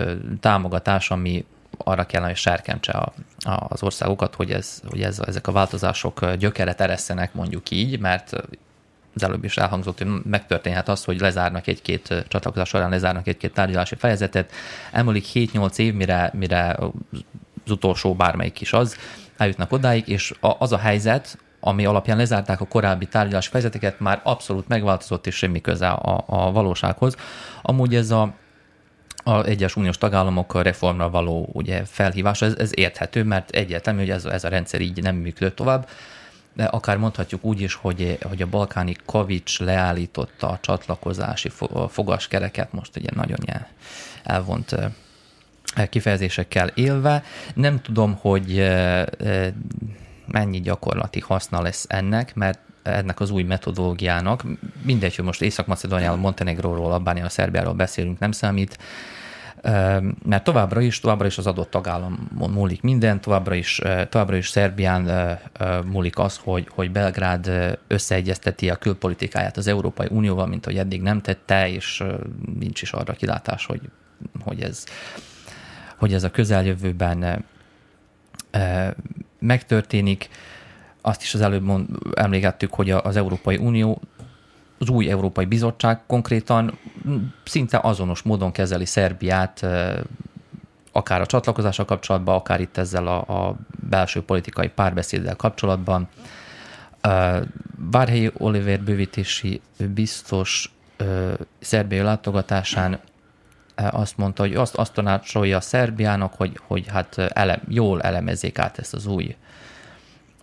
támogatás, 0.41 1.11
ami 1.11 1.45
arra 1.85 2.07
kellene, 2.07 2.29
hogy 2.29 2.39
serkentse 2.39 2.93
a, 2.93 3.13
a, 3.39 3.67
az 3.69 3.83
országokat, 3.83 4.35
hogy, 4.35 4.51
ez, 4.51 4.83
hogy 4.89 5.03
ez, 5.03 5.19
ezek 5.27 5.47
a 5.47 5.53
változások 5.53 6.33
gyökeret 6.33 6.81
eresztenek 6.81 7.35
mondjuk 7.35 7.71
így, 7.71 7.99
mert 7.99 8.33
az 9.15 9.23
előbb 9.23 9.45
is 9.45 9.57
elhangzott, 9.57 9.99
hogy 9.99 10.23
megtörténhet 10.25 10.89
az, 10.89 11.05
hogy 11.05 11.21
lezárnak 11.21 11.67
egy-két 11.67 12.25
csatlakozás 12.29 12.69
során, 12.69 12.91
lezárnak 12.91 13.27
egy-két 13.27 13.53
tárgyalási 13.53 13.95
fejezetet, 13.95 14.53
elmúlik 14.93 15.27
7-8 15.35 15.79
év, 15.79 15.95
mire, 15.95 16.31
mire 16.35 16.79
az 17.65 17.71
utolsó 17.71 18.15
bármelyik 18.15 18.61
is 18.61 18.73
az, 18.73 18.97
eljutnak 19.37 19.73
odáig, 19.73 20.09
és 20.09 20.35
az 20.41 20.73
a 20.73 20.79
helyzet, 20.79 21.39
ami 21.61 21.85
alapján 21.85 22.17
lezárták 22.17 22.61
a 22.61 22.67
korábbi 22.67 23.07
tárgyalási 23.07 23.49
fejezeteket, 23.51 24.01
már 24.01 24.21
abszolút 24.23 24.69
megváltozott, 24.69 25.27
és 25.27 25.35
semmi 25.35 25.61
köze 25.61 25.89
a, 25.89 26.25
a 26.27 26.53
valósághoz. 26.53 27.17
Amúgy 27.63 27.95
ez 27.95 28.11
a, 28.11 28.35
a 29.31 29.45
egyes 29.45 29.77
uniós 29.77 29.99
tagállamok 29.99 30.63
reformra 30.63 31.11
való 31.11 31.49
ugye, 31.53 31.85
felhívása, 31.85 32.47
ez, 32.47 32.55
ez 32.59 32.71
érthető, 32.75 33.25
mert 33.25 33.51
egyértelmű, 33.51 34.01
hogy 34.01 34.11
ez, 34.11 34.25
ez 34.25 34.45
a 34.45 34.49
rendszer 34.49 34.81
így 34.81 35.03
nem 35.03 35.17
működött 35.17 35.57
tovább. 35.57 35.89
De 36.53 36.65
akár 36.65 36.97
mondhatjuk 36.97 37.45
úgy 37.45 37.61
is, 37.61 37.75
hogy, 37.75 38.19
hogy 38.23 38.43
a 38.43 38.47
balkáni 38.47 38.97
kavics 39.07 39.61
leállította 39.61 40.49
a 40.49 40.59
csatlakozási 40.61 41.51
fogaskereket, 41.89 42.73
most 42.73 42.97
ugye 42.97 43.09
nagyon 43.15 43.39
elvont 44.23 44.77
kifejezésekkel 45.89 46.69
élve. 46.69 47.23
Nem 47.55 47.81
tudom, 47.81 48.19
hogy 48.21 48.71
mennyi 50.27 50.61
gyakorlati 50.61 51.21
haszna 51.21 51.63
lesz 51.63 51.85
ennek, 51.89 52.35
mert 52.35 52.59
ennek 52.83 53.21
az 53.21 53.31
új 53.31 53.43
metodológiának, 53.43 54.45
mindegy, 54.83 55.17
hogy 55.17 55.25
most 55.25 55.43
Észak-Macedóniáról, 55.43 56.17
Montenegróról, 56.17 56.93
Albániáról, 56.93 57.31
Szerbiáról 57.31 57.75
beszélünk, 57.75 58.19
nem 58.19 58.33
számít, 58.33 58.79
mert 60.25 60.45
továbbra 60.45 60.81
is, 60.81 61.01
továbbra 61.01 61.27
is 61.27 61.39
az 61.39 61.47
adott 61.47 61.71
tagállamon 61.71 62.51
múlik 62.51 62.83
minden, 62.83 63.21
továbbra 63.21 63.55
is, 63.55 63.81
továbbra 64.09 64.37
is 64.37 64.49
Szerbián 64.49 65.39
múlik 65.85 66.19
az, 66.19 66.41
hogy, 66.43 66.69
hogy 66.75 66.91
Belgrád 66.91 67.51
összeegyezteti 67.87 68.71
a 68.71 68.77
külpolitikáját 68.77 69.57
az 69.57 69.67
Európai 69.67 70.07
Unióval, 70.11 70.47
mint 70.47 70.65
hogy 70.65 70.79
eddig 70.79 71.03
nem 71.03 71.21
tette, 71.21 71.69
és 71.69 72.05
nincs 72.59 72.83
is 72.83 72.93
arra 72.93 73.13
kilátás, 73.13 73.67
hogy, 73.67 73.81
hogy, 74.45 74.63
ez, 74.63 74.85
hogy 75.97 76.15
ez 76.15 76.25
a 76.25 76.31
közeljövőben 76.31 77.45
megtörténik. 79.39 80.29
Azt 81.01 81.23
is 81.23 81.35
az 81.35 81.41
előbb 81.41 81.63
mond, 81.63 81.89
emlékeztük, 82.15 82.75
hogy 82.75 82.91
az 82.91 83.17
Európai 83.17 83.57
Unió 83.57 84.01
az 84.81 84.89
új 84.89 85.11
Európai 85.11 85.45
Bizottság 85.45 86.01
konkrétan 86.07 86.79
szinte 87.45 87.79
azonos 87.83 88.23
módon 88.23 88.53
kezeli 88.53 88.85
Szerbiát, 88.85 89.67
akár 90.93 91.21
a 91.21 91.27
csatlakozással 91.27 91.85
kapcsolatban, 91.85 92.35
akár 92.35 92.61
itt 92.61 92.77
ezzel 92.77 93.07
a, 93.07 93.47
a 93.47 93.57
belső 93.89 94.23
politikai 94.23 94.69
párbeszéddel 94.69 95.37
kapcsolatban. 95.37 96.09
Várhelyi 97.91 98.31
Oliver 98.37 98.81
bővítési 98.81 99.61
biztos 99.95 100.75
szerbiai 101.59 102.03
látogatásán 102.03 103.01
azt 103.75 104.17
mondta, 104.17 104.43
hogy 104.43 104.55
azt, 104.55 104.75
azt 104.75 104.93
tanácsolja 104.93 105.61
Szerbiának, 105.61 106.35
hogy, 106.35 106.61
hogy 106.67 106.89
hát 106.89 107.19
ele, 107.19 107.61
jól 107.69 108.03
elemezzék 108.03 108.59
át 108.59 108.79
ezt 108.79 108.95
az 108.95 109.07
új 109.07 109.37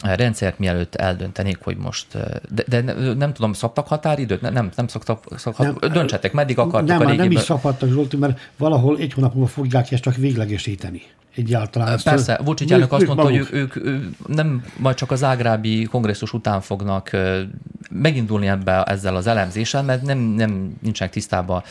rendszert, 0.01 0.59
mielőtt 0.59 0.95
eldöntenék, 0.95 1.57
hogy 1.61 1.77
most, 1.77 2.07
de, 2.53 2.81
de 2.81 2.93
nem 3.13 3.33
tudom, 3.33 3.53
szabtak 3.53 3.87
határidőt? 3.87 4.41
Nem, 4.41 4.53
nem, 4.53 4.69
nem 4.75 4.87
szoktak, 4.87 5.23
szoktak, 5.37 5.79
nem, 5.79 5.91
döntsetek, 5.91 6.33
meddig 6.33 6.57
akartok 6.57 6.89
nem, 6.89 6.99
a 6.99 7.03
régiben? 7.03 7.27
Nem 7.27 7.37
is 7.37 7.41
szabadtak, 7.41 7.89
Zsolti, 7.89 8.17
mert 8.17 8.39
valahol 8.57 8.97
egy 8.97 9.13
hónap 9.13 9.33
múlva 9.33 9.49
fogják 9.49 9.91
ezt 9.91 10.01
csak 10.01 10.15
véglegesíteni 10.15 11.01
egyáltalán. 11.37 11.99
Persze, 12.03 12.39
Vucic 12.43 12.71
elnök 12.71 12.91
azt 12.91 13.05
mondta, 13.05 13.23
maguk. 13.23 13.47
hogy 13.49 13.57
ők, 13.57 13.75
ők 13.75 14.27
nem 14.27 14.65
majd 14.77 14.95
csak 14.95 15.11
az 15.11 15.23
ágrábi 15.23 15.83
kongresszus 15.83 16.33
után 16.33 16.61
fognak 16.61 17.09
megindulni 17.89 18.47
ebbe 18.47 18.83
ezzel 18.83 19.15
az 19.15 19.27
elemzéssel, 19.27 19.83
mert 19.83 20.01
nem, 20.01 20.17
nem 20.17 20.77
nincsenek 20.81 21.13
tisztában 21.13 21.63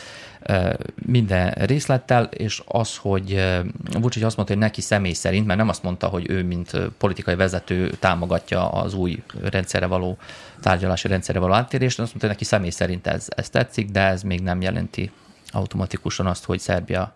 minden 1.05 1.51
részlettel, 1.51 2.23
és 2.23 2.61
az, 2.65 2.97
hogy 2.97 3.55
Vucic 3.91 4.23
azt 4.23 4.35
mondta, 4.35 4.53
hogy 4.53 4.63
neki 4.63 4.81
személy 4.81 5.13
szerint, 5.13 5.45
mert 5.45 5.59
nem 5.59 5.69
azt 5.69 5.83
mondta, 5.83 6.07
hogy 6.07 6.29
ő, 6.29 6.43
mint 6.43 6.71
politikai 6.97 7.35
vezető 7.35 7.89
támogatja 7.89 8.69
az 8.69 8.93
új 8.93 9.23
rendszerre 9.43 9.85
való, 9.85 10.17
tárgyalási 10.61 11.07
rendszerre 11.07 11.39
való 11.39 11.53
áttérést, 11.53 11.99
azt 11.99 12.07
mondta, 12.09 12.27
hogy 12.27 12.35
neki 12.35 12.43
személy 12.43 12.69
szerint 12.69 13.07
ez, 13.07 13.27
ez 13.35 13.49
tetszik, 13.49 13.89
de 13.89 14.01
ez 14.01 14.21
még 14.23 14.41
nem 14.41 14.61
jelenti 14.61 15.11
automatikusan 15.51 16.25
azt, 16.25 16.45
hogy 16.45 16.59
Szerbia 16.59 17.13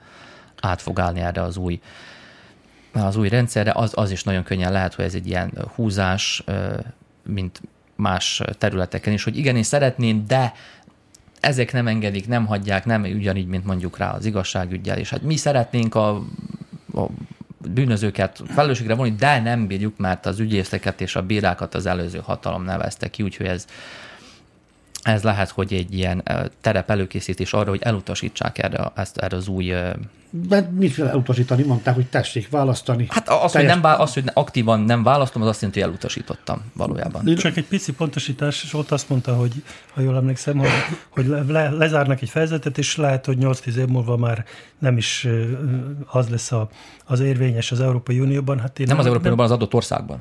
át 0.61 0.82
fog 0.82 0.99
állni 0.99 1.19
erre 1.19 1.41
az 1.41 1.57
új 1.57 1.82
az 2.93 3.15
új 3.15 3.29
rendszerre, 3.29 3.71
az, 3.75 3.91
az 3.95 4.11
is 4.11 4.23
nagyon 4.23 4.43
könnyen 4.43 4.71
lehet, 4.71 4.93
hogy 4.93 5.05
ez 5.05 5.13
egy 5.13 5.27
ilyen 5.27 5.51
húzás, 5.75 6.43
mint 7.23 7.61
más 7.95 8.41
területeken 8.57 9.13
is, 9.13 9.23
hogy 9.23 9.38
igen, 9.38 9.55
én 9.55 9.63
szeretném, 9.63 10.25
de 10.27 10.53
ezek 11.41 11.73
nem 11.73 11.87
engedik, 11.87 12.27
nem 12.27 12.45
hagyják, 12.45 12.85
nem 12.85 13.01
ugyanígy, 13.01 13.47
mint 13.47 13.65
mondjuk 13.65 13.97
rá 13.97 14.11
az 14.11 14.25
igazságügyel, 14.25 14.97
és 14.97 15.09
hát 15.09 15.21
mi 15.21 15.35
szeretnénk 15.35 15.95
a, 15.95 16.15
a 16.93 17.07
bűnözőket 17.69 18.41
felelősségre 18.47 18.95
vonni, 18.95 19.15
de 19.15 19.39
nem 19.39 19.67
bírjuk, 19.67 19.97
mert 19.97 20.25
az 20.25 20.39
ügyészeket 20.39 21.01
és 21.01 21.15
a 21.15 21.21
bírákat 21.21 21.75
az 21.75 21.85
előző 21.85 22.19
hatalom 22.23 22.63
nevezte 22.63 23.09
ki, 23.09 23.23
úgyhogy 23.23 23.45
ez, 23.45 23.67
ez 25.01 25.23
lehet, 25.23 25.49
hogy 25.49 25.73
egy 25.73 25.93
ilyen 25.93 26.23
terep 26.61 26.89
előkészítés 26.89 27.53
arra, 27.53 27.69
hogy 27.69 27.81
elutasítsák 27.81 28.57
erre, 28.57 28.91
ezt, 28.95 29.17
erre 29.17 29.35
az 29.35 29.47
új 29.47 29.73
mert 30.49 30.71
mit 30.71 30.95
kell 30.95 31.07
elutasítani? 31.07 31.63
Mondták, 31.63 31.95
hogy 31.95 32.05
tessék 32.05 32.49
választani. 32.49 33.05
Hát 33.09 33.29
az, 33.29 33.51
Teljes... 33.51 33.71
hogy, 33.71 33.81
nem, 33.81 33.99
az, 33.99 34.13
hogy 34.13 34.23
aktívan 34.33 34.79
nem 34.79 35.03
választom, 35.03 35.41
az 35.41 35.47
azt 35.47 35.61
jelenti, 35.61 35.81
hogy 35.81 35.89
elutasítottam 35.89 36.61
valójában. 36.73 37.35
Csak 37.35 37.57
egy 37.57 37.65
pici 37.65 37.93
pontosítás, 37.93 38.63
és 38.63 38.73
ott 38.73 38.91
azt 38.91 39.09
mondta, 39.09 39.35
hogy 39.35 39.51
ha 39.93 40.01
jól 40.01 40.15
emlékszem, 40.15 40.57
hogy, 40.57 40.69
hogy 41.09 41.25
le, 41.47 41.69
lezárnak 41.69 42.21
egy 42.21 42.29
fejezetet, 42.29 42.77
és 42.77 42.95
lehet, 42.95 43.25
hogy 43.25 43.37
8-10 43.41 43.75
év 43.75 43.87
múlva 43.87 44.17
már 44.17 44.45
nem 44.79 44.97
is 44.97 45.27
az 46.05 46.29
lesz 46.29 46.51
a, 46.51 46.69
az 47.05 47.19
érvényes 47.19 47.71
az 47.71 47.81
Európai 47.81 48.19
Unióban. 48.19 48.59
Hát 48.59 48.79
én 48.79 48.85
nem, 48.87 48.95
nem 48.95 48.99
az 48.99 49.05
Európai 49.05 49.31
Unióban, 49.31 49.45
az 49.45 49.51
adott 49.51 49.73
országban. 49.73 50.19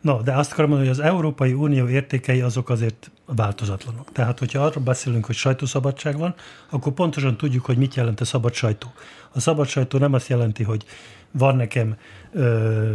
No, 0.00 0.20
de 0.22 0.32
azt 0.32 0.52
akarom 0.52 0.70
mondani, 0.70 0.90
hogy 0.90 0.98
az 0.98 1.04
Európai 1.06 1.52
Unió 1.52 1.88
értékei 1.88 2.40
azok 2.40 2.68
azért 2.68 3.10
változatlanok. 3.26 4.12
Tehát, 4.12 4.38
hogyha 4.38 4.64
arról 4.64 4.84
beszélünk, 4.84 5.24
hogy 5.24 5.34
sajtószabadság 5.34 6.18
van, 6.18 6.34
akkor 6.70 6.92
pontosan 6.92 7.36
tudjuk, 7.36 7.64
hogy 7.64 7.76
mit 7.76 7.94
jelent 7.94 8.20
a 8.20 8.24
szabad 8.24 8.54
sajtó. 8.54 8.92
A 9.32 9.40
szabad 9.40 9.66
sajtó 9.66 9.98
nem 9.98 10.12
azt 10.12 10.28
jelenti, 10.28 10.62
hogy 10.62 10.84
van 11.30 11.56
nekem 11.56 11.96
ö, 12.32 12.94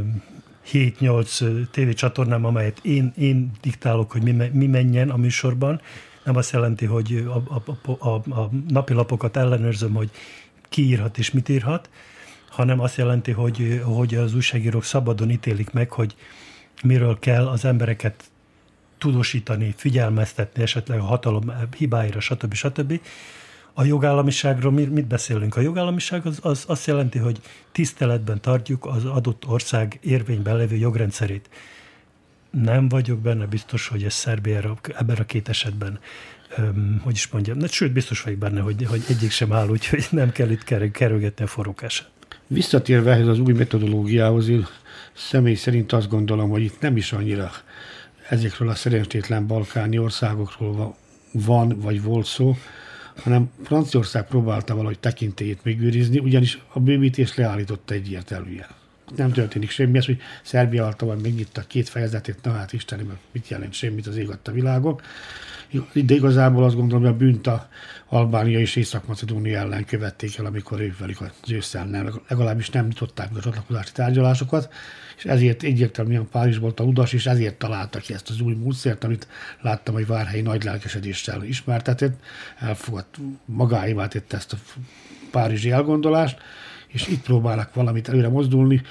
7-8 0.71 1.67
tévécsatornám, 1.71 2.45
amelyet 2.45 2.79
én, 2.81 3.13
én 3.17 3.51
diktálok, 3.61 4.11
hogy 4.11 4.21
mi, 4.21 4.49
mi 4.51 4.67
menjen 4.67 5.09
a 5.09 5.17
műsorban. 5.17 5.81
Nem 6.23 6.35
azt 6.35 6.51
jelenti, 6.51 6.85
hogy 6.85 7.27
a, 7.27 7.53
a, 7.55 8.07
a, 8.07 8.39
a 8.39 8.49
napilapokat 8.67 9.37
ellenőrzöm, 9.37 9.93
hogy 9.93 10.09
ki 10.69 10.85
írhat 10.85 11.17
és 11.17 11.31
mit 11.31 11.49
írhat, 11.49 11.89
hanem 12.49 12.79
azt 12.79 12.97
jelenti, 12.97 13.31
hogy, 13.31 13.81
hogy 13.83 14.15
az 14.15 14.35
újságírók 14.35 14.83
szabadon 14.83 15.29
ítélik 15.29 15.71
meg, 15.71 15.91
hogy 15.91 16.15
miről 16.83 17.19
kell 17.19 17.47
az 17.47 17.65
embereket 17.65 18.23
tudósítani, 18.97 19.73
figyelmeztetni 19.77 20.61
esetleg 20.61 20.99
a 20.99 21.03
hatalom 21.03 21.53
hibáira, 21.77 22.19
stb. 22.19 22.53
stb. 22.53 22.99
A 23.73 23.83
jogállamiságról 23.83 24.71
mit 24.71 25.07
beszélünk? 25.07 25.55
A 25.55 25.61
jogállamiság 25.61 26.25
az, 26.25 26.39
az 26.41 26.63
azt 26.67 26.87
jelenti, 26.87 27.17
hogy 27.17 27.39
tiszteletben 27.71 28.41
tartjuk 28.41 28.85
az 28.85 29.05
adott 29.05 29.47
ország 29.47 29.99
érvényben 30.01 30.57
levő 30.57 30.75
jogrendszerét. 30.75 31.49
Nem 32.49 32.89
vagyok 32.89 33.19
benne 33.19 33.45
biztos, 33.45 33.87
hogy 33.87 34.03
ez 34.03 34.13
Szerbiára 34.13 34.77
ebben 34.97 35.15
a 35.15 35.25
két 35.25 35.49
esetben 35.49 35.99
öm, 36.57 36.99
hogy 37.03 37.13
is 37.13 37.27
mondjam, 37.27 37.57
de 37.57 37.67
sőt, 37.67 37.91
biztos 37.91 38.21
vagyok 38.21 38.39
benne, 38.39 38.61
hogy, 38.61 38.85
hogy 38.85 39.03
egyik 39.09 39.31
sem 39.31 39.53
áll, 39.53 39.69
úgyhogy 39.69 40.07
nem 40.09 40.31
kell 40.31 40.49
itt 40.49 40.91
kerülgetni 40.91 41.43
a 41.43 41.47
forrókását. 41.47 42.09
Visszatérve 42.47 43.11
ehhez 43.11 43.27
az 43.27 43.39
új 43.39 43.53
metodológiához, 43.53 44.47
én 44.47 44.67
személy 45.15 45.55
szerint 45.55 45.91
azt 45.91 46.09
gondolom, 46.09 46.49
hogy 46.49 46.61
itt 46.61 46.79
nem 46.79 46.97
is 46.97 47.11
annyira 47.11 47.51
ezekről 48.29 48.69
a 48.69 48.75
szerencsétlen 48.75 49.47
balkáni 49.47 49.97
országokról 49.97 50.95
van, 51.31 51.79
vagy 51.79 52.01
volt 52.01 52.25
szó, 52.25 52.55
hanem 53.23 53.51
Franciaország 53.63 54.27
próbálta 54.27 54.75
valahogy 54.75 54.99
tekintélyét 54.99 55.63
megőrizni, 55.63 56.19
ugyanis 56.19 56.61
a 56.73 56.79
bővítés 56.79 57.35
leállította 57.35 57.93
egyértelműen. 57.93 58.67
nem 59.15 59.31
történik 59.31 59.69
semmi, 59.69 59.97
ez, 59.97 60.05
hogy 60.05 60.21
Szerbia 60.43 60.95
vagy 60.97 61.21
megnyitta 61.21 61.61
két 61.67 61.89
fejezetét, 61.89 62.37
na 62.43 62.51
hát 62.51 62.73
Istenem, 62.73 63.17
mit 63.31 63.47
jelent 63.47 63.73
semmit 63.73 64.07
az 64.07 64.17
ég 64.17 64.29
a. 64.29 65.01
De 65.93 66.13
igazából 66.13 66.63
azt 66.63 66.75
gondolom, 66.75 67.03
hogy 67.03 67.13
a 67.13 67.17
bűnt 67.17 67.47
a 67.47 67.67
Albánia 68.07 68.59
és 68.59 68.75
Észak-Macedónia 68.75 69.59
ellen 69.59 69.85
követték 69.85 70.37
el, 70.37 70.45
amikor 70.45 70.79
ővelük 70.79 71.21
az 71.21 71.51
ősszel 71.51 71.85
nem, 71.85 72.21
legalábbis 72.27 72.69
nem 72.69 72.85
nyitották 72.85 73.29
a 73.35 73.39
csatlakozási 73.39 73.91
tárgyalásokat, 73.91 74.73
és 75.17 75.25
ezért 75.25 75.63
egyértelműen 75.63 76.27
Párizsból 76.31 76.73
a 76.75 76.83
Ludas, 76.83 77.13
és 77.13 77.25
ezért 77.25 77.57
találtak 77.57 78.01
ki 78.01 78.13
ezt 78.13 78.29
az 78.29 78.39
új 78.39 78.53
módszert, 78.53 79.03
amit 79.03 79.27
láttam, 79.61 79.93
hogy 79.93 80.07
Várhelyi 80.07 80.41
nagy 80.41 80.63
lelkesedéssel 80.63 81.43
ismertetett, 81.43 82.23
elfogadt, 82.59 83.17
magáévá 83.45 84.07
tette 84.07 84.37
ezt 84.37 84.53
a 84.53 84.57
párizsi 85.31 85.71
elgondolást, 85.71 86.37
és 86.87 87.07
itt 87.07 87.21
próbálnak 87.21 87.73
valamit 87.73 88.09
előre 88.09 88.29
mozdulni, 88.29 88.81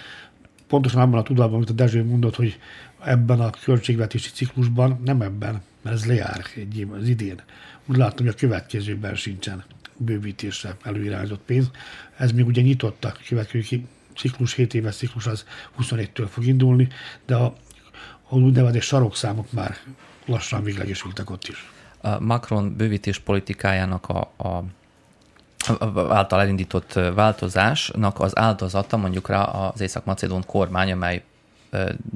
pontosan 0.66 1.00
abban 1.00 1.18
a 1.18 1.22
tudatban, 1.22 1.54
amit 1.54 1.70
a 1.70 1.72
Dezső 1.72 2.04
mondott, 2.04 2.36
hogy 2.36 2.58
ebben 3.04 3.40
a 3.40 3.50
költségvetési 3.50 4.30
ciklusban, 4.30 5.00
nem 5.04 5.20
ebben, 5.20 5.62
mert 5.84 5.96
ez 5.96 6.04
lejár 6.04 6.44
egy 6.56 6.78
év, 6.78 6.92
az 6.92 7.08
idén. 7.08 7.40
Úgy 7.86 7.96
látom, 7.96 8.26
hogy 8.26 8.34
a 8.34 8.38
következőben 8.38 9.14
sincsen 9.14 9.64
bővítésre 9.96 10.76
előirányzott 10.82 11.40
pénz. 11.46 11.70
Ez 12.16 12.32
még 12.32 12.46
ugye 12.46 12.62
nyitottak, 12.62 13.16
a 13.20 13.24
következő 13.28 13.80
ciklus, 14.16 14.54
7 14.54 14.74
éves 14.74 14.96
ciklus 14.96 15.26
az 15.26 15.44
21-től 15.80 16.26
fog 16.30 16.46
indulni, 16.46 16.88
de 17.26 17.34
a, 17.34 17.54
a 18.28 18.36
úgynevezett 18.36 18.82
sarokszámok 18.82 19.52
már 19.52 19.76
lassan 20.26 20.62
véglegesültek 20.62 21.30
ott 21.30 21.48
is. 21.48 21.70
A 22.00 22.20
Macron 22.20 22.76
bővítés 22.76 23.18
politikájának 23.18 24.08
a, 24.08 24.18
a 24.20 24.64
által 26.10 26.40
elindított 26.40 26.92
változásnak 26.92 28.20
az 28.20 28.38
áldozata 28.38 28.96
mondjuk 28.96 29.28
rá 29.28 29.42
az 29.42 29.80
Észak-Macedón 29.80 30.44
kormány, 30.46 30.92
amely 30.92 31.22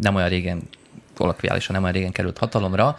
nem 0.00 0.14
olyan 0.14 0.28
régen, 0.28 0.62
kolokviálisan 1.14 1.74
nem 1.74 1.82
olyan 1.82 1.94
régen 1.94 2.12
került 2.12 2.38
hatalomra, 2.38 2.98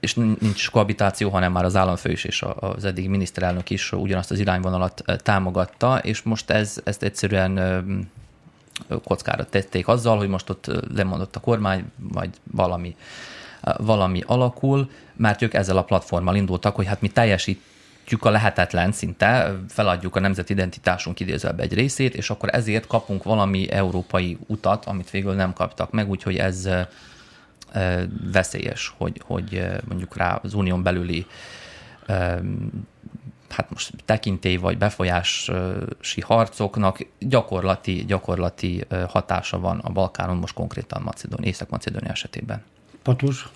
és 0.00 0.14
nincs 0.14 0.70
kohabitáció, 0.70 1.30
hanem 1.30 1.52
már 1.52 1.64
az 1.64 1.76
államfő 1.76 2.10
is 2.10 2.24
és 2.24 2.44
az 2.60 2.84
eddig 2.84 3.08
miniszterelnök 3.08 3.70
is 3.70 3.92
ugyanazt 3.92 4.30
az 4.30 4.38
irányvonalat 4.38 5.02
támogatta, 5.22 5.98
és 5.98 6.22
most 6.22 6.50
ez, 6.50 6.80
ezt 6.84 7.02
egyszerűen 7.02 7.58
kockára 9.04 9.44
tették 9.44 9.88
azzal, 9.88 10.16
hogy 10.16 10.28
most 10.28 10.50
ott 10.50 10.70
lemondott 10.94 11.36
a 11.36 11.40
kormány, 11.40 11.84
vagy 11.96 12.30
valami, 12.52 12.96
valami 13.76 14.22
alakul, 14.26 14.90
mert 15.16 15.42
ők 15.42 15.54
ezzel 15.54 15.76
a 15.76 15.84
platformmal 15.84 16.36
indultak, 16.36 16.74
hogy 16.76 16.86
hát 16.86 17.00
mi 17.00 17.08
teljesít 17.08 17.62
a 18.18 18.28
lehetetlen 18.28 18.92
szinte, 18.92 19.56
feladjuk 19.68 20.16
a 20.16 20.20
nemzeti 20.20 20.52
identitásunk 20.52 21.20
idézőbb 21.20 21.60
egy 21.60 21.74
részét, 21.74 22.14
és 22.14 22.30
akkor 22.30 22.48
ezért 22.52 22.86
kapunk 22.86 23.22
valami 23.22 23.70
európai 23.70 24.38
utat, 24.46 24.84
amit 24.84 25.10
végül 25.10 25.34
nem 25.34 25.52
kaptak 25.52 25.90
meg, 25.90 26.08
úgyhogy 26.08 26.36
ez 26.36 26.68
veszélyes, 28.32 28.94
hogy, 28.96 29.22
hogy 29.24 29.66
mondjuk 29.88 30.16
rá 30.16 30.40
az 30.42 30.54
unión 30.54 30.82
belüli 30.82 31.26
hát 33.48 33.70
most 33.70 33.92
tekintély 34.04 34.56
vagy 34.56 34.78
befolyási 34.78 36.20
harcoknak 36.20 36.98
gyakorlati, 37.18 38.04
gyakorlati 38.04 38.84
hatása 39.08 39.58
van 39.58 39.78
a 39.78 39.90
Balkánon, 39.90 40.36
most 40.36 40.54
konkrétan 40.54 41.02
Macedónia, 41.02 41.48
Észak-Macedónia 41.48 42.10
esetében. 42.10 42.62
Patus, 43.02 43.48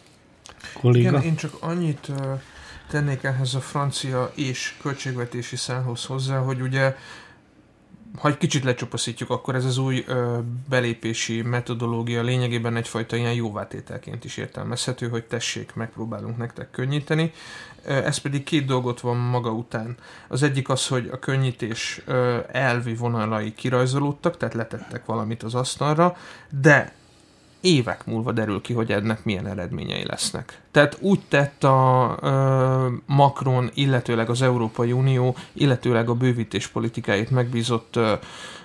kolléga? 0.81 1.09
Igen, 1.09 1.23
én 1.23 1.37
csak 1.37 1.57
annyit 1.61 2.13
tennék 2.89 3.23
ehhez 3.23 3.55
a 3.55 3.61
francia 3.61 4.33
és 4.35 4.75
költségvetési 4.81 5.57
szálhoz 5.57 6.05
hozzá, 6.05 6.39
hogy 6.39 6.61
ugye 6.61 6.97
ha 8.19 8.29
egy 8.29 8.39
kicsit 8.39 8.65
lecsupaszítjuk, 8.65 9.31
akkor 9.31 9.55
ez 9.55 9.65
az 9.65 9.79
új 9.79 10.05
ö, 10.07 10.39
belépési 10.69 11.43
metodológia 11.43 12.23
lényegében 12.23 12.77
egyfajta 12.77 13.17
ilyen 13.17 13.33
jóvátételként 13.33 14.25
is 14.25 14.37
értelmezhető, 14.37 15.09
hogy 15.09 15.25
tessék, 15.25 15.75
megpróbálunk 15.75 16.37
nektek 16.37 16.71
könnyíteni. 16.71 17.33
Ez 17.85 18.19
pedig 18.19 18.45
két 18.45 18.65
dolgot 18.65 19.01
van 19.01 19.17
maga 19.17 19.51
után. 19.51 19.97
Az 20.29 20.43
egyik 20.43 20.69
az, 20.69 20.87
hogy 20.87 21.09
a 21.13 21.19
könnyítés 21.19 22.03
ö, 22.07 22.39
elvi 22.53 22.95
vonalai 22.95 23.55
kirajzolódtak, 23.55 24.37
tehát 24.37 24.55
letettek 24.55 25.05
valamit 25.05 25.43
az 25.43 25.55
asztalra, 25.55 26.17
de 26.61 26.93
évek 27.63 28.07
múlva 28.07 28.33
derül 28.33 28.61
ki, 28.61 28.73
hogy 28.73 28.93
ennek 28.93 29.25
milyen 29.25 29.47
eredményei 29.47 30.07
lesznek. 30.07 30.61
Tehát 30.71 30.97
úgy 31.01 31.21
tett 31.29 31.65
a 31.65 32.17
ö, 32.21 32.89
Macron, 33.07 33.71
illetőleg 33.75 34.31
az 34.31 34.43
Európai 34.43 34.93
Unió, 34.93 35.37
illetőleg 35.53 36.09
a 36.09 36.15
bővítés 36.15 36.67
politikáit 36.67 37.31
megbízott 37.31 37.97
ö, 37.97 38.13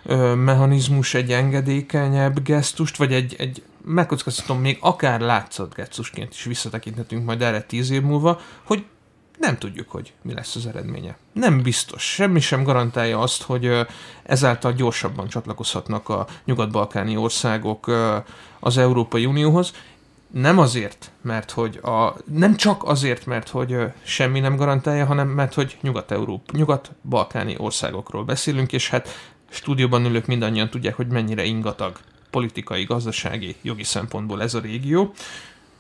ö, 0.04 0.34
mechanizmus 0.34 1.14
egy 1.14 1.32
engedékenyebb 1.32 2.44
gesztust, 2.44 2.98
vagy 2.98 3.14
egy, 3.14 3.36
egy 3.38 3.64
megkockáztatom, 3.86 4.60
még 4.60 4.78
akár 4.82 5.20
látszott 5.20 5.76
gesztusként 5.76 6.34
is 6.34 6.44
visszatekinthetünk 6.44 7.26
majd 7.26 7.42
erre 7.42 7.62
tíz 7.62 7.90
év 7.90 8.02
múlva, 8.02 8.40
hogy 8.64 8.86
nem 9.38 9.58
tudjuk, 9.58 9.90
hogy 9.90 10.14
mi 10.22 10.34
lesz 10.34 10.56
az 10.56 10.66
eredménye. 10.66 11.18
Nem 11.32 11.62
biztos. 11.62 12.04
Semmi 12.04 12.40
sem 12.40 12.64
garantálja 12.64 13.20
azt, 13.20 13.42
hogy 13.42 13.72
ezáltal 14.24 14.74
gyorsabban 14.74 15.28
csatlakozhatnak 15.28 16.10
a 16.10 16.28
nyugat-balkáni 16.46 17.18
országok 17.18 17.92
az 18.60 18.78
Európai 18.78 19.26
Unióhoz. 19.26 19.72
Nem 20.32 20.60
azért, 20.60 21.12
mert 21.22 21.52
hogy 21.52 21.80
a, 21.84 22.16
nem 22.26 22.56
csak 22.56 22.84
azért, 22.84 23.26
mert 23.26 23.50
hogy 23.50 23.78
semmi 24.04 24.40
nem 24.40 24.56
garantálja, 24.56 25.06
hanem 25.06 25.28
mert 25.28 25.54
hogy 25.54 25.78
nyugat-európ, 25.82 26.52
nyugat-balkáni 26.52 27.56
országokról 27.58 28.24
beszélünk, 28.24 28.74
és 28.74 28.90
hát 28.90 29.08
stúdióban 29.50 30.06
ülők 30.06 30.26
mindannyian 30.26 30.70
tudják, 30.70 30.96
hogy 30.96 31.08
mennyire 31.08 31.44
ingatag 31.44 32.00
politikai, 32.30 32.84
gazdasági, 32.84 33.56
jogi 33.62 33.84
szempontból 33.84 34.42
ez 34.42 34.54
a 34.54 34.60
régió. 34.60 35.14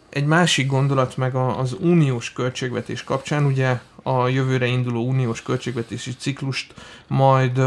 Egy 0.09 0.25
másik 0.25 0.67
gondolat 0.67 1.17
meg 1.17 1.35
az 1.35 1.75
uniós 1.79 2.33
költségvetés 2.33 3.03
kapcsán, 3.03 3.45
ugye 3.45 3.79
a 4.03 4.27
jövőre 4.27 4.65
induló 4.65 5.07
uniós 5.07 5.41
költségvetési 5.41 6.11
ciklust 6.15 6.73
majd 7.07 7.59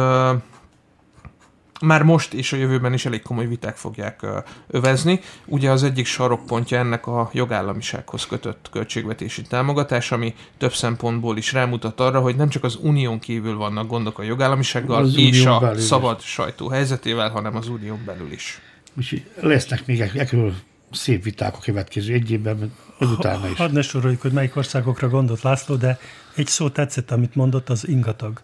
már 1.81 2.03
most 2.03 2.35
és 2.35 2.53
a 2.53 2.57
jövőben 2.57 2.93
is 2.93 3.07
elég 3.07 3.23
komoly 3.23 3.47
viták 3.47 3.77
fogják 3.77 4.27
övezni. 4.67 5.21
Ugye 5.45 5.71
az 5.71 5.83
egyik 5.83 6.07
sarokpontja 6.07 6.79
ennek 6.79 7.07
a 7.07 7.31
jogállamisághoz 7.33 8.27
kötött 8.27 8.69
költségvetési 8.73 9.43
támogatás, 9.43 10.13
ami 10.13 10.35
több 10.59 10.73
szempontból 10.75 11.37
is 11.37 11.53
rámutat 11.53 12.01
arra, 12.01 12.21
hogy 12.21 12.37
nem 12.37 12.49
csak 12.49 12.65
az 12.65 12.79
unión 12.83 13.19
kívül 13.19 13.57
vannak 13.57 13.87
gondok 13.87 14.19
a 14.19 14.23
jogállamisággal 14.23 15.03
az 15.03 15.17
és 15.17 15.45
a 15.45 15.79
szabad 15.79 16.21
sajtó 16.21 16.69
helyzetével, 16.69 17.31
hanem 17.31 17.57
az 17.57 17.69
unión 17.69 18.03
belül 18.07 18.33
is. 18.33 18.61
Úgyhogy 18.99 19.25
lesznek 19.41 19.87
még 19.87 20.01
ekről 20.01 20.55
szép 20.91 21.25
viták 21.25 21.55
a 21.55 21.59
következő 21.59 22.13
egy 22.13 22.31
évben, 22.31 22.73
utána 23.01 23.49
is. 23.49 23.57
Hadd 23.57 23.73
ne 23.73 23.83
soroljuk, 23.83 24.21
hogy 24.21 24.33
melyik 24.33 24.57
országokra 24.57 25.09
gondolt 25.09 25.43
László, 25.43 25.75
de 25.75 25.99
egy 26.35 26.47
szó 26.47 26.69
tetszett, 26.69 27.11
amit 27.11 27.35
mondott, 27.35 27.69
az 27.69 27.89
ingatag. 27.89 28.41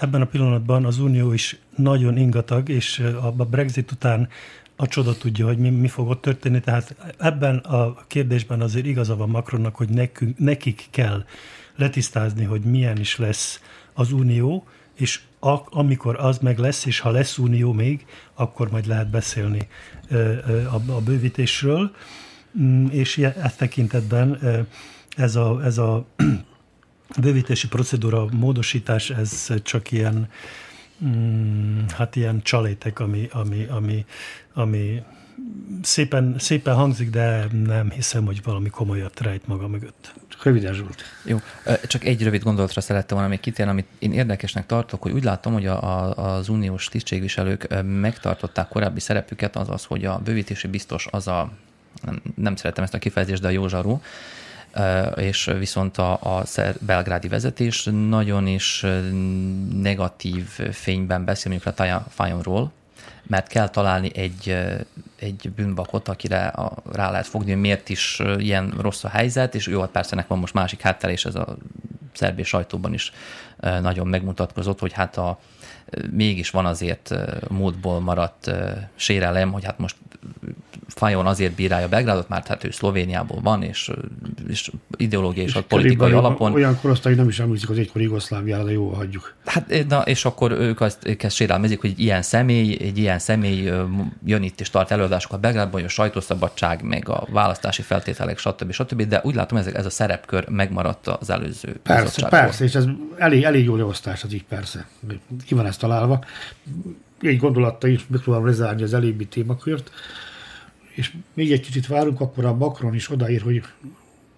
Ebben 0.00 0.20
a 0.20 0.26
pillanatban 0.26 0.84
az 0.84 0.98
Unió 0.98 1.32
is 1.32 1.58
nagyon 1.76 2.16
ingatag, 2.16 2.68
és 2.68 2.98
a 3.20 3.30
Brexit 3.30 3.90
után 3.90 4.28
a 4.76 4.86
csoda 4.86 5.16
tudja, 5.16 5.46
hogy 5.46 5.58
mi, 5.58 5.70
mi 5.70 5.88
fog 5.88 6.08
ott 6.08 6.22
történni. 6.22 6.60
Tehát 6.60 6.96
ebben 7.18 7.56
a 7.56 8.04
kérdésben 8.06 8.60
azért 8.60 8.86
igaza 8.86 9.16
van 9.16 9.28
Macronnak, 9.28 9.76
hogy 9.76 9.88
nekünk, 9.88 10.38
nekik 10.38 10.86
kell 10.90 11.24
letisztázni, 11.76 12.44
hogy 12.44 12.60
milyen 12.60 12.98
is 12.98 13.18
lesz 13.18 13.60
az 13.92 14.12
Unió, 14.12 14.66
és 14.94 15.20
amikor 15.70 16.16
az 16.20 16.38
meg 16.38 16.58
lesz, 16.58 16.84
és 16.84 16.98
ha 16.98 17.10
lesz 17.10 17.38
Unió 17.38 17.72
még, 17.72 18.06
akkor 18.34 18.70
majd 18.70 18.86
lehet 18.86 19.08
beszélni 19.10 19.68
a, 20.72 21.00
bővítésről. 21.00 21.94
Mm, 22.58 22.86
és 22.86 23.18
e 23.18 23.54
tekintetben 23.56 24.38
ez 25.16 25.36
a, 25.36 25.60
ez 25.64 25.78
a 25.78 26.04
bővítési 27.20 27.68
procedúra 27.68 28.26
módosítás, 28.32 29.10
ez 29.10 29.48
csak 29.62 29.90
ilyen, 29.90 30.28
mm, 31.04 31.78
hát 31.96 32.16
ilyen 32.16 32.42
csalétek, 32.42 32.98
ami, 32.98 33.28
ami, 33.32 33.64
ami, 33.64 34.04
ami 34.52 35.02
szépen, 35.82 36.34
szépen 36.38 36.74
hangzik, 36.74 37.10
de 37.10 37.46
nem 37.64 37.90
hiszem, 37.90 38.24
hogy 38.24 38.42
valami 38.42 38.68
komolyat 38.68 39.20
rejt 39.20 39.46
maga 39.46 39.68
mögött. 39.68 40.14
Röviden 40.42 40.74
Zsolt. 40.74 41.02
Jó, 41.24 41.38
csak 41.86 42.04
egy 42.04 42.22
rövid 42.22 42.42
gondolatra 42.42 42.80
szerettem 42.80 43.16
volna 43.16 43.30
még 43.30 43.40
kitérni, 43.40 43.70
amit 43.70 43.86
én 43.98 44.12
érdekesnek 44.12 44.66
tartok, 44.66 45.02
hogy 45.02 45.12
úgy 45.12 45.24
látom, 45.24 45.52
hogy 45.52 45.66
a, 45.66 45.82
a, 45.82 46.34
az 46.34 46.48
uniós 46.48 46.88
tisztségviselők 46.88 47.82
megtartották 47.84 48.68
korábbi 48.68 49.00
szerepüket, 49.00 49.56
azaz, 49.56 49.84
hogy 49.84 50.04
a 50.04 50.18
bővítési 50.18 50.66
biztos 50.66 51.06
az 51.10 51.28
a, 51.28 51.50
nem, 52.02 52.22
nem 52.34 52.56
szeretem 52.56 52.84
ezt 52.84 52.94
a 52.94 52.98
kifejezést, 52.98 53.40
de 53.40 53.48
a 53.48 53.50
józsarú, 53.50 54.00
és 55.16 55.50
viszont 55.58 55.98
a, 55.98 56.12
a 56.12 56.44
belgrádi 56.80 57.28
vezetés 57.28 57.88
nagyon 58.08 58.46
is 58.46 58.86
negatív 59.82 60.44
fényben 60.72 61.24
beszél 61.24 61.52
mondjuk 61.52 61.72
a 61.72 61.76
Taja 61.76 62.06
Fajonról, 62.08 62.72
mert 63.26 63.48
kell 63.48 63.68
találni 63.68 64.16
egy, 64.16 64.56
egy 65.18 65.52
bűnbakot, 65.56 66.08
akire 66.08 66.46
a, 66.46 66.76
rá 66.92 67.10
lehet 67.10 67.26
fogni, 67.26 67.54
miért 67.54 67.88
is 67.88 68.20
ilyen 68.38 68.74
rossz 68.80 69.04
a 69.04 69.08
helyzet, 69.08 69.54
és 69.54 69.66
jó, 69.66 69.80
hát 69.80 69.90
persze 69.90 70.16
nek 70.16 70.26
van 70.26 70.38
most 70.38 70.54
másik 70.54 70.80
háttere, 70.80 71.12
és 71.12 71.24
ez 71.24 71.34
a 71.34 71.56
szerbi 72.12 72.42
sajtóban 72.42 72.92
is 72.92 73.12
nagyon 73.80 74.06
megmutatkozott, 74.06 74.78
hogy 74.78 74.92
hát 74.92 75.16
a 75.16 75.38
mégis 76.10 76.50
van 76.50 76.66
azért 76.66 77.14
múltból 77.48 78.00
maradt 78.00 78.50
sérelem, 78.94 79.52
hogy 79.52 79.64
hát 79.64 79.78
most 79.78 79.96
Fajon 80.88 81.26
azért 81.26 81.54
bírálja 81.54 81.88
Belgrádot, 81.88 82.28
mert 82.28 82.46
hát 82.46 82.64
ő 82.64 82.70
Szlovéniából 82.70 83.40
van, 83.40 83.62
és, 83.62 83.90
és 84.48 84.70
ideológiai 84.96 85.46
és, 85.46 85.54
és 85.54 85.60
politikai 85.68 86.12
alapon. 86.12 86.52
Olyan 86.52 86.78
korosztály 86.80 87.14
nem 87.14 87.28
is 87.28 87.40
emlékszik 87.40 87.70
az 87.70 87.78
egykori 87.78 88.04
Jugoszláviára, 88.04 88.64
de 88.64 88.72
jó 88.72 88.88
hagyjuk. 88.88 89.34
Hát, 89.44 89.84
na, 89.88 90.00
és 90.00 90.24
akkor 90.24 90.50
ők 90.50 90.80
azt, 90.80 91.06
ők 91.06 91.22
ezt 91.22 91.36
sérelmezik, 91.36 91.80
hogy 91.80 91.90
egy 91.90 92.00
ilyen 92.00 92.22
személy, 92.22 92.78
egy 92.80 92.98
ilyen 92.98 93.18
személy 93.18 93.70
jön 94.24 94.42
itt 94.42 94.60
és 94.60 94.70
tart 94.70 94.90
előadásokat 94.90 95.40
Belgrádban, 95.40 95.72
hogy 95.72 95.84
a 95.84 95.88
sajtószabadság, 95.88 96.82
meg 96.82 97.08
a 97.08 97.26
választási 97.30 97.82
feltételek, 97.82 98.38
stb. 98.38 98.72
stb. 98.72 99.02
De 99.02 99.20
úgy 99.24 99.34
látom, 99.34 99.58
ez, 99.58 99.66
ez 99.66 99.86
a 99.86 99.90
szerepkör 99.90 100.48
megmaradt 100.48 101.06
az 101.06 101.30
előző 101.30 101.80
Persze, 101.82 102.28
persze, 102.28 102.64
és 102.64 102.74
ez 102.74 102.84
elég, 103.16 103.42
elég 103.42 103.64
jó 103.64 103.76
leosztás 103.76 104.24
az 104.24 104.32
így 104.32 104.44
persze. 104.44 104.86
Ki 105.46 105.54
van 105.54 105.66
ezt 105.66 105.80
találva. 105.80 106.24
Egy 107.20 107.38
gondolatta 107.38 107.86
is 107.86 108.06
megpróbálom 108.08 108.46
lezárni 108.46 108.82
az 108.82 108.94
elébbi 108.94 109.26
témakört 109.26 109.90
és 110.94 111.12
még 111.34 111.52
egy 111.52 111.60
kicsit 111.60 111.86
várunk, 111.86 112.20
akkor 112.20 112.44
a 112.44 112.54
Macron 112.54 112.94
is 112.94 113.10
odaír, 113.10 113.42
hogy 113.42 113.62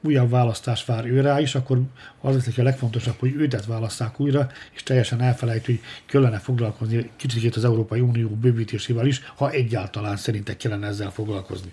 újabb 0.00 0.30
választás 0.30 0.84
vár 0.84 1.06
ő 1.06 1.20
rá 1.20 1.40
is, 1.40 1.54
akkor 1.54 1.80
az 2.20 2.34
lesz 2.34 2.58
a 2.58 2.62
legfontosabb, 2.62 3.18
hogy 3.18 3.34
őtet 3.34 3.66
választák 3.66 4.20
újra, 4.20 4.50
és 4.74 4.82
teljesen 4.82 5.20
elfelejt, 5.20 5.64
hogy 5.64 5.80
kellene 6.06 6.38
foglalkozni 6.38 7.10
kicsit 7.16 7.56
az 7.56 7.64
Európai 7.64 8.00
Unió 8.00 8.28
bővítésével 8.28 9.06
is, 9.06 9.20
ha 9.36 9.50
egyáltalán 9.50 10.16
szerintek 10.16 10.56
kellene 10.56 10.86
ezzel 10.86 11.10
foglalkozni. 11.10 11.72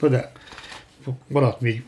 Na 0.00 0.08
de 0.08 0.32
maradt 1.28 1.60
még 1.60 1.84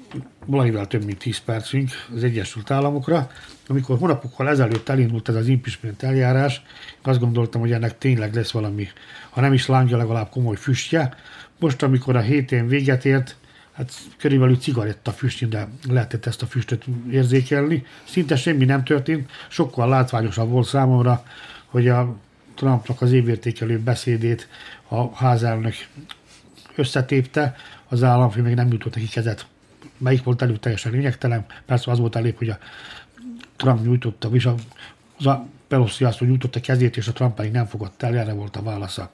valamivel 0.46 0.86
több 0.86 1.04
mint 1.04 1.18
10 1.18 1.38
percünk 1.38 1.90
az 2.14 2.24
Egyesült 2.24 2.70
Államokra. 2.70 3.30
Amikor 3.66 3.98
hónapokkal 3.98 4.48
ezelőtt 4.48 4.88
elindult 4.88 5.28
ez 5.28 5.34
az 5.34 5.46
impeachment 5.46 6.02
eljárás, 6.02 6.62
azt 7.02 7.20
gondoltam, 7.20 7.60
hogy 7.60 7.72
ennek 7.72 7.98
tényleg 7.98 8.34
lesz 8.34 8.50
valami, 8.50 8.88
ha 9.30 9.40
nem 9.40 9.52
is 9.52 9.66
lángja, 9.66 9.96
legalább 9.96 10.28
komoly 10.28 10.56
füstje, 10.56 11.14
most, 11.60 11.82
amikor 11.82 12.16
a 12.16 12.20
hétén 12.20 12.68
véget 12.68 13.04
ért, 13.04 13.36
hát 13.72 13.92
körülbelül 14.18 14.58
cigaretta 14.58 15.10
füstjén, 15.10 15.50
de 15.50 15.68
lehetett 15.88 16.26
ezt 16.26 16.42
a 16.42 16.46
füstöt 16.46 16.84
érzékelni. 17.10 17.84
Szinte 18.04 18.36
semmi 18.36 18.64
nem 18.64 18.84
történt, 18.84 19.30
sokkal 19.48 19.88
látványosabb 19.88 20.48
volt 20.50 20.66
számomra, 20.66 21.24
hogy 21.66 21.88
a 21.88 22.16
Trumpnak 22.54 23.00
az 23.00 23.12
évértékelő 23.12 23.78
beszédét 23.78 24.48
a 24.88 25.16
házelnök 25.16 25.74
összetépte, 26.74 27.56
az 27.88 28.02
államfő 28.02 28.42
még 28.42 28.54
nem 28.54 28.72
jutott 28.72 28.94
neki 28.94 29.08
kezet. 29.08 29.46
Melyik 29.98 30.22
volt 30.22 30.42
előtt 30.42 30.60
teljesen 30.60 30.92
lényegtelen, 30.92 31.44
persze 31.66 31.90
az 31.90 31.98
volt 31.98 32.16
elég, 32.16 32.36
hogy 32.36 32.48
a 32.48 32.58
Trump 33.56 33.84
nyújtotta, 33.84 34.28
és 34.32 34.46
a, 34.46 34.54
az 35.18 35.26
a 35.26 35.46
Pelosi 35.68 36.04
azt, 36.04 36.18
hogy 36.18 36.28
nyújtotta 36.28 36.60
kezét, 36.60 36.96
és 36.96 37.08
a 37.08 37.12
Trump 37.12 37.34
pedig 37.34 37.52
nem 37.52 37.66
fogadta 37.66 38.06
el, 38.06 38.18
erre 38.18 38.32
volt 38.32 38.56
a 38.56 38.62
válasza. 38.62 39.10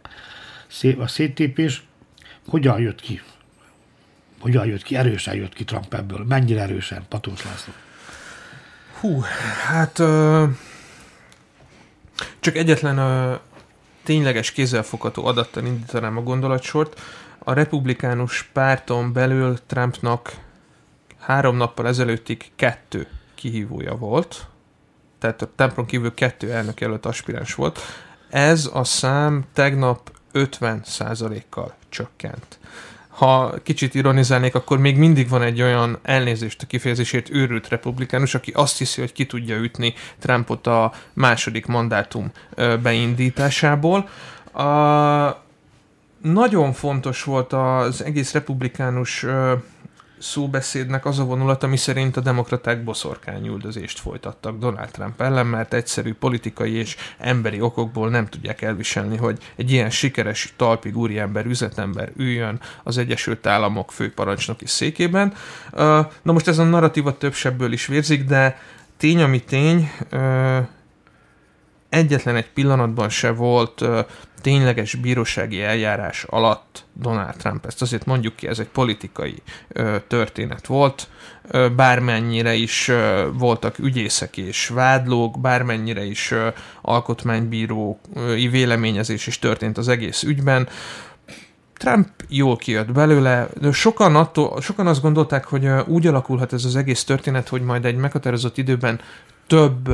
A 0.99 1.07
széttépés, 1.07 1.83
hogyan 2.47 2.81
jött 2.81 3.01
ki? 3.01 3.23
Hogyan 4.41 4.67
jött 4.67 4.83
ki? 4.83 4.97
Erősen 4.97 5.35
jött 5.35 5.53
ki 5.53 5.65
Trump 5.65 5.95
ebből. 5.95 6.25
Mennyire 6.29 6.61
erősen, 6.61 7.05
Patós 7.09 7.45
László? 7.45 7.73
Hú, 9.01 9.21
hát 9.67 9.99
ö, 9.99 10.45
csak 12.41 12.57
egyetlen 12.57 12.99
ö, 12.99 13.35
tényleges 14.03 14.53
kézzelfogható 14.53 15.27
adattal 15.27 15.65
indítanám 15.65 16.17
a 16.17 16.23
gondolatsort. 16.23 17.01
A 17.39 17.53
republikánus 17.53 18.43
párton 18.53 19.13
belül 19.13 19.59
Trumpnak 19.67 20.33
három 21.19 21.57
nappal 21.57 21.87
ezelőttig 21.87 22.51
kettő 22.57 23.07
kihívója 23.35 23.97
volt, 23.97 24.47
tehát 25.19 25.43
a 25.43 25.51
tempron 25.55 25.87
kívül 25.87 26.15
kettő 26.15 26.53
elnök 26.53 26.81
előtt 26.81 27.07
aspiráns 27.07 27.55
volt. 27.55 27.79
Ez 28.31 28.71
a 28.73 28.85
szám 28.85 29.45
tegnap 29.53 30.16
50%-kal 30.37 31.75
csökkent. 31.89 32.59
Ha 33.09 33.55
kicsit 33.63 33.95
ironizálnék, 33.95 34.55
akkor 34.55 34.79
még 34.79 34.97
mindig 34.97 35.29
van 35.29 35.43
egy 35.43 35.63
olyan 35.63 35.99
elnézést 36.03 36.63
a 36.63 36.67
kifejezésért 36.67 37.31
őrült 37.31 37.69
republikánus, 37.69 38.35
aki 38.35 38.51
azt 38.55 38.79
hiszi, 38.79 39.01
hogy 39.01 39.13
ki 39.13 39.27
tudja 39.27 39.57
ütni 39.57 39.95
Trumpot 40.19 40.67
a 40.67 40.93
második 41.13 41.67
mandátum 41.67 42.31
beindításából. 42.83 44.09
A, 44.53 45.45
nagyon 46.23 46.73
fontos 46.73 47.23
volt 47.23 47.53
az 47.53 48.05
egész 48.05 48.33
republikánus 48.33 49.27
szóbeszédnek 50.19 51.05
az 51.05 51.19
a 51.19 51.25
vonulat, 51.25 51.63
ami 51.63 51.77
szerint 51.77 52.17
a 52.17 52.21
demokraták 52.21 52.85
boszorkányüldözést 52.85 53.99
folytattak 53.99 54.59
Donald 54.59 54.91
Trump 54.91 55.21
ellen, 55.21 55.47
mert 55.47 55.75
egyszerű 55.75 56.15
politikai 56.15 56.73
és 56.73 56.97
emberi 57.19 57.61
okokból 57.61 58.09
nem 58.09 58.27
tudják 58.27 58.63
elviselni, 58.63 59.17
hogy 59.17 59.39
egy 59.57 59.71
ilyen 59.71 59.91
sikeres 59.91 60.55
talpig 60.57 60.97
úriember, 60.97 61.47
üzletember 61.47 62.13
üljön 62.17 62.61
az 62.83 62.99
Egyesült 62.99 63.47
Államok 63.47 63.93
főparancsnoki 63.93 64.67
székében. 64.67 65.35
Na 66.23 66.33
most 66.33 66.49
ez 66.49 66.59
a 66.59 66.65
narratíva 66.65 67.17
több 67.17 67.35
sebből 67.35 67.73
is 67.73 67.87
vérzik, 67.87 68.25
de 68.25 68.59
tény, 68.97 69.23
ami 69.23 69.45
tény, 69.45 69.91
egyetlen 71.89 72.37
egy 72.37 72.51
pillanatban 72.51 73.09
se 73.09 73.31
volt 73.31 73.85
tényleges 74.47 74.95
bírósági 74.95 75.63
eljárás 75.63 76.25
alatt 76.25 76.85
Donald 76.93 77.37
Trump. 77.37 77.67
Ezt 77.67 77.83
azért 77.83 78.05
mondjuk 78.05 78.37
ki, 78.37 78.47
ez 78.47 78.59
egy 78.59 78.69
politikai 78.69 79.43
ö, 79.69 79.97
történet 80.07 80.67
volt. 80.67 81.09
Ö, 81.51 81.69
bármennyire 81.69 82.55
is 82.55 82.89
ö, 82.89 83.29
voltak 83.33 83.79
ügyészek 83.79 84.37
és 84.37 84.69
vádlók, 84.69 85.41
bármennyire 85.41 86.05
is 86.05 86.31
ö, 86.31 86.49
alkotmánybírói 86.83 88.49
véleményezés 88.51 89.27
is 89.27 89.39
történt 89.39 89.79
az 89.79 89.89
egész 89.89 90.23
ügyben. 90.23 90.69
Trump 91.77 92.09
jól 92.29 92.57
kijött 92.57 92.93
belőle, 92.93 93.49
de 93.61 93.73
sokan, 93.73 94.17
attól, 94.17 94.61
sokan 94.61 94.87
azt 94.87 95.03
gondolták, 95.03 95.45
hogy 95.45 95.69
úgy 95.87 96.07
alakulhat 96.07 96.53
ez 96.53 96.65
az 96.65 96.77
egész 96.77 97.05
történet, 97.05 97.49
hogy 97.49 97.63
majd 97.63 97.85
egy 97.85 97.97
meghatározott 97.97 98.59
időben 98.59 99.01
több 99.47 99.89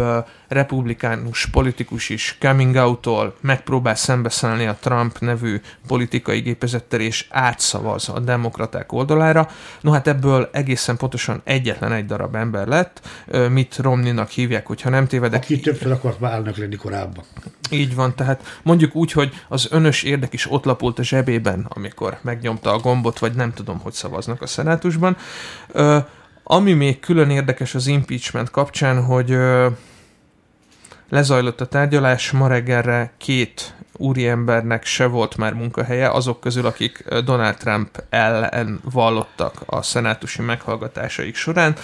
republikánus 0.49 1.47
politikus 1.47 2.09
is 2.09 2.37
coming 2.41 2.75
out-tól 2.75 3.35
megpróbál 3.41 3.95
szembeszállni 3.95 4.67
a 4.67 4.77
Trump 4.81 5.19
nevű 5.19 5.61
politikai 5.87 6.41
gépezettel, 6.41 7.01
és 7.01 7.27
átszavaz 7.31 8.09
a 8.09 8.21
demokraták 8.21 8.93
oldalára. 8.93 9.49
No 9.81 9.91
hát 9.91 10.09
ebből 10.09 10.49
egészen 10.53 10.97
pontosan 10.97 11.41
egyetlen 11.45 11.93
egy 11.93 12.07
darab 12.07 12.35
ember 12.35 12.67
lett, 12.67 13.09
mit 13.51 13.77
Romneynak 13.77 14.31
hívják, 14.31 14.67
hogyha 14.67 14.91
nem 14.91 15.07
tévedek. 15.07 15.43
Aki 15.43 15.61
többször 15.61 15.93
akart 15.93 16.23
elnök 16.23 16.57
lenni 16.57 16.77
korábban. 16.77 17.25
Így 17.71 17.95
van, 17.95 18.15
tehát 18.15 18.61
mondjuk 18.63 18.95
úgy, 18.95 19.13
hogy 19.13 19.35
az 19.49 19.69
önös 19.71 20.03
érdek 20.03 20.33
is 20.33 20.51
ott 20.51 20.65
lapult 20.65 20.99
a 20.99 21.03
zsebében, 21.03 21.67
amikor 21.69 22.19
megnyomta 22.23 22.73
a 22.73 22.79
gombot, 22.79 23.19
vagy 23.19 23.35
nem 23.35 23.53
tudom, 23.53 23.79
hogy 23.79 23.93
szavaznak 23.93 24.43
a 24.43 24.47
szenátusban. 24.47 25.17
Uh, 25.75 26.05
ami 26.43 26.73
még 26.73 27.01
külön 27.01 27.31
érdekes 27.31 27.75
az 27.75 27.87
impeachment 27.87 28.51
kapcsán, 28.51 29.05
hogy 29.05 29.37
lezajlott 31.09 31.61
a 31.61 31.67
tárgyalás, 31.67 32.31
ma 32.31 32.49
reggelre 32.49 33.13
két 33.19 33.75
úriembernek 33.97 34.85
se 34.85 35.07
volt 35.07 35.37
már 35.37 35.53
munkahelye, 35.53 36.11
azok 36.11 36.41
közül, 36.41 36.67
akik 36.67 37.05
Donald 37.25 37.57
Trump 37.57 38.03
ellen 38.11 38.81
vallottak 38.91 39.63
a 39.67 39.83
szenátusi 39.83 40.43
meghallgatásaik 40.43 41.35
során, 41.37 41.75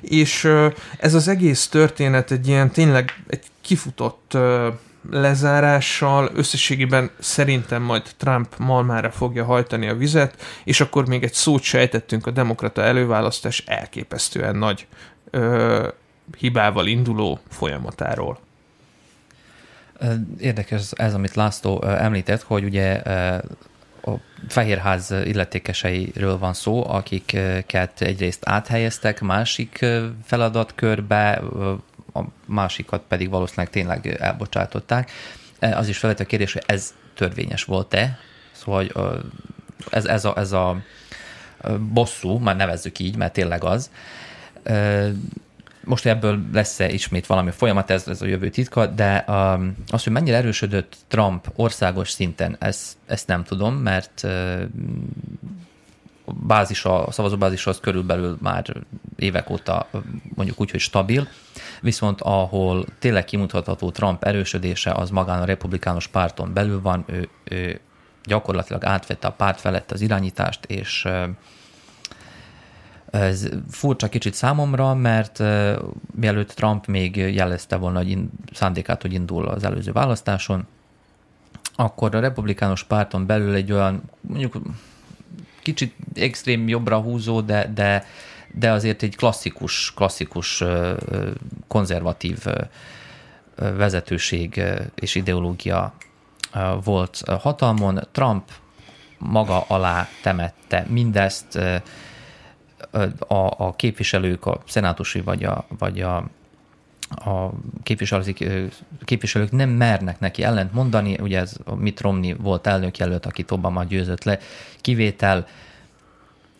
és 0.00 0.52
ez 0.98 1.14
az 1.14 1.28
egész 1.28 1.68
történet 1.68 2.30
egy 2.30 2.48
ilyen 2.48 2.70
tényleg 2.70 3.22
egy 3.26 3.44
kifutott 3.60 4.36
lezárással 5.10 6.30
összességében 6.34 7.10
szerintem 7.18 7.82
majd 7.82 8.02
Trump 8.16 8.54
malmára 8.58 9.10
fogja 9.10 9.44
hajtani 9.44 9.88
a 9.88 9.96
vizet, 9.96 10.42
és 10.64 10.80
akkor 10.80 11.08
még 11.08 11.22
egy 11.22 11.32
szót 11.32 11.62
sejtettünk 11.62 12.26
a 12.26 12.30
demokrata 12.30 12.82
előválasztás 12.82 13.64
elképesztően 13.66 14.56
nagy 14.56 14.86
ö, 15.30 15.88
hibával 16.38 16.86
induló 16.86 17.38
folyamatáról. 17.48 18.38
Érdekes 20.38 20.90
ez, 20.90 21.14
amit 21.14 21.34
László 21.34 21.82
említett, 21.82 22.42
hogy 22.42 22.64
ugye 22.64 23.02
a 24.02 24.20
Fehérház 24.48 25.10
illetékeseiről 25.24 26.38
van 26.38 26.52
szó, 26.52 26.88
akiket 26.88 28.00
egyrészt 28.00 28.40
áthelyeztek 28.44 29.20
másik 29.20 29.84
feladatkörbe, 30.24 31.42
a 32.16 32.26
másikat 32.44 33.02
pedig 33.08 33.30
valószínűleg 33.30 33.70
tényleg 33.70 34.06
elbocsátották. 34.06 35.10
E, 35.58 35.76
az 35.76 35.88
is 35.88 35.98
felett 35.98 36.20
a 36.20 36.24
kérdés, 36.24 36.52
hogy 36.52 36.62
ez 36.66 36.94
törvényes 37.14 37.64
volt-e? 37.64 38.18
Szóval 38.52 38.86
ez, 39.90 40.04
ez, 40.04 40.24
a, 40.24 40.36
ez 40.36 40.52
a 40.52 40.76
bosszú, 41.92 42.38
már 42.38 42.56
nevezzük 42.56 42.98
így, 42.98 43.16
mert 43.16 43.32
tényleg 43.32 43.64
az. 43.64 43.90
Most 45.84 46.06
ebből 46.06 46.40
lesz-e 46.52 46.90
ismét 46.90 47.26
valami 47.26 47.50
folyamat, 47.50 47.90
ez, 47.90 48.08
ez 48.08 48.22
a 48.22 48.26
jövő 48.26 48.50
titka, 48.50 48.86
de 48.86 49.24
az, 49.88 50.04
hogy 50.04 50.12
mennyire 50.12 50.36
erősödött 50.36 50.96
Trump 51.08 51.48
országos 51.54 52.10
szinten, 52.10 52.56
ezt, 52.58 52.96
ezt 53.06 53.26
nem 53.26 53.44
tudom, 53.44 53.74
mert 53.74 54.26
bázis, 56.32 56.84
a 56.84 57.06
szavazóbázis 57.10 57.66
az 57.66 57.80
körülbelül 57.80 58.36
már 58.40 58.76
évek 59.16 59.50
óta 59.50 59.88
mondjuk 60.34 60.60
úgy, 60.60 60.70
hogy 60.70 60.80
stabil, 60.80 61.28
viszont 61.80 62.20
ahol 62.20 62.84
tényleg 62.98 63.24
kimutatható 63.24 63.90
Trump 63.90 64.24
erősödése, 64.24 64.92
az 64.92 65.10
magán 65.10 65.40
a 65.40 65.44
republikánus 65.44 66.06
párton 66.06 66.52
belül 66.52 66.80
van, 66.80 67.04
ő, 67.06 67.28
ő 67.44 67.80
gyakorlatilag 68.24 68.84
átvette 68.84 69.26
a 69.26 69.32
párt 69.32 69.60
felett 69.60 69.92
az 69.92 70.00
irányítást, 70.00 70.64
és 70.64 71.08
ez 73.10 73.48
furcsa 73.70 74.08
kicsit 74.08 74.34
számomra, 74.34 74.94
mert 74.94 75.42
mielőtt 76.14 76.52
Trump 76.52 76.86
még 76.86 77.16
jelezte 77.16 77.76
volna 77.76 77.98
hogy 77.98 78.18
szándékát, 78.52 79.02
hogy 79.02 79.12
indul 79.12 79.48
az 79.48 79.64
előző 79.64 79.92
választáson, 79.92 80.66
akkor 81.76 82.14
a 82.14 82.20
republikánus 82.20 82.84
párton 82.84 83.26
belül 83.26 83.54
egy 83.54 83.72
olyan, 83.72 84.02
mondjuk 84.20 84.56
kicsit 85.66 85.94
extrém 86.14 86.68
jobbra 86.68 87.00
húzó, 87.00 87.40
de, 87.40 87.70
de, 87.74 88.04
de 88.52 88.70
azért 88.70 89.02
egy 89.02 89.16
klasszikus, 89.16 89.92
klasszikus 89.94 90.64
konzervatív 91.66 92.44
vezetőség 93.56 94.62
és 94.94 95.14
ideológia 95.14 95.94
volt 96.84 97.22
hatalmon. 97.40 98.08
Trump 98.12 98.50
maga 99.18 99.64
alá 99.68 100.08
temette 100.22 100.86
mindezt, 100.88 101.58
a, 103.18 103.64
a 103.66 103.74
képviselők, 103.76 104.46
a 104.46 104.62
szenátusi 104.66 105.20
vagy 105.20 105.44
a, 105.44 105.66
vagy 105.78 106.00
a, 106.00 106.28
a 107.08 107.50
képviselők 109.04 109.50
nem 109.50 109.70
mernek 109.70 110.20
neki 110.20 110.42
ellent 110.42 110.72
mondani, 110.72 111.18
ugye 111.20 111.38
ez 111.38 111.56
a 111.64 111.74
Mitt 111.74 112.00
Romney 112.00 112.32
volt 112.32 112.66
elnökjelölt, 112.66 113.26
akit 113.26 113.50
Obama 113.50 113.84
győzött 113.84 114.24
le, 114.24 114.38
kivétel, 114.80 115.46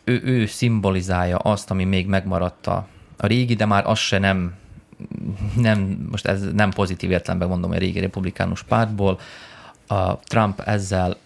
ő, 0.05 0.21
ő 0.25 0.47
szimbolizálja 0.47 1.37
azt, 1.37 1.71
ami 1.71 1.85
még 1.85 2.07
megmaradt 2.07 2.67
a, 2.67 2.87
régi, 3.17 3.55
de 3.55 3.65
már 3.65 3.87
az 3.87 3.99
se 3.99 4.19
nem, 4.19 4.55
nem, 5.57 6.07
most 6.11 6.27
ez 6.27 6.53
nem 6.53 6.71
pozitív 6.71 7.11
értelemben 7.11 7.49
mondom, 7.49 7.71
a 7.71 7.77
régi 7.77 8.01
republikánus 8.01 8.63
pártból, 8.63 9.21
a 9.87 10.19
Trump 10.19 10.61
ezzel 10.61 11.17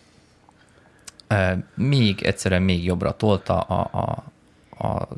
még 1.75 2.23
egyszerűen 2.23 2.63
még 2.63 2.85
jobbra 2.85 3.17
tolta 3.17 3.61
a, 3.61 3.91
a, 3.93 4.25
a, 4.87 5.09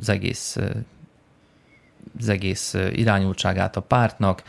az 0.00 0.08
egész 0.08 0.58
az 2.18 2.28
egész 2.28 2.74
irányultságát 2.92 3.76
a 3.76 3.80
pártnak. 3.80 4.42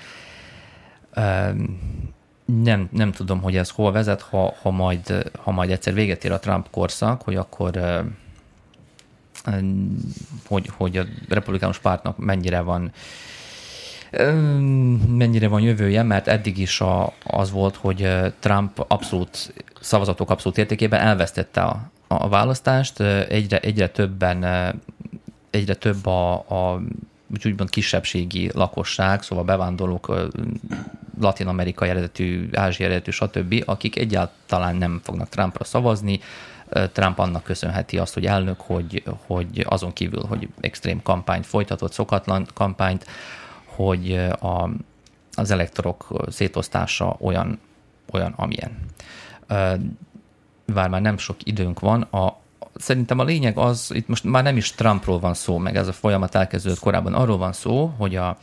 Nem, 2.46 2.90
nem 2.92 3.12
tudom, 3.12 3.42
hogy 3.42 3.56
ez 3.56 3.70
hol 3.70 3.92
vezet, 3.92 4.22
ha, 4.22 4.54
ha, 4.62 4.72
majd, 4.72 5.32
ha 5.38 5.52
majd 5.52 5.70
egyszer 5.70 5.94
véget 5.94 6.24
ér 6.24 6.32
a 6.32 6.40
Trump 6.40 6.70
korszak, 6.70 7.22
hogy 7.22 7.36
akkor 7.36 8.04
hogy, 10.48 10.70
hogy 10.78 10.98
a 10.98 11.06
republikánus 11.30 11.80
pártnak 11.80 12.18
mennyire 12.18 12.60
van 12.60 12.92
mennyire 15.08 15.48
van 15.48 15.62
jövője, 15.62 16.04
mert 16.04 16.28
eddig 16.28 16.58
is 16.58 16.82
a, 16.82 17.14
az 17.24 17.52
volt, 17.52 17.76
hogy 17.76 18.10
Trump 18.40 18.86
abszolút 18.88 19.54
szavazatok 19.82 20.30
abszolút 20.30 20.58
értékében 20.58 21.00
elvesztette 21.00 21.62
a, 21.62 21.92
a 22.08 22.30
választást, 22.30 23.00
egyre, 23.00 23.60
egyre 23.60 23.90
többen 23.90 24.44
egyre 25.50 25.74
több 25.74 26.06
a, 26.06 26.34
a 26.34 26.82
úgymond 27.46 27.70
kisebbségi 27.70 28.50
lakosság, 28.54 29.22
szóval 29.22 29.44
bevándorlók, 29.44 30.30
latin-amerikai 31.20 31.90
eredetű, 31.90 32.50
ázsia 32.54 32.86
eredetű, 32.86 33.12
stb., 33.12 33.64
akik 33.66 33.96
egyáltalán 33.96 34.76
nem 34.76 35.00
fognak 35.04 35.30
Trumpra 35.30 35.64
szavazni. 35.64 36.20
Trump 36.92 37.20
annak 37.20 37.44
köszönheti 37.44 37.98
azt, 37.98 38.14
hogy 38.14 38.26
elnök, 38.26 38.62
hogy, 38.62 39.04
hogy 39.26 39.66
azon 39.68 39.94
kívül, 39.94 40.26
hogy 40.26 40.48
extrém 40.60 41.02
kampányt 41.02 41.46
folytatott, 41.46 41.92
szokatlan 41.92 42.48
kampányt, 42.54 43.06
hogy 43.66 44.12
a, 44.40 44.70
az 45.34 45.52
elektorok 45.52 46.24
szétosztása 46.30 47.16
olyan, 47.20 47.60
olyan 48.12 48.34
amilyen. 48.36 48.78
Bár 50.66 50.90
már 50.90 51.02
nem 51.02 51.18
sok 51.18 51.36
időnk 51.44 51.80
van, 51.80 52.02
a, 52.02 52.40
szerintem 52.80 53.20
a 53.20 53.24
lényeg 53.24 53.58
az, 53.58 53.92
itt 53.94 54.08
most 54.08 54.24
már 54.24 54.44
nem 54.44 54.58
is 54.58 54.72
Trumpról 54.72 55.20
van 55.20 55.34
szó, 55.34 55.58
meg 55.58 55.76
ez 55.76 55.88
a 55.88 55.94
folyamat 55.94 56.36
elkezdődött 56.36 56.80
korábban, 56.80 57.14
arról 57.14 57.38
van 57.38 57.54
szó, 57.54 57.94
hogy 57.98 58.16
a 58.16 58.38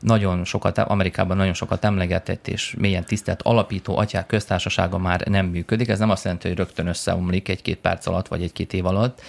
nagyon 0.00 0.44
sokat, 0.44 0.78
Amerikában 0.78 1.36
nagyon 1.36 1.54
sokat 1.54 1.84
emlegetett 1.84 2.48
és 2.48 2.74
mélyen 2.78 3.04
tisztelt 3.04 3.42
alapító 3.42 3.96
atyák 3.96 4.26
köztársasága 4.26 4.98
már 4.98 5.26
nem 5.26 5.46
működik. 5.46 5.88
Ez 5.88 5.98
nem 5.98 6.10
azt 6.10 6.24
jelenti, 6.24 6.48
hogy 6.48 6.56
rögtön 6.56 6.86
összeomlik 6.86 7.48
egy-két 7.48 7.78
perc 7.78 8.06
alatt, 8.06 8.28
vagy 8.28 8.42
egy-két 8.42 8.72
év 8.72 8.86
alatt, 8.86 9.20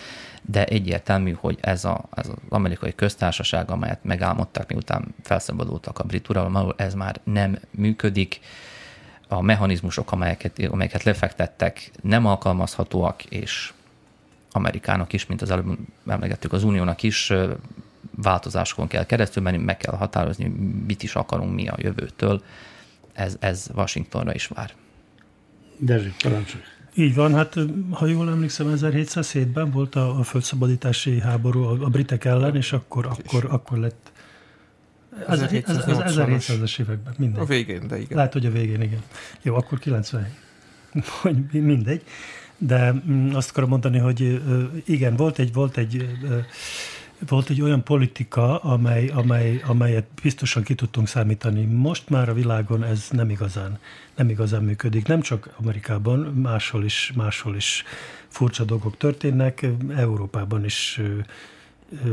de 0.41 0.65
egyértelmű, 0.65 1.35
hogy 1.39 1.57
ez, 1.61 1.85
a, 1.85 2.03
ez 2.15 2.27
az 2.27 2.35
amerikai 2.49 2.95
köztársaság, 2.95 3.71
amelyet 3.71 4.03
megálmodtak, 4.03 4.69
miután 4.69 5.15
felszabadultak 5.23 5.99
a 5.99 6.03
brit 6.03 6.29
uralomról, 6.29 6.73
ez 6.77 6.93
már 6.93 7.19
nem 7.23 7.59
működik. 7.71 8.39
A 9.27 9.41
mechanizmusok, 9.41 10.11
amelyeket, 10.11 10.59
amelyeket 10.69 11.03
lefektettek, 11.03 11.91
nem 12.01 12.25
alkalmazhatóak, 12.25 13.23
és 13.23 13.73
Amerikának 14.51 15.13
is, 15.13 15.25
mint 15.25 15.41
az 15.41 15.51
előbb 15.51 15.77
emlegettük, 16.07 16.53
az 16.53 16.63
Uniónak 16.63 17.03
is 17.03 17.33
változásokon 18.15 18.87
kell 18.87 19.05
keresztül 19.05 19.43
menni, 19.43 19.57
meg 19.57 19.77
kell 19.77 19.95
határozni, 19.95 20.47
mit 20.87 21.03
is 21.03 21.15
akarunk 21.15 21.53
mi 21.53 21.67
a 21.67 21.75
jövőtől. 21.77 22.43
Ez, 23.13 23.35
ez 23.39 23.69
Washingtonra 23.75 24.33
is 24.33 24.47
vár. 24.47 24.71
Dezső, 25.77 26.13
parancsolj. 26.23 26.63
Így 26.95 27.15
van, 27.15 27.33
hát 27.33 27.55
ha 27.91 28.05
jól 28.05 28.29
emlékszem, 28.29 28.73
1707-ben 28.75 29.71
volt 29.71 29.95
a, 29.95 30.19
a 30.19 30.23
földszabadítási 30.23 31.19
háború 31.19 31.63
a, 31.63 31.85
a 31.85 31.89
britek 31.89 32.25
ellen, 32.25 32.55
és 32.55 32.73
akkor, 32.73 33.05
akkor, 33.05 33.47
akkor 33.49 33.77
lett 33.77 34.11
az, 35.27 35.41
az 35.41 35.49
1700-as 35.51 36.79
években, 36.79 37.13
mindegy. 37.17 37.41
A 37.41 37.45
végén, 37.45 37.87
de 37.87 37.99
igen. 37.99 38.17
Lehet, 38.17 38.33
hogy 38.33 38.45
a 38.45 38.51
végén, 38.51 38.81
igen. 38.81 39.01
Jó, 39.41 39.55
akkor 39.55 39.79
90 39.79 40.27
hogy 41.21 41.45
mindegy. 41.51 42.03
De 42.63 42.93
mm, 42.93 43.33
azt 43.33 43.49
akarom 43.49 43.69
mondani, 43.69 43.97
hogy 43.97 44.41
igen, 44.85 45.15
volt 45.15 45.39
egy, 45.39 45.53
volt 45.53 45.77
egy 45.77 46.05
volt 47.27 47.49
egy 47.49 47.61
olyan 47.61 47.83
politika, 47.83 48.57
amely, 48.57 49.07
amely, 49.07 49.61
amelyet 49.65 50.05
biztosan 50.21 50.63
ki 50.63 50.75
tudtunk 50.75 51.07
számítani. 51.07 51.65
Most 51.65 52.09
már 52.09 52.29
a 52.29 52.33
világon 52.33 52.83
ez 52.83 53.07
nem 53.11 53.29
igazán, 53.29 53.79
nem 54.15 54.29
igazán 54.29 54.63
működik. 54.63 55.07
Nem 55.07 55.21
csak 55.21 55.49
Amerikában, 55.57 56.19
máshol 56.19 56.83
is, 56.83 57.11
máshol 57.15 57.55
is 57.55 57.83
furcsa 58.27 58.63
dolgok 58.63 58.97
történnek. 58.97 59.65
Európában 59.95 60.65
is 60.65 61.01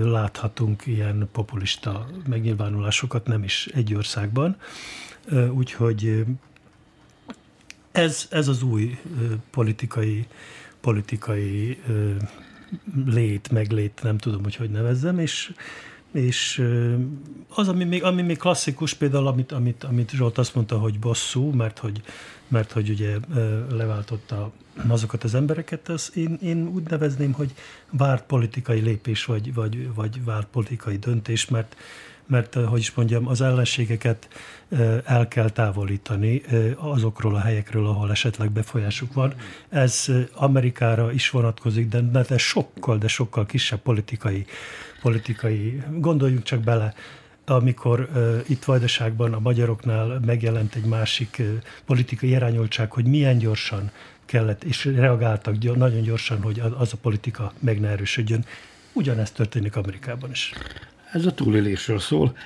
láthatunk 0.03 0.87
ilyen 0.87 1.29
populista 1.33 2.07
megnyilvánulásokat, 2.29 3.27
nem 3.27 3.43
is 3.43 3.69
egy 3.75 3.95
országban. 3.95 4.57
Úgyhogy 5.51 6.25
ez, 7.99 8.27
ez 8.31 8.49
az 8.49 8.63
új 8.63 8.99
politikai, 9.51 10.27
politikai 10.81 11.79
lét, 13.07 13.51
meglét, 13.51 14.01
nem 14.03 14.19
tudom, 14.19 14.43
hogy 14.43 14.57
hogy 14.57 14.71
nevezzem, 14.71 15.19
és, 15.19 15.53
és 16.13 16.65
az, 17.49 17.69
ami 17.69 17.85
még, 17.85 18.05
ami 18.05 18.23
még 18.23 18.39
klasszikus, 18.39 18.95
például 18.95 19.27
amit, 19.27 19.53
amit, 19.53 19.85
amit 19.85 20.11
Zsolt 20.11 20.39
azt 20.39 20.55
mondta, 20.55 20.79
hogy 20.79 20.99
bosszú, 20.99 21.51
mert 21.51 21.79
hogy, 21.79 22.03
mert 22.49 22.73
hogy 22.73 22.89
ugye 22.89 23.17
leváltotta 23.71 24.53
azokat 24.89 25.25
az 25.25 25.35
embereket, 25.35 25.89
az 25.89 26.11
én, 26.15 26.39
én 26.43 26.67
úgy 26.67 26.83
nevezném, 26.89 27.33
hogy 27.33 27.55
várt 27.91 28.27
politikai 28.27 28.81
lépés, 28.81 29.25
vagy, 29.25 29.55
vagy, 29.55 29.95
vagy 29.95 30.25
várt 30.25 30.47
politikai 30.47 30.97
döntés, 30.97 31.49
mert, 31.49 31.77
mert, 32.29 32.55
hogy 32.55 32.79
is 32.79 32.95
mondjam, 32.95 33.29
az 33.29 33.41
ellenségeket 33.41 34.29
el 35.05 35.29
kell 35.29 35.51
távolítani 35.51 36.43
azokról 36.77 37.35
a 37.35 37.41
helyekről, 37.41 37.87
ahol 37.87 38.11
esetleg 38.11 38.51
befolyásuk 38.51 39.13
van. 39.13 39.35
Ez 39.69 40.07
Amerikára 40.35 41.13
is 41.13 41.31
vonatkozik, 41.31 41.89
de, 41.89 42.01
de 42.01 42.39
sokkal, 42.39 42.99
de 42.99 43.09
sokkal 43.09 43.47
kisebb 43.47 43.81
politikai, 43.81 44.45
politikai, 45.01 45.83
gondoljunk 45.91 46.43
csak 46.43 46.61
bele, 46.61 46.95
amikor 47.45 48.09
uh, 48.15 48.41
itt 48.47 48.65
Vajdaságban 48.65 49.33
a 49.33 49.39
magyaroknál 49.39 50.21
megjelent 50.27 50.75
egy 50.75 50.85
másik 50.85 51.37
uh, 51.39 51.47
politikai 51.85 52.29
irányoltság, 52.29 52.93
hogy 52.93 53.05
milyen 53.05 53.39
gyorsan 53.39 53.91
kellett, 54.25 54.65
és 54.65 54.85
reagáltak 54.85 55.59
nagyon 55.77 56.03
gyorsan, 56.03 56.43
hogy 56.43 56.63
az 56.79 56.93
a 56.93 56.97
politika 56.97 57.53
meg 57.59 57.81
ne 57.81 57.89
erősödjön. 57.89 58.45
Ugyanezt 58.93 59.35
történik 59.35 59.77
Amerikában 59.77 60.31
is. 60.31 60.53
Ez 61.13 61.27
a 61.27 61.33
túlélésről 61.35 61.99
szól. 61.99 62.37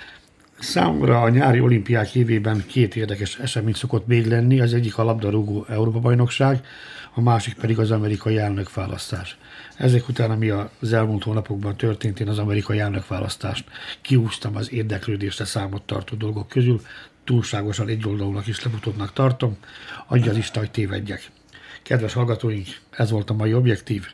Számomra 0.58 1.20
a 1.20 1.28
nyári 1.28 1.60
olimpiák 1.60 2.14
évében 2.14 2.64
két 2.66 2.96
érdekes 2.96 3.38
esemény 3.38 3.72
szokott 3.72 4.06
még 4.06 4.26
lenni, 4.26 4.60
az 4.60 4.74
egyik 4.74 4.98
a 4.98 5.04
labdarúgó 5.04 5.66
Európa-bajnokság, 5.68 6.64
a 7.14 7.20
másik 7.20 7.54
pedig 7.54 7.78
az 7.78 7.90
amerikai 7.90 8.38
elnökválasztás. 8.38 9.36
Ezek 9.76 10.08
után, 10.08 10.30
ami 10.30 10.48
az 10.80 10.92
elmúlt 10.92 11.22
hónapokban 11.22 11.76
történt, 11.76 12.20
én 12.20 12.28
az 12.28 12.38
amerikai 12.38 12.78
elnökválasztást 12.78 13.64
kiúztam 14.00 14.56
az 14.56 14.72
érdeklődésre 14.72 15.44
számot 15.44 15.82
tartó 15.82 16.16
dolgok 16.16 16.48
közül, 16.48 16.80
túlságosan 17.24 17.88
egy 17.88 18.06
oldalúnak 18.06 18.46
is 18.46 18.64
lefutottnak 18.64 19.12
tartom, 19.12 19.56
adja 20.06 20.30
az 20.30 20.36
Isten, 20.36 20.62
hogy 20.62 20.70
tévedjek. 20.70 21.30
Kedves 21.92 22.12
hallgatóink, 22.12 22.66
ez 22.90 23.10
volt 23.10 23.30
a 23.30 23.34
mai 23.34 23.54
objektív. 23.54 24.06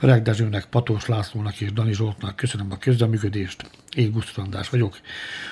Öreg 0.00 0.22
Dezsőnek, 0.22 0.64
Patós 0.64 1.06
Lászlónak 1.06 1.60
és 1.60 1.72
Dani 1.72 1.92
Zsoltnak 1.92 2.36
köszönöm 2.36 2.72
a 2.72 2.78
közreműködést. 2.78 3.70
Én 3.96 4.10
Gusztus 4.10 4.68
vagyok. 4.70 4.98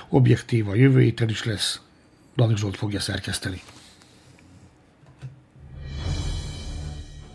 Objektív 0.08 0.68
a 0.68 0.74
jövő 0.74 1.00
héten 1.00 1.28
is 1.28 1.44
lesz. 1.44 1.80
Dani 2.36 2.56
Zsolt 2.56 2.76
fogja 2.76 3.00
szerkeszteni. 3.00 3.60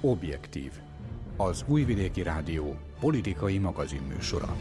Objektív. 0.02 0.72
Az 1.38 1.64
Újvidéki 1.68 2.24
Rádió 2.24 2.78
politikai 3.00 3.58
magazinműsora. 3.58 4.58